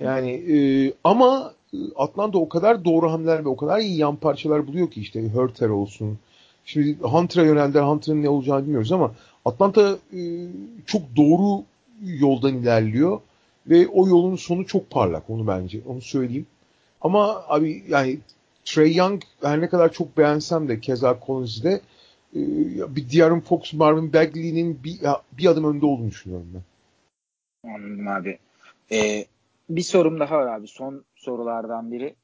[0.00, 0.56] yani e,
[1.04, 1.54] ama
[1.96, 5.68] Atlanta o kadar doğru hamleler ve o kadar iyi yan parçalar buluyor ki işte Hurter
[5.68, 6.18] olsun.
[6.64, 7.82] Şimdi Hunter'a yöneldiler.
[7.82, 9.14] Hunter'ın ne olacağını bilmiyoruz ama
[9.44, 10.20] Atlanta e,
[10.86, 11.64] çok doğru
[12.04, 13.20] yoldan ilerliyor
[13.66, 15.80] ve o yolun sonu çok parlak onu bence.
[15.86, 16.46] Onu söyleyeyim.
[17.00, 18.18] Ama abi yani
[18.64, 21.80] Trey Young her ne kadar çok beğensem de keza Collins'de
[22.36, 22.40] e,
[22.96, 25.00] bir De'Aaron Fox, Marvin Bagley'nin bir,
[25.32, 26.62] bir adım önde olduğunu düşünüyorum ben.
[27.70, 28.38] Anladım abi.
[28.92, 29.24] Ee,
[29.68, 30.68] bir sorum daha var abi.
[30.68, 32.14] Son sorulardan biri.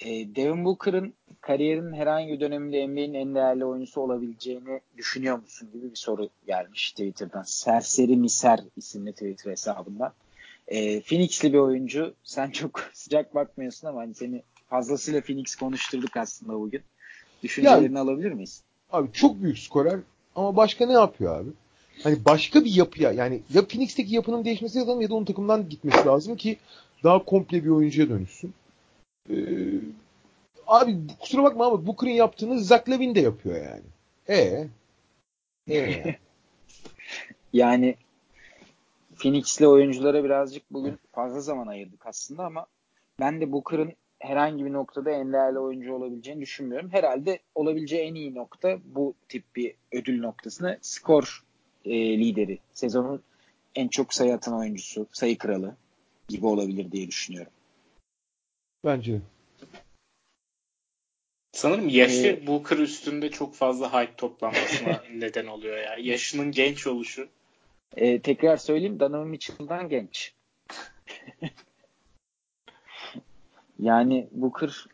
[0.00, 5.90] Ee, Devin Booker'ın kariyerinin herhangi bir döneminde NBA'nin en değerli oyuncusu olabileceğini düşünüyor musun gibi
[5.90, 7.42] bir soru gelmiş Twitter'dan.
[7.42, 10.12] Serseri Miser isimli Twitter hesabından
[10.68, 12.14] e, Phoenix'li bir oyuncu.
[12.24, 16.82] Sen çok sıcak bakmıyorsun ama hani seni fazlasıyla Phoenix konuşturduk aslında bugün.
[17.42, 18.62] Düşüncelerini ya, alabilir miyiz?
[18.90, 20.00] Abi çok büyük skorer
[20.36, 21.50] ama başka ne yapıyor abi?
[22.02, 26.06] Hani başka bir yapıya yani ya Phoenix'teki yapının değişmesi lazım ya da onun takımdan gitmesi
[26.06, 26.58] lazım ki
[27.04, 28.54] daha komple bir oyuncuya dönüşsün.
[29.30, 29.34] Ee,
[30.66, 33.82] abi kusura bakma ama Booker'ın yaptığını Zach Levin de yapıyor yani.
[34.28, 34.68] E
[35.70, 36.16] e
[37.52, 37.94] yani
[39.16, 42.66] Phoenix'li oyunculara birazcık bugün fazla zaman ayırdık aslında ama
[43.20, 46.90] ben de Booker'ın herhangi bir noktada en değerli oyuncu olabileceğini düşünmüyorum.
[46.92, 51.44] Herhalde olabileceği en iyi nokta bu tip bir ödül noktasına skor
[51.84, 52.58] e, lideri.
[52.74, 53.22] Sezonun
[53.74, 55.76] en çok sayı atan oyuncusu, sayı kralı
[56.28, 57.52] gibi olabilir diye düşünüyorum.
[58.84, 59.20] Bence.
[61.52, 65.96] Sanırım yaşı ee, Booker üstünde çok fazla hype toplanmasına neden oluyor ya.
[66.00, 67.28] Yaşının genç oluşu.
[67.96, 70.34] E, tekrar söyleyeyim Donovan Mitchell'dan genç.
[73.78, 74.86] yani Booker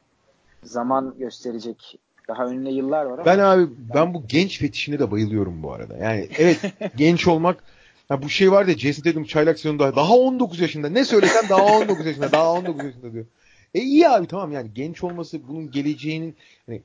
[0.63, 1.99] zaman gösterecek.
[2.29, 3.25] Daha önüne yıllar var ama.
[3.25, 5.97] Ben abi ben bu genç fetişine de bayılıyorum bu arada.
[5.97, 6.61] Yani evet
[6.97, 7.65] genç olmak
[8.13, 11.65] ya bu şey var ya Jason Tatum çaylak sezonunda daha 19 yaşında ne söylesem daha
[11.65, 13.27] 19 yaşında daha 19 yaşında diyor.
[13.75, 16.37] E iyi abi tamam yani genç olması bunun geleceğinin
[16.67, 16.83] hani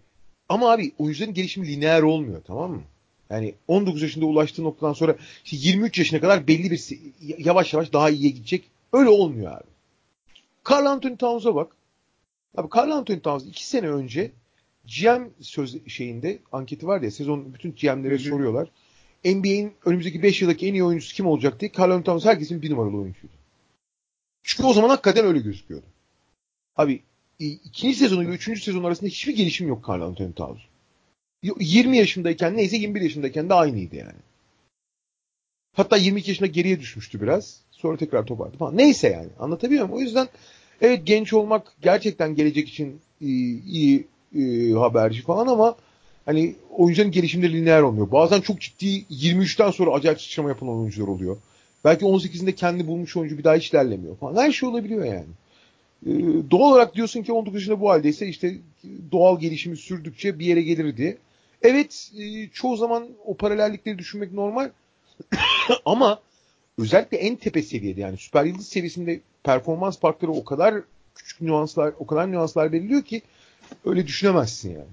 [0.49, 2.81] ama abi oyuncuların gelişimi lineer olmuyor tamam mı?
[3.29, 6.99] Yani 19 yaşında ulaştığı noktadan sonra işte 23 yaşına kadar belli bir
[7.37, 8.63] yavaş yavaş daha iyiye gidecek.
[8.93, 9.67] Öyle olmuyor abi.
[10.71, 11.71] Carl Anthony Towns'a bak.
[12.57, 14.31] Abi Carl Anthony Towns 2 sene önce
[14.85, 18.69] GM söz şeyinde anketi var ya sezon bütün GM'lere soruyorlar.
[19.25, 22.97] NBA'in önümüzdeki 5 yıldaki en iyi oyuncusu kim olacak diye Carl Towns herkesin bir numaralı
[22.97, 23.33] oyuncuydu.
[24.43, 25.85] Çünkü o zaman hakikaten öyle gözüküyordu.
[26.75, 27.01] Abi
[27.39, 30.59] ikinci sezonu ile üçüncü sezon arasında hiçbir gelişim yok Carl Anthony Towns.
[31.59, 34.19] 20 yaşındayken neyse 21 yaşındayken de aynıydı yani.
[35.75, 37.61] Hatta 22 yaşında geriye düşmüştü biraz.
[37.71, 38.77] Sonra tekrar toparladı falan.
[38.77, 39.97] Neyse yani anlatabiliyor muyum?
[39.97, 40.27] O yüzden
[40.81, 45.75] evet genç olmak gerçekten gelecek için iyi, iyi, iyi haberci falan ama
[46.27, 48.11] hani oyuncuların gelişimleri lineer olmuyor.
[48.11, 51.37] Bazen çok ciddi 23'ten sonra acayip sıçrama yapan oyuncular oluyor.
[51.85, 54.43] Belki 18'inde kendi bulmuş oyuncu bir daha hiç ilerlemiyor falan.
[54.43, 55.25] Her şey olabiliyor yani.
[56.05, 56.11] Ee,
[56.51, 58.55] doğal olarak diyorsun ki 19 yaşında bu haldeyse işte
[59.11, 61.17] doğal gelişimi sürdükçe bir yere gelirdi.
[61.61, 64.69] Evet e, çoğu zaman o paralellikleri düşünmek normal
[65.85, 66.19] ama
[66.77, 70.75] özellikle en tepe seviyede yani süper yıldız seviyesinde performans farkları o kadar
[71.15, 73.21] küçük nüanslar, o kadar nüanslar belirliyor ki
[73.85, 74.87] öyle düşünemezsin yani.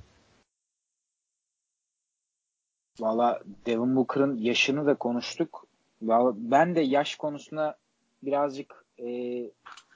[3.00, 5.66] Valla Devin Booker'ın yaşını da konuştuk.
[6.02, 7.74] Vallahi ben de yaş konusuna
[8.22, 9.40] birazcık e,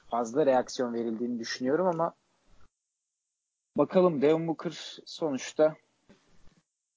[0.09, 2.13] fazla reaksiyon verildiğini düşünüyorum ama
[3.77, 5.75] bakalım Devin Booker sonuçta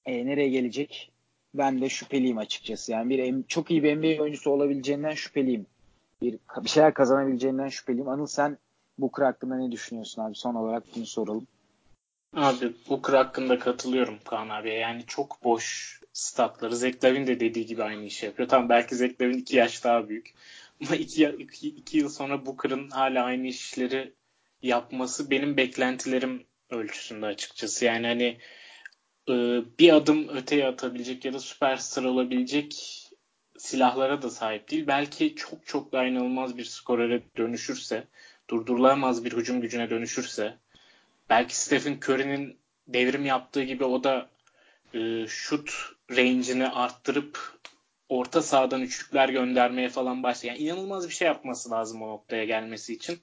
[0.06, 1.12] e, nereye gelecek?
[1.54, 2.92] Ben de şüpheliyim açıkçası.
[2.92, 5.66] Yani bir çok iyi bir NBA oyuncusu olabileceğinden şüpheliyim.
[6.22, 8.08] Bir, bir şeyler kazanabileceğinden şüpheliyim.
[8.08, 8.58] Anıl sen
[8.98, 10.34] Booker hakkında ne düşünüyorsun abi?
[10.34, 11.46] Son olarak bunu soralım.
[12.36, 14.74] Abi Booker hakkında katılıyorum Kaan abiye.
[14.74, 16.76] Yani çok boş statları.
[16.76, 18.48] Zach Lavin de dediği gibi aynı işi yapıyor.
[18.48, 20.34] Tamam belki Zach Lavin iki yaş daha büyük.
[20.86, 24.12] Ama iki, iki, iki yıl sonra Booker'ın hala aynı işleri
[24.62, 27.84] yapması benim beklentilerim ölçüsünde açıkçası.
[27.84, 28.38] Yani hani
[29.28, 29.34] e,
[29.78, 32.74] bir adım öteye atabilecek ya da süperstar olabilecek
[33.58, 34.86] silahlara da sahip değil.
[34.86, 38.08] Belki çok çok daha inanılmaz bir skorere dönüşürse,
[38.50, 40.58] durdurulamaz bir hücum gücüne dönüşürse,
[41.32, 44.28] belki Stephen Curry'nin devrim yaptığı gibi o da
[44.94, 45.72] e, şut
[46.10, 47.58] range'ini arttırıp
[48.08, 50.54] orta sahadan üçlükler göndermeye falan başlıyor.
[50.54, 53.18] Yani inanılmaz bir şey yapması lazım o noktaya gelmesi için.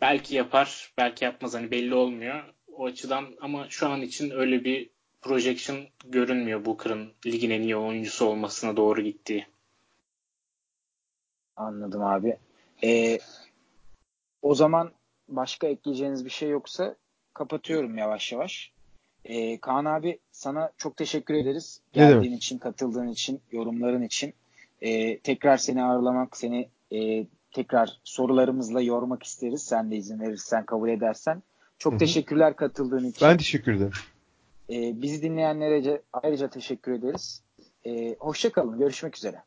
[0.00, 1.54] Belki yapar, belki yapmaz.
[1.54, 2.44] Hani belli olmuyor.
[2.76, 4.90] O açıdan ama şu an için öyle bir
[5.22, 9.46] projection görünmüyor Booker'ın ligin en iyi oyuncusu olmasına doğru gittiği.
[11.56, 12.38] Anladım abi.
[12.82, 13.18] Ee,
[14.42, 14.92] o zaman
[15.28, 16.96] başka ekleyeceğiniz bir şey yoksa
[17.34, 18.72] kapatıyorum yavaş yavaş.
[19.24, 21.80] Ee, Kaan abi sana çok teşekkür ederiz.
[21.92, 22.42] Geldiğin evet.
[22.42, 24.34] için, katıldığın için, yorumların için.
[24.80, 29.62] Ee, tekrar seni ağırlamak, seni e, tekrar sorularımızla yormak isteriz.
[29.62, 31.42] Sen de izin verirsen, kabul edersen.
[31.78, 31.98] Çok Hı-hı.
[31.98, 33.28] teşekkürler katıldığın için.
[33.28, 33.92] Ben teşekkür ederim.
[34.70, 37.42] Ee, bizi dinleyenlere ayrıca teşekkür ederiz.
[37.86, 38.78] Ee, Hoşçakalın.
[38.78, 39.42] Görüşmek üzere.